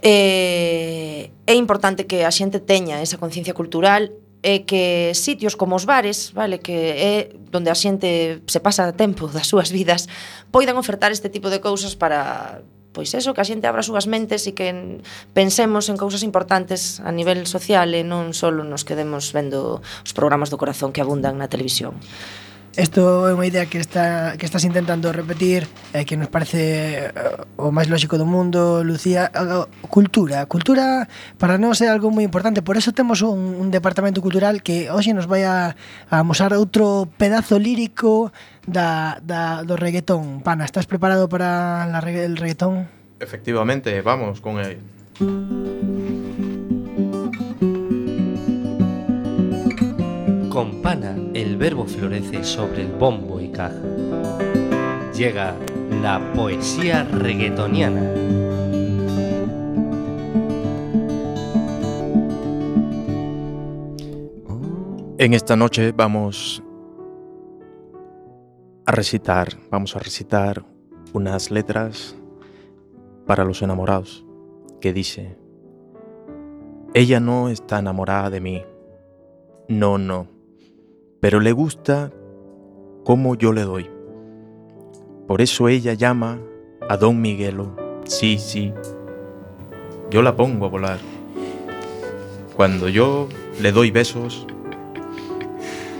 Eh, 0.01 1.29
é 1.45 1.53
importante 1.53 2.09
que 2.09 2.25
a 2.25 2.31
xente 2.33 2.61
teña 2.61 3.01
esa 3.01 3.21
conciencia 3.21 3.53
cultural 3.53 4.13
é 4.41 4.65
que 4.65 5.13
sitios 5.13 5.53
como 5.55 5.77
os 5.77 5.85
bares, 5.85 6.33
vale, 6.33 6.57
que 6.57 6.73
é 6.73 7.13
onde 7.53 7.69
a 7.69 7.77
xente 7.77 8.41
se 8.49 8.59
pasa 8.59 8.89
tempo 8.93 9.29
das 9.29 9.45
súas 9.45 9.69
vidas, 9.69 10.09
poidan 10.49 10.77
ofertar 10.81 11.13
este 11.13 11.29
tipo 11.29 11.53
de 11.53 11.61
cousas 11.61 11.93
para 11.93 12.65
pois 12.91 13.13
eso, 13.15 13.31
que 13.33 13.41
a 13.41 13.47
xente 13.47 13.67
abra 13.67 13.79
as 13.79 13.87
súas 13.87 14.03
mentes 14.03 14.43
e 14.49 14.51
que 14.51 14.99
pensemos 15.31 15.87
en 15.87 15.95
cousas 15.95 16.27
importantes 16.27 16.99
a 16.99 17.11
nivel 17.15 17.47
social 17.47 17.87
e 17.95 18.03
non 18.03 18.35
só 18.35 18.51
nos 18.51 18.83
quedemos 18.83 19.31
vendo 19.31 19.79
os 19.79 20.11
programas 20.11 20.51
do 20.51 20.59
corazón 20.59 20.91
que 20.91 20.99
abundan 20.99 21.39
na 21.39 21.47
televisión. 21.47 21.95
Isto 22.77 23.27
é 23.27 23.35
unha 23.35 23.51
idea 23.51 23.67
que 23.67 23.83
está 23.83 24.39
que 24.39 24.47
estás 24.47 24.63
intentando 24.63 25.11
repetir 25.11 25.67
e 25.91 26.01
eh, 26.01 26.03
que 26.07 26.15
nos 26.15 26.31
parece 26.31 27.11
eh, 27.11 27.59
o 27.59 27.67
máis 27.67 27.91
lógico 27.91 28.15
do 28.15 28.23
mundo, 28.23 28.79
Lucía, 28.79 29.27
eh, 29.27 29.67
cultura. 29.91 30.47
Cultura 30.47 31.11
para 31.35 31.59
nós 31.59 31.83
é 31.83 31.91
algo 31.91 32.07
moi 32.15 32.23
importante, 32.23 32.63
por 32.63 32.79
eso 32.79 32.95
temos 32.95 33.19
un, 33.27 33.59
un 33.59 33.75
departamento 33.75 34.23
cultural 34.23 34.63
que 34.63 34.87
hoxe 34.87 35.11
nos 35.11 35.27
vai 35.27 35.43
a, 35.43 35.75
a 36.07 36.23
mostrar 36.23 36.55
outro 36.55 37.11
pedazo 37.19 37.59
lírico 37.59 38.31
da, 38.63 39.19
da, 39.19 39.67
do 39.67 39.75
reggaetón. 39.75 40.39
Pana, 40.39 40.63
estás 40.63 40.87
preparado 40.87 41.27
para 41.27 41.83
la, 41.91 41.99
el 42.07 42.39
reggaetón? 42.39 42.87
Efectivamente, 43.19 43.99
vamos 43.99 44.39
con 44.39 44.63
el... 44.63 44.79
El 51.33 51.57
verbo 51.57 51.85
florece 51.85 52.43
sobre 52.43 52.83
el 52.83 52.91
bombo 52.91 53.41
y 53.41 53.49
caja. 53.49 53.81
Llega 55.15 55.55
la 56.03 56.21
poesía 56.35 57.03
reggaetoniana. 57.03 58.01
En 65.17 65.33
esta 65.33 65.55
noche 65.55 65.93
vamos 65.93 66.61
a 68.85 68.91
recitar, 68.91 69.57
vamos 69.71 69.95
a 69.95 69.99
recitar 69.99 70.63
unas 71.13 71.49
letras 71.49 72.15
para 73.25 73.43
los 73.45 73.63
enamorados 73.63 74.23
que 74.79 74.93
dice, 74.93 75.37
ella 76.93 77.19
no 77.19 77.49
está 77.49 77.79
enamorada 77.79 78.29
de 78.29 78.41
mí, 78.41 78.63
no, 79.67 79.97
no, 79.97 80.30
pero 81.21 81.39
le 81.39 81.53
gusta 81.53 82.11
como 83.05 83.35
yo 83.35 83.53
le 83.53 83.61
doy. 83.61 83.89
Por 85.27 85.41
eso 85.41 85.69
ella 85.69 85.93
llama 85.93 86.39
a 86.89 86.97
Don 86.97 87.21
Miguelo, 87.21 87.75
sí, 88.03 88.37
sí, 88.39 88.73
yo 90.09 90.21
la 90.23 90.35
pongo 90.35 90.65
a 90.65 90.69
volar. 90.69 90.99
Cuando 92.55 92.89
yo 92.89 93.29
le 93.61 93.71
doy 93.71 93.91
besos, 93.91 94.45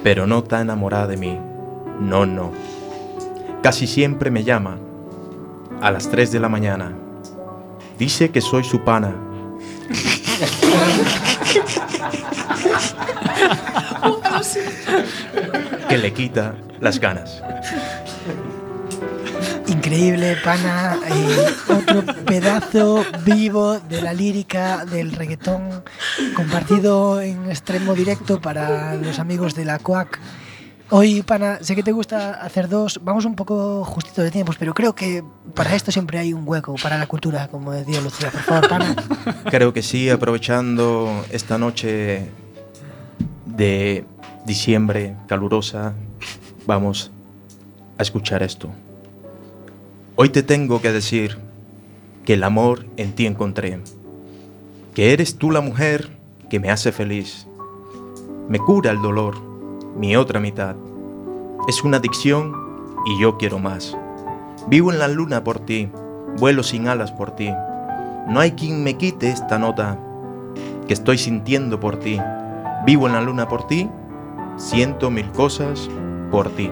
pero 0.03 0.27
no 0.27 0.39
está 0.39 0.59
enamorada 0.59 1.07
de 1.07 1.17
mí, 1.17 1.39
no, 1.99 2.25
no. 2.25 2.51
Casi 3.61 3.85
siempre 3.85 4.31
me 4.31 4.43
llama 4.43 4.79
a 5.81 5.91
las 5.91 6.09
3 6.09 6.31
de 6.31 6.39
la 6.39 6.49
mañana. 6.49 6.97
Dice 7.97 8.31
que 8.31 8.41
soy 8.41 8.63
su 8.63 8.83
pana. 8.83 9.15
que 15.89 15.97
le 15.97 16.13
quita 16.13 16.55
las 16.79 16.99
ganas. 16.99 17.41
Increíble, 19.67 20.37
pana. 20.43 20.97
eh, 21.07 21.47
otro 21.69 22.03
pedazo 22.25 23.05
vivo 23.23 23.79
de 23.79 24.01
la 24.01 24.13
lírica 24.13 24.85
del 24.85 25.11
reggaetón 25.11 25.83
compartido 26.35 27.21
en 27.21 27.49
extremo 27.49 27.93
directo 27.93 28.41
para 28.41 28.95
los 28.95 29.19
amigos 29.19 29.55
de 29.55 29.65
la 29.65 29.79
COAC. 29.79 30.19
Hoy, 30.89 31.21
pana, 31.21 31.59
sé 31.61 31.73
que 31.73 31.83
te 31.83 31.93
gusta 31.93 32.31
hacer 32.33 32.67
dos. 32.67 32.99
Vamos 33.01 33.23
un 33.23 33.35
poco 33.35 33.85
justito 33.85 34.21
de 34.21 34.29
tiempos, 34.29 34.57
pero 34.59 34.73
creo 34.73 34.93
que 34.93 35.23
para 35.55 35.73
esto 35.73 35.89
siempre 35.89 36.19
hay 36.19 36.33
un 36.33 36.45
hueco, 36.45 36.75
para 36.83 36.97
la 36.97 37.07
cultura, 37.07 37.47
como 37.47 37.71
decía 37.71 38.01
Lucía. 38.01 38.29
Por 38.29 38.41
favor, 38.41 38.67
pana. 38.67 38.95
Creo 39.49 39.71
que 39.71 39.83
sí, 39.83 40.09
aprovechando 40.09 41.23
esta 41.31 41.57
noche 41.57 42.29
de 43.45 44.03
diciembre 44.45 45.15
calurosa, 45.27 45.93
vamos 46.65 47.11
a 47.97 48.01
escuchar 48.01 48.43
esto. 48.43 48.69
Hoy 50.15 50.29
te 50.29 50.43
tengo 50.43 50.81
que 50.81 50.91
decir 50.91 51.37
que 52.25 52.33
el 52.33 52.43
amor 52.43 52.85
en 52.97 53.13
ti 53.13 53.25
encontré, 53.25 53.79
que 54.93 55.13
eres 55.13 55.37
tú 55.37 55.51
la 55.51 55.61
mujer 55.61 56.09
que 56.49 56.59
me 56.59 56.69
hace 56.69 56.91
feliz, 56.91 57.47
me 58.49 58.59
cura 58.59 58.91
el 58.91 59.01
dolor, 59.01 59.35
mi 59.95 60.15
otra 60.15 60.39
mitad. 60.39 60.75
Es 61.67 61.83
una 61.83 61.97
adicción 61.97 62.53
y 63.05 63.21
yo 63.21 63.37
quiero 63.37 63.59
más. 63.59 63.97
Vivo 64.67 64.91
en 64.91 64.99
la 64.99 65.07
luna 65.07 65.43
por 65.43 65.59
ti, 65.59 65.89
vuelo 66.37 66.63
sin 66.63 66.87
alas 66.87 67.11
por 67.11 67.35
ti. 67.35 67.49
No 68.27 68.39
hay 68.39 68.51
quien 68.51 68.83
me 68.83 68.97
quite 68.97 69.29
esta 69.29 69.57
nota 69.57 69.97
que 70.87 70.93
estoy 70.93 71.17
sintiendo 71.17 71.79
por 71.79 71.97
ti. 71.97 72.19
Vivo 72.85 73.07
en 73.07 73.13
la 73.13 73.21
luna 73.21 73.47
por 73.47 73.67
ti, 73.67 73.89
siento 74.61 75.09
mil 75.09 75.29
cosas 75.31 75.89
por 76.29 76.47
ti. 76.55 76.71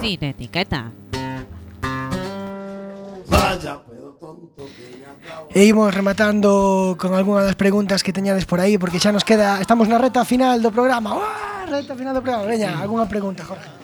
Sin 0.00 0.24
etiqueta. 0.24 0.92
E 5.54 5.64
imos 5.66 5.94
rematando 5.94 6.96
con 6.98 7.14
algunha 7.14 7.42
das 7.42 7.54
preguntas 7.54 8.02
que 8.02 8.12
teñades 8.12 8.46
por 8.46 8.60
aí 8.60 8.78
porque 8.78 8.98
xa 9.02 9.10
nos 9.10 9.26
queda, 9.26 9.58
estamos 9.62 9.86
na 9.90 9.98
reta 9.98 10.22
final 10.26 10.62
do 10.62 10.70
programa. 10.70 11.14
Uah, 11.18 11.66
reta 11.66 11.94
final 11.94 12.14
do 12.14 12.22
programa. 12.22 12.46
Veña, 12.46 12.78
algunha 12.78 13.06
pregunta, 13.06 13.46
Jorge. 13.46 13.83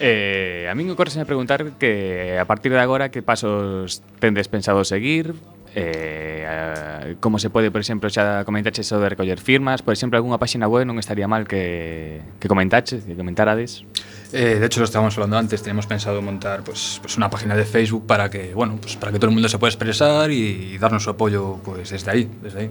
Eh, 0.00 0.70
a 0.70 0.74
min 0.78 0.86
ocorresme 0.94 1.26
preguntar 1.26 1.74
que 1.74 2.38
a 2.38 2.46
partir 2.46 2.70
de 2.70 2.78
agora 2.78 3.10
que 3.10 3.22
pasos 3.22 4.02
tendes 4.22 4.46
pensado 4.46 4.86
seguir, 4.86 5.34
eh, 5.74 7.16
como 7.20 7.38
se 7.38 7.50
pode, 7.50 7.70
por 7.70 7.82
exemplo, 7.82 8.06
xa 8.06 8.46
comentaxe 8.46 8.86
eso 8.86 9.02
de 9.02 9.10
recoller 9.10 9.42
firmas, 9.42 9.82
por 9.82 9.90
exemplo, 9.90 10.14
algunha 10.14 10.38
páxina 10.38 10.70
web 10.70 10.86
non 10.86 11.02
estaría 11.02 11.26
mal 11.26 11.50
que, 11.50 12.22
que 12.38 12.46
comentaxe, 12.46 13.02
que 13.02 13.18
comentarades. 13.18 13.82
Eh, 14.30 14.62
de 14.62 14.66
hecho, 14.66 14.78
lo 14.80 14.86
estábamos 14.86 15.18
hablando 15.18 15.34
antes, 15.34 15.66
teníamos 15.66 15.90
pensado 15.90 16.22
montar 16.22 16.62
pues, 16.62 17.02
pues 17.02 17.18
una 17.18 17.26
página 17.26 17.58
de 17.58 17.66
Facebook 17.66 18.06
para 18.06 18.30
que, 18.30 18.54
bueno, 18.54 18.78
pues 18.78 18.94
para 18.96 19.10
que 19.10 19.18
todo 19.18 19.28
el 19.30 19.34
mundo 19.34 19.48
se 19.48 19.58
pueda 19.58 19.70
expresar 19.70 20.30
y, 20.30 20.74
y 20.74 20.78
darnos 20.78 21.02
su 21.02 21.10
apoyo 21.10 21.58
pues 21.64 21.90
desde 21.90 22.10
ahí, 22.10 22.30
desde 22.42 22.60
ahí. 22.60 22.70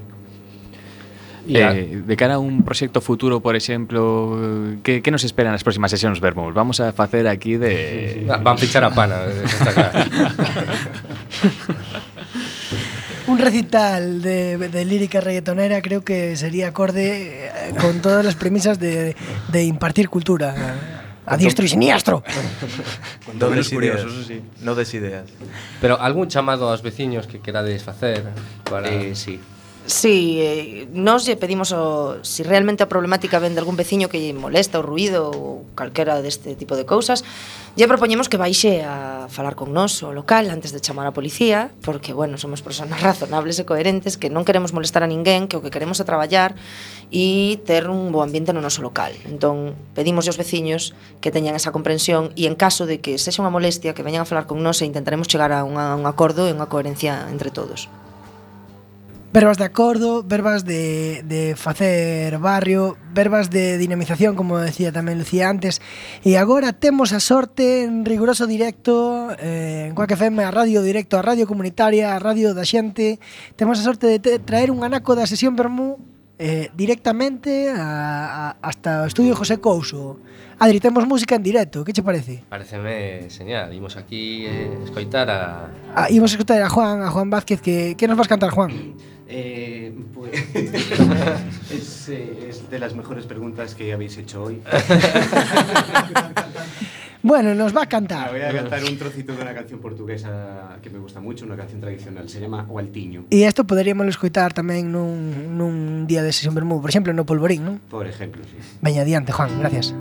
Eh, 1.50 2.04
de 2.06 2.16
cara 2.16 2.36
a 2.36 2.40
un 2.40 2.64
proxecto 2.64 3.00
futuro, 3.00 3.40
por 3.40 3.56
exemplo, 3.56 4.80
que, 4.84 5.02
que 5.02 5.12
nos 5.12 5.24
esperan 5.24 5.56
nas 5.56 5.64
próximas 5.64 5.92
sesións 5.92 6.20
Vermouth? 6.20 6.54
Vamos 6.54 6.80
a 6.84 6.92
facer 6.92 7.28
aquí 7.28 7.56
de... 7.56 8.28
Van 8.28 8.58
fichar 8.60 8.84
a 8.84 8.92
pana, 8.92 9.24
está 9.44 9.72
claro. 9.72 9.96
Un 13.28 13.38
recital 13.40 14.22
de, 14.22 14.58
de 14.58 14.86
lírica 14.86 15.20
reggaetonera 15.20 15.82
creo 15.82 16.04
que 16.04 16.36
sería 16.38 16.70
acorde 16.70 17.48
eh, 17.48 17.76
con 17.80 18.02
todas 18.02 18.24
las 18.24 18.36
premisas 18.36 18.80
de, 18.80 19.16
de 19.52 19.64
impartir 19.64 20.08
cultura. 20.08 20.56
A 21.28 21.36
diestro 21.36 21.66
e 21.66 21.68
siniestro. 21.68 22.24
No 23.36 23.52
menos 23.52 23.68
ideas. 23.76 24.00
curiosos, 24.00 24.32
sí. 24.32 24.40
No 24.64 24.80
des 24.80 24.88
ideas. 24.96 25.28
Pero 25.84 26.00
algún 26.00 26.32
chamado 26.32 26.72
aos 26.72 26.80
veciños 26.80 27.28
que 27.28 27.44
querades 27.44 27.84
facer 27.84 28.24
para 28.64 28.88
Eh, 28.88 29.12
sí. 29.12 29.36
Sí, 29.88 30.36
eh, 30.44 30.88
nos 30.92 31.24
lle 31.24 31.40
pedimos 31.40 31.72
o, 31.72 32.20
si 32.20 32.44
realmente 32.44 32.84
a 32.84 32.92
problemática 32.92 33.40
ven 33.40 33.56
de 33.56 33.64
algún 33.64 33.80
veciño 33.80 34.12
que 34.12 34.20
lle 34.20 34.36
molesta 34.36 34.80
o 34.80 34.84
ruido 34.84 35.32
ou 35.32 35.64
calquera 35.80 36.20
deste 36.20 36.60
tipo 36.60 36.76
de 36.76 36.84
cousas, 36.84 37.24
lle 37.80 37.88
propoñemos 37.88 38.28
que 38.28 38.36
baixe 38.36 38.84
a 38.84 39.32
falar 39.32 39.56
con 39.56 39.72
nós 39.72 40.04
o 40.04 40.12
local 40.12 40.52
antes 40.52 40.76
de 40.76 40.84
chamar 40.84 41.08
a 41.08 41.16
policía, 41.16 41.72
porque, 41.88 42.12
bueno, 42.12 42.36
somos 42.36 42.60
personas 42.60 43.00
razonables 43.08 43.64
e 43.64 43.64
coherentes 43.64 44.20
que 44.20 44.28
non 44.28 44.44
queremos 44.44 44.76
molestar 44.76 45.08
a 45.08 45.10
ninguén, 45.10 45.48
que 45.48 45.56
o 45.56 45.64
que 45.64 45.72
queremos 45.72 46.04
é 46.04 46.06
traballar 46.06 46.60
e 47.08 47.56
ter 47.64 47.88
un 47.88 48.12
bo 48.12 48.28
ambiente 48.28 48.52
no 48.52 48.60
noso 48.60 48.84
local. 48.84 49.16
Entón, 49.24 49.72
pedimos 49.96 50.28
aos 50.28 50.36
veciños 50.36 51.00
que 51.24 51.32
teñan 51.32 51.56
esa 51.56 51.72
comprensión 51.72 52.36
e 52.36 52.44
en 52.44 52.60
caso 52.60 52.84
de 52.84 53.00
que 53.00 53.16
sexa 53.16 53.40
unha 53.40 53.56
molestia, 53.56 53.96
que 53.96 54.04
veñan 54.04 54.28
a 54.28 54.28
falar 54.28 54.52
con 54.52 54.60
nós 54.60 54.84
e 54.84 54.90
intentaremos 54.92 55.32
chegar 55.32 55.56
a, 55.56 55.64
unha, 55.64 55.96
a 55.96 55.96
un 55.96 56.04
acordo 56.12 56.44
e 56.44 56.52
unha 56.52 56.68
coherencia 56.68 57.24
entre 57.32 57.56
todos 57.56 57.88
verbas 59.34 59.58
de 59.58 59.66
acordo, 59.66 60.24
verbas 60.24 60.66
de, 60.66 61.24
de 61.26 61.56
facer 61.56 62.40
barrio, 62.40 62.98
verbas 63.14 63.50
de 63.50 63.78
dinamización, 63.78 64.36
como 64.36 64.58
decía 64.58 64.92
tamén 64.92 65.20
Lucía 65.20 65.52
antes. 65.52 65.84
E 66.24 66.40
agora 66.40 66.74
temos 66.74 67.12
a 67.12 67.20
sorte 67.20 67.84
en 67.84 68.08
riguroso 68.08 68.48
directo, 68.48 69.30
eh, 69.38 69.92
en 69.92 69.94
Coac 69.96 70.16
FM, 70.16 70.42
a 70.44 70.52
radio 70.52 70.82
directo, 70.82 71.20
a 71.20 71.26
radio 71.26 71.46
comunitaria, 71.46 72.16
a 72.16 72.20
radio 72.20 72.56
da 72.56 72.64
xente. 72.64 73.20
Temos 73.60 73.78
a 73.80 73.84
sorte 73.84 74.08
de 74.08 74.18
te, 74.24 74.40
traer 74.40 74.72
un 74.72 74.82
anaco 74.88 75.14
da 75.14 75.28
sesión 75.28 75.60
Bermú 75.60 76.00
eh, 76.40 76.70
directamente 76.78 77.70
a, 77.70 78.56
a, 78.56 78.58
hasta 78.62 79.04
o 79.04 79.06
estudio 79.06 79.36
José 79.36 79.60
Couso. 79.60 80.22
Adri, 80.60 80.80
temos 80.80 81.06
música 81.06 81.36
en 81.36 81.44
directo, 81.44 81.86
que 81.86 81.94
che 81.94 82.02
parece? 82.02 82.42
Pareceme 82.50 83.30
señal, 83.30 83.70
imos 83.74 83.94
aquí 83.94 84.46
eh, 84.46 84.74
escoitar 84.86 85.30
a... 85.30 85.70
a... 85.94 86.10
Imos 86.10 86.32
escoitar 86.32 86.62
a 86.62 86.70
Juan, 86.70 87.06
a 87.06 87.12
Juan 87.12 87.30
Vázquez, 87.30 87.62
que, 87.62 87.94
que 87.94 88.08
nos 88.08 88.18
vas 88.18 88.28
cantar, 88.28 88.50
Juan? 88.50 88.98
Eh, 89.30 89.94
pues 90.14 90.32
es, 91.72 92.10
eh, 92.10 92.48
es 92.50 92.70
de 92.70 92.80
las 92.80 92.96
mejores 92.96 93.26
preguntas 93.26 93.76
que 93.76 93.92
habéis 93.94 94.18
hecho 94.18 94.44
hoy. 94.44 94.62
Bueno, 97.24 97.54
nos 97.56 97.76
va 97.76 97.82
a 97.84 97.90
cantar. 97.90 98.32
voy 98.32 98.40
a 98.40 98.54
cantar 98.54 98.82
un 98.86 98.98
trocito 98.98 99.36
de 99.36 99.42
una 99.42 99.54
canción 99.54 99.82
portuguesa 99.82 100.78
que 100.82 100.90
me 100.90 100.98
gusta 100.98 101.20
mucho, 101.20 101.44
una 101.44 101.58
canción 101.58 101.82
tradicional, 101.82 102.30
se 102.30 102.40
llama 102.40 102.66
O 102.70 102.80
Altiño, 102.80 103.26
E 103.30 103.44
isto 103.44 103.68
poderíamos 103.68 104.08
escoitar 104.08 104.56
tamén 104.56 104.88
nun, 104.88 105.58
nun 105.60 106.08
día 106.08 106.24
de 106.24 106.32
sesión 106.32 106.56
Bermú, 106.56 106.80
por 106.80 106.88
exemplo, 106.88 107.12
no 107.12 107.28
Polvorín, 107.28 107.68
non? 107.68 107.84
por 107.92 108.08
ejemplo. 108.08 108.40
Sí. 108.48 108.56
Veña, 108.80 109.04
adiante, 109.04 109.36
Juan, 109.36 109.60
gracias. 109.60 109.92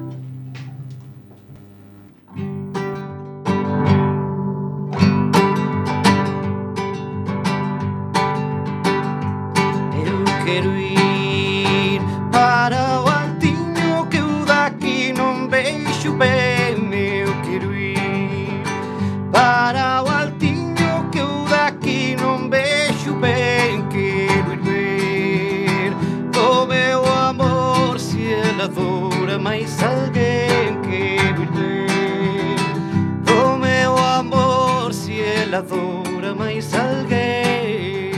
adora 35.57 36.34
máis 36.34 36.74
alguén 36.74 38.12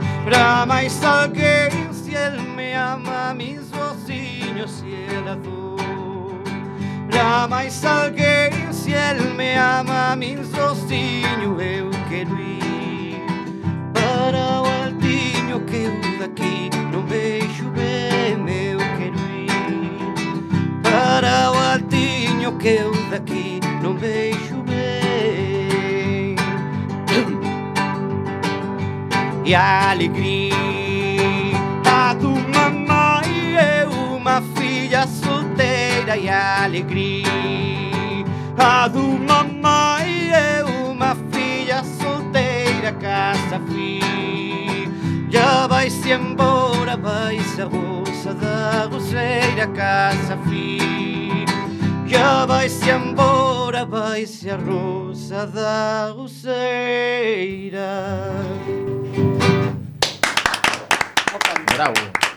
máis 0.65 1.03
alguén 1.03 1.91
Si 1.91 2.15
el 2.15 2.39
me 2.55 2.75
ama 2.75 3.33
mis 3.33 3.69
vociños 3.71 4.71
Si 4.71 4.93
el 4.93 5.27
adora 5.27 5.87
máis 7.49 7.83
alguén 7.83 8.71
Si 8.71 8.93
el 8.93 9.33
me 9.35 9.57
ama 9.57 10.15
mis 10.15 10.47
vociños 10.51 11.59
Eu 11.59 11.89
quero 12.09 12.39
ir 12.39 13.19
para 13.93 14.61
o 14.61 14.65
altiño 14.83 15.59
que 15.67 15.83
eu 15.87 15.93
daqui 16.19 16.78
para 21.19 21.51
o 21.51 21.57
altiño 21.73 22.57
que 22.57 22.69
eu 22.79 22.91
daqui 23.11 23.59
non 23.83 23.95
veixo 23.97 24.55
ben 24.63 26.37
e 29.43 29.53
a 29.53 29.89
alegría 29.91 30.55
do 32.21 32.31
mamãe 32.55 33.57
é 33.57 33.85
uma 33.85 34.41
filha 34.55 35.05
solteira. 35.07 36.15
E 36.15 36.29
a 36.29 36.63
alegria 36.63 37.25
do 38.93 39.03
mamãe 39.29 40.31
é 40.31 40.63
uma 40.63 41.17
filha 41.31 41.83
solteira. 41.83 42.93
Casa 42.93 43.59
filha 43.67 44.19
Ya 45.31 45.67
vaise 45.67 46.11
embora, 46.11 46.97
vais 46.97 47.59
a 47.59 47.65
goza 47.65 48.33
da 48.33 48.87
goceira 48.87 49.67
casa 49.67 50.35
fi 50.49 51.45
Ya 52.07 52.45
vaise 52.47 52.89
embora, 52.89 53.85
vais 53.85 54.43
a 54.47 54.55
rosa 54.57 55.45
da 55.45 56.11
goceira 56.15 57.89
Bravo. 61.75 62.28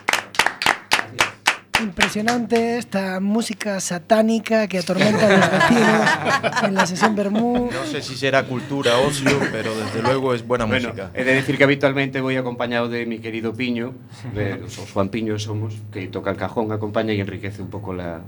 Impresionante 1.83 2.77
esta 2.77 3.19
música 3.19 3.79
satánica 3.79 4.67
que 4.67 4.79
atormenta 4.79 5.25
a 5.27 5.37
los 5.37 5.51
vecinos 5.51 6.63
en 6.63 6.73
la 6.75 6.85
sesión 6.85 7.15
Bermú. 7.15 7.69
No 7.71 7.85
sé 7.91 8.01
si 8.01 8.15
será 8.15 8.43
cultura, 8.45 8.97
ocio, 8.99 9.29
pero 9.51 9.75
desde 9.75 10.01
luego 10.01 10.33
es 10.33 10.47
buena 10.47 10.65
Bueno, 10.65 10.89
música. 10.89 11.11
he 11.13 11.23
de 11.23 11.33
decir 11.35 11.57
que 11.57 11.63
habitualmente 11.65 12.21
voy 12.21 12.37
acompañado 12.37 12.87
de 12.89 13.05
mi 13.05 13.19
querido 13.19 13.53
Piño, 13.53 13.93
de 14.33 14.57
los 14.57 14.77
Juan 14.93 15.09
Piño 15.09 15.37
somos, 15.39 15.73
que 15.91 16.07
toca 16.07 16.31
el 16.31 16.37
cajón, 16.37 16.71
acompaña 16.71 17.13
y 17.13 17.19
enriquece 17.19 17.61
un 17.61 17.69
poco 17.69 17.93
la. 17.93 18.21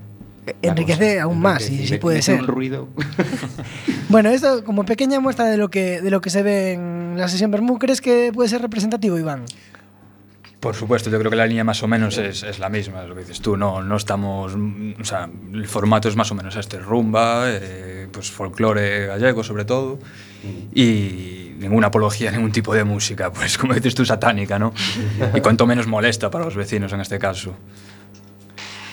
la 0.46 0.54
Enriquece 0.62 1.14
cosa. 1.16 1.24
aún 1.24 1.40
más, 1.40 1.64
si, 1.64 1.86
si 1.88 1.94
me- 1.94 2.00
puede 2.00 2.22
ser. 2.22 2.40
un 2.42 2.48
ruido. 2.48 2.88
Bueno, 4.08 4.30
esto 4.30 4.64
como 4.64 4.86
pequeña 4.86 5.20
muestra 5.20 5.46
de 5.46 5.58
lo 5.58 5.70
que 5.70 6.00
de 6.00 6.12
lo 6.12 6.22
que 6.22 6.30
se 6.30 6.44
ve 6.44 6.74
en 6.74 7.16
la 7.18 7.28
sesión 7.28 7.50
Bermú, 7.50 7.80
¿crees 7.80 8.02
que 8.02 8.32
puede 8.34 8.48
ser 8.48 8.62
representativo, 8.62 9.18
Iván? 9.18 9.46
Por 10.66 10.74
supuesto, 10.74 11.12
yo 11.12 11.20
creo 11.20 11.30
que 11.30 11.38
la 11.38 11.46
línea 11.46 11.64
más 11.64 11.84
o 11.84 11.88
menos 11.88 12.18
es, 12.18 12.42
es 12.42 12.58
la 12.58 12.70
misma, 12.70 13.04
es 13.04 13.08
lo 13.08 13.14
que 13.14 13.22
dices 13.22 13.40
tú, 13.40 13.56
no, 13.56 13.84
no 13.84 13.98
estamos, 13.98 14.58
mm, 14.58 14.94
o 15.00 15.06
sea, 15.06 15.30
el 15.54 15.68
formato 15.68 16.10
es 16.10 16.16
más 16.16 16.32
o 16.32 16.34
menos 16.34 16.56
este, 16.56 16.80
rumba, 16.80 17.44
eh, 17.46 18.08
pues 18.12 18.32
folclore 18.32 19.06
gallego 19.06 19.44
sobre 19.44 19.64
todo, 19.64 19.98
mm. 19.98 20.48
y 20.74 21.52
ninguna 21.60 21.90
apología, 21.90 22.32
ningún 22.32 22.52
tipo 22.52 22.74
de 22.74 22.84
música, 22.84 23.32
pues 23.32 23.58
como 23.60 23.76
dices 23.76 23.94
tú, 23.94 24.06
satánica, 24.06 24.58
¿no? 24.58 24.74
Y 25.36 25.42
cuanto 25.42 25.68
menos 25.68 25.86
molesta 25.86 26.32
para 26.32 26.46
los 26.46 26.56
vecinos 26.56 26.92
en 26.94 27.02
este 27.02 27.20
caso. 27.20 27.56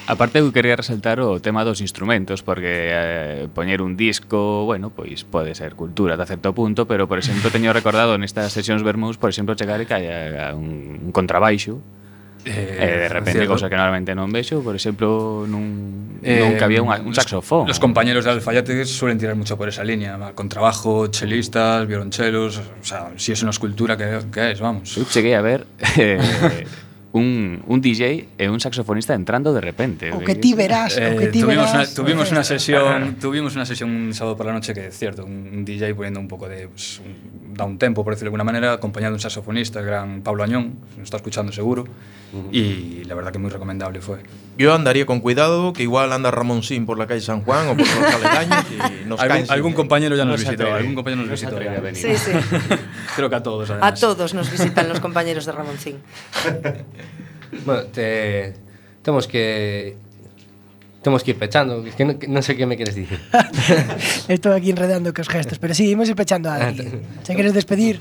Aparte 0.07 0.43
eu 0.43 0.51
quería 0.51 0.75
resaltar 0.75 1.23
o 1.23 1.39
tema 1.39 1.63
dos 1.63 1.79
instrumentos 1.79 2.43
porque 2.43 2.91
eh, 2.91 3.49
poñer 3.55 3.81
un 3.81 3.95
disco, 3.95 4.67
bueno, 4.67 4.91
pois 4.91 5.23
pode 5.23 5.55
ser 5.55 5.79
cultura 5.79 6.19
ata 6.19 6.27
certo 6.27 6.51
punto, 6.51 6.91
pero 6.91 7.07
por 7.07 7.23
exemplo 7.23 7.55
teño 7.55 7.71
recordado 7.71 8.19
nestas 8.19 8.51
sesións 8.51 8.83
vermús, 8.83 9.15
por 9.15 9.31
exemplo, 9.31 9.55
chegar 9.55 9.79
e 9.79 9.87
caia 9.87 10.53
un, 10.59 10.99
un 10.99 11.11
contrabaixo 11.15 11.79
Eh, 12.45 12.99
de 13.03 13.09
repente, 13.09 13.47
cosa 13.47 13.71
que 13.71 13.77
normalmente 13.79 14.19
non 14.19 14.27
vexo 14.35 14.67
Por 14.67 14.75
exemplo, 14.75 15.47
nun, 15.47 16.19
eh, 16.27 16.43
nunca 16.43 16.67
había 16.67 16.83
un, 16.83 16.91
un 16.91 17.15
saxofón. 17.15 17.71
Los 17.71 17.79
compañeros 17.79 18.27
de 18.27 18.35
Alfayate 18.35 18.83
suelen 18.85 19.15
tirar 19.15 19.39
mucho 19.39 19.55
por 19.55 19.71
esa 19.71 19.87
línea 19.87 20.19
Con 20.35 20.51
trabajo, 20.51 21.07
chelistas, 21.07 21.87
violonchelos 21.87 22.59
O 22.59 22.85
sea, 22.85 23.15
si 23.15 23.31
es 23.31 23.43
una 23.47 23.55
escultura 23.55 23.97
que, 23.97 24.19
que 24.35 24.51
es, 24.51 24.59
vamos. 24.59 24.99
Eu 24.99 25.07
cheguei 25.07 25.39
a 25.39 25.43
ver 25.43 25.71
eh, 25.95 26.19
un, 27.13 27.63
un 27.67 27.81
DJ 27.81 28.29
e 28.39 28.49
un 28.49 28.61
saxofonista 28.61 29.15
entrando 29.15 29.53
de 29.53 29.61
repente. 29.61 30.13
O 30.13 30.21
que 30.21 30.35
ti 30.35 30.55
verás, 30.55 30.97
eh, 30.97 31.13
o 31.13 31.19
que 31.19 31.25
eh, 31.25 31.29
ti 31.29 31.41
tuvimos 31.41 31.71
verás. 31.71 31.89
Una, 31.89 31.95
tuvimos 31.95 32.33
una 32.33 32.45
sesión, 32.45 33.17
tuvimos 33.21 33.55
una 33.55 33.67
sesión 33.67 33.91
un 33.91 34.15
sábado 34.15 34.37
por 34.37 34.47
la 34.47 34.53
noche 34.53 34.73
que 34.73 34.89
es 34.89 34.99
cierto, 34.99 35.25
un 35.25 35.65
DJ 35.65 35.95
poniendo 35.95 36.21
un 36.21 36.29
poco 36.29 36.49
de 36.49 36.69
pues, 36.69 37.01
un 37.05 37.52
da 37.55 37.65
un 37.65 37.79
tempo, 37.79 38.05
por 38.05 38.15
decirlo 38.15 38.31
de 38.31 38.37
alguna 38.37 38.45
manera, 38.45 38.73
acompañado 38.73 39.13
de 39.13 39.17
un 39.17 39.21
saxofonista, 39.21 39.81
el 39.81 39.87
gran 39.87 40.23
Pablo 40.23 40.43
Añón, 40.43 40.75
nos 40.97 41.05
está 41.05 41.17
escuchando 41.17 41.53
seguro, 41.53 41.85
uh 42.33 42.37
-huh. 42.37 42.49
y 42.53 43.05
la 43.05 43.15
verdad 43.15 43.33
que 43.33 43.39
muy 43.39 43.51
recomendable 43.51 44.01
fue. 44.01 44.19
Yo 44.59 44.75
andaría 44.75 45.07
con 45.07 45.21
cuidado, 45.21 45.73
que 45.73 45.83
igual 45.83 46.13
anda 46.13 46.31
Ramoncín 46.31 46.87
por 46.87 46.99
la 46.99 47.07
calle 47.07 47.21
San 47.21 47.43
Juan 47.43 47.69
o 47.69 47.77
por 47.77 47.87
los 47.87 48.15
aledaños 48.15 48.65
y 48.71 49.09
nos 49.09 49.21
¿Algún, 49.21 49.51
algún 49.51 49.71
sin... 49.71 49.77
compañero 49.77 50.17
ya 50.17 50.25
nos, 50.25 50.33
nos 50.33 50.41
visitó, 50.41 50.63
atreve, 50.63 50.79
algún 50.79 50.95
compañero 50.95 51.23
nos, 51.23 51.31
nos 51.31 51.41
visitó. 51.41 51.63
Ya. 51.63 51.89
A 51.89 51.95
sí, 51.95 52.17
sí. 52.17 52.33
Creo 53.17 53.31
que 53.31 53.37
a 53.37 53.43
todos, 53.43 53.71
además. 53.71 53.93
A 53.93 54.01
todos 54.01 54.35
nos 54.35 54.51
visitan 54.51 54.89
los 54.89 55.01
compañeros 55.01 55.47
de 55.47 55.53
Ramoncín. 55.53 55.97
bueno, 57.67 57.85
te, 57.85 58.55
temos 59.03 59.27
que 59.27 59.97
Temos 61.03 61.23
que 61.23 61.35
ir 61.35 61.39
pechando, 61.39 61.83
que 61.83 62.07
non, 62.07 62.15
que 62.15 62.31
non 62.31 62.47
sei 62.47 62.55
que 62.55 62.67
me 62.67 62.79
queres 62.79 62.95
dicir. 62.95 63.19
Estou 64.31 64.55
aquí 64.55 64.71
enredando 64.71 65.11
cos 65.11 65.27
gestos, 65.27 65.59
pero 65.59 65.75
sí, 65.75 65.91
imos 65.91 66.07
ir 66.07 66.15
pechando 66.15 66.47
a 66.47 66.63
Adri. 66.63 67.03
Se 67.27 67.35
queres 67.35 67.53
despedir? 67.53 67.99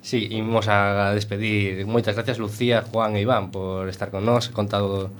Sí, 0.00 0.30
imos 0.30 0.70
a 0.70 1.10
despedir. 1.12 1.84
Moitas 1.90 2.14
gracias 2.14 2.38
Lucía, 2.38 2.86
Juan 2.86 3.18
e 3.18 3.26
Iván 3.26 3.50
por 3.50 3.90
estar 3.90 4.14
con 4.14 4.24
nós, 4.24 4.48
contado 4.54 5.10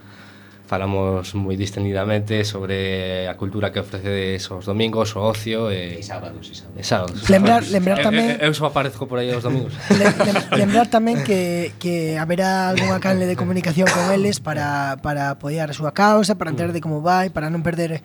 falamos 0.70 1.34
moi 1.34 1.58
distendidamente 1.58 2.46
sobre 2.46 3.26
a 3.26 3.34
cultura 3.34 3.74
que 3.74 3.82
ofrecedes 3.82 4.46
os 4.54 4.70
domingos, 4.70 5.18
o 5.18 5.26
ocio 5.26 5.66
e, 5.66 5.98
e 5.98 6.02
sábados, 6.06 6.46
e 6.46 6.54
sábados. 6.54 6.78
E 6.78 6.84
sábados. 6.86 7.18
Lembrar, 7.26 7.66
lembrar 7.66 7.98
tamén 8.06 8.38
eu, 8.38 8.46
eu, 8.46 8.46
eu 8.46 8.54
só 8.54 8.70
aparezco 8.70 9.10
por 9.10 9.18
aí 9.18 9.34
os 9.34 9.42
domingos. 9.42 9.74
lembrar 10.54 10.86
tamén 10.86 11.26
que, 11.26 11.74
que 11.82 12.14
haberá 12.14 12.70
algunha 12.70 13.02
canle 13.02 13.26
de 13.26 13.34
comunicación 13.34 13.90
con 13.90 14.14
eles 14.14 14.38
para, 14.38 15.02
para 15.02 15.34
apoiar 15.34 15.66
a 15.66 15.74
súa 15.74 15.90
causa, 15.90 16.38
para 16.38 16.54
entender 16.54 16.70
de 16.70 16.78
como 16.78 17.02
vai, 17.02 17.34
para 17.34 17.50
non 17.50 17.66
perder 17.66 17.98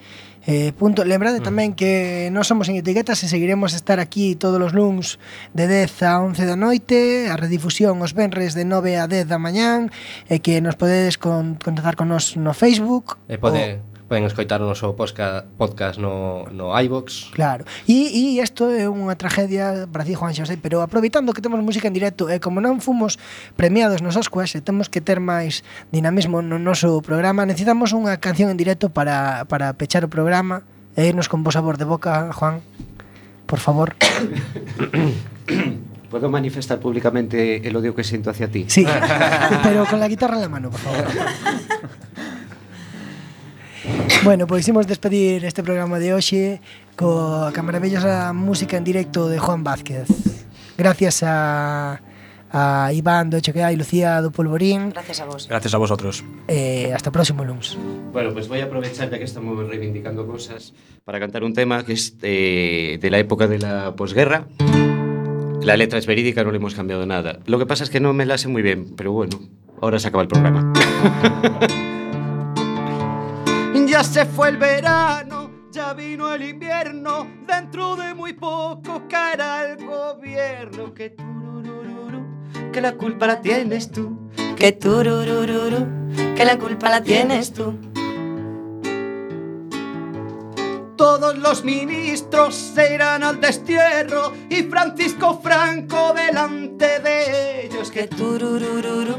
eh, 0.50 0.74
punto. 0.74 1.06
Lembrade 1.06 1.42
mm. 1.42 1.46
tamén 1.46 1.70
que 1.74 2.30
non 2.30 2.46
somos 2.46 2.70
en 2.70 2.78
etiquetas 2.78 3.22
e 3.22 3.30
seguiremos 3.30 3.74
a 3.74 3.78
estar 3.78 4.02
aquí 4.02 4.34
todos 4.34 4.58
os 4.58 4.74
luns 4.74 5.22
de 5.54 5.70
10 5.70 6.02
a 6.06 6.22
11 6.22 6.50
da 6.50 6.58
noite, 6.58 7.30
a 7.30 7.36
redifusión 7.38 8.02
os 8.02 8.18
venres 8.18 8.54
de 8.54 8.66
9 8.66 8.98
a 8.98 9.06
10 9.06 9.30
da 9.30 9.38
mañán 9.38 9.90
e 10.30 10.42
que 10.42 10.62
nos 10.62 10.78
podedes 10.78 11.18
con, 11.18 11.58
contactar 11.62 11.98
con 11.98 12.10
nos 12.10 12.38
no 12.38 12.54
Facebook. 12.56 13.20
E 13.28 13.36
pode, 13.36 13.84
o... 13.84 13.96
Poden 14.06 14.30
escoitar 14.30 14.62
o 14.62 14.70
noso 14.70 14.94
podcast 14.94 15.98
no, 15.98 16.46
no 16.54 16.70
iVox 16.78 17.34
Claro, 17.34 17.66
e 17.90 18.38
isto 18.38 18.70
é 18.70 18.86
unha 18.86 19.18
tragedia 19.18 19.90
para 19.90 20.06
ti, 20.06 20.14
Juan 20.14 20.30
Xosé 20.30 20.62
Pero 20.62 20.86
aproveitando 20.86 21.34
que 21.34 21.42
temos 21.42 21.58
música 21.66 21.90
en 21.90 21.98
directo 21.98 22.30
E 22.30 22.38
como 22.38 22.62
non 22.62 22.86
fomos 22.86 23.18
premiados 23.58 24.06
nos 24.06 24.14
Oscars 24.14 24.54
E 24.54 24.62
temos 24.62 24.94
que 24.94 25.02
ter 25.02 25.18
máis 25.18 25.66
dinamismo 25.90 26.46
no 26.46 26.62
noso 26.62 27.02
programa 27.02 27.50
Necesitamos 27.50 27.98
unha 27.98 28.22
canción 28.22 28.54
en 28.54 28.62
directo 28.62 28.94
para, 28.94 29.50
para 29.50 29.74
pechar 29.74 30.06
o 30.06 30.10
programa. 30.14 30.62
E 30.94 31.10
irnos 31.10 31.26
con 31.26 31.42
vos 31.42 31.58
sabor 31.58 31.82
de 31.82 31.90
boca, 31.90 32.30
Juan 32.30 32.62
Por 33.50 33.58
favor. 33.58 33.98
Puedo 36.14 36.30
manifestar 36.30 36.78
públicamente 36.78 37.68
el 37.68 37.76
odio 37.76 37.98
que 37.98 38.04
sinto 38.04 38.30
hacia 38.30 38.48
ti. 38.48 38.70
Sí, 38.70 38.86
pero 39.66 39.90
con 39.90 40.00
la 40.00 40.08
guitarra 40.08 40.36
en 40.36 40.42
la 40.42 40.50
mano, 40.50 40.70
por 40.70 40.80
favor. 40.80 41.06
Bueno, 44.24 44.48
pois 44.48 44.68
imos 44.68 44.88
despedir 44.88 45.46
este 45.46 45.62
programa 45.62 46.00
de 46.00 46.14
hoxe 46.14 46.62
coa 46.98 47.54
maravillosa 47.62 48.34
música 48.34 48.78
en 48.78 48.84
directo 48.84 49.30
de 49.30 49.38
Juan 49.38 49.64
Vázquez. 49.64 50.08
Gracias 50.78 51.24
a 51.24 52.02
a 52.56 52.94
Iván 52.94 53.30
do 53.30 53.44
Chequea 53.44 53.72
e 53.72 53.76
Lucía 53.76 54.24
do 54.24 54.32
Polvorín. 54.32 54.96
Gracias 54.96 55.20
a 55.20 55.26
vos. 55.28 55.44
Gracias 55.52 55.74
a 55.74 55.78
vosotros. 55.78 56.24
Eh, 56.48 56.96
hasta 56.96 57.12
o 57.12 57.14
próximo 57.14 57.44
lunes. 57.44 57.76
Bueno, 58.16 58.32
pois 58.32 58.48
pues 58.48 58.48
voy 58.48 58.60
a 58.64 58.72
aprovechar, 58.72 59.12
ya 59.12 59.20
que 59.20 59.28
estamos 59.28 59.60
reivindicando 59.68 60.24
cosas, 60.24 60.72
para 61.04 61.20
cantar 61.20 61.44
un 61.44 61.52
tema 61.52 61.84
que 61.84 61.94
es 61.94 62.16
eh, 62.24 62.98
de 63.02 63.10
la 63.12 63.20
época 63.20 63.52
de 63.52 63.60
la 63.60 63.96
posguerra. 64.00 64.48
La 65.62 65.76
letra 65.76 66.00
es 66.00 66.06
verídica, 66.06 66.44
no 66.44 66.52
le 66.52 66.58
hemos 66.58 66.76
cambiado 66.76 67.06
nada. 67.06 67.40
Lo 67.46 67.60
que 67.60 67.66
pasa 67.66 67.84
es 67.84 67.90
que 67.90 68.00
no 68.00 68.14
me 68.14 68.26
la 68.26 68.38
sé 68.38 68.48
muy 68.48 68.62
bien, 68.62 68.96
pero 68.96 69.12
bueno, 69.12 69.38
ahora 69.82 70.00
se 70.00 70.08
acaba 70.08 70.24
el 70.24 70.30
programa. 70.30 70.72
Ya 73.96 74.04
se 74.04 74.26
fue 74.26 74.50
el 74.50 74.58
verano, 74.58 75.70
ya 75.72 75.94
vino 75.94 76.34
el 76.34 76.44
invierno, 76.44 77.26
dentro 77.48 77.96
de 77.96 78.14
muy 78.14 78.34
poco 78.34 79.04
caerá 79.08 79.72
el 79.72 79.86
gobierno. 79.86 80.94
Que 80.94 81.12
tururururu, 81.12 82.22
que 82.74 82.82
la 82.82 82.98
culpa 82.98 83.26
la 83.26 83.40
tienes 83.40 83.90
tú. 83.90 84.30
Que 84.58 84.74
tururururu, 84.74 85.88
que 86.36 86.44
la 86.44 86.60
culpa 86.60 86.90
la 86.90 87.04
tienes 87.04 87.54
tú. 87.54 87.74
Todos 90.98 91.38
los 91.38 91.64
ministros 91.64 92.54
se 92.54 92.96
irán 92.96 93.24
al 93.24 93.40
destierro 93.40 94.34
y 94.50 94.64
Francisco 94.64 95.40
Franco 95.42 96.14
delante 96.14 97.00
de 97.00 97.68
ellos. 97.68 97.92
Que 97.92 98.08
tururururu, 98.08 99.16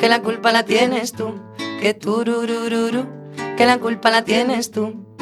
que 0.00 0.08
la 0.08 0.22
culpa 0.22 0.50
la 0.50 0.64
tienes 0.64 1.12
tú. 1.12 1.34
Que 1.78 1.92
tururururu, 1.92 3.23
que 3.56 3.66
la 3.66 3.78
culpa 3.78 4.10
la 4.10 4.24
tienes 4.24 4.70
tú. 4.70 5.13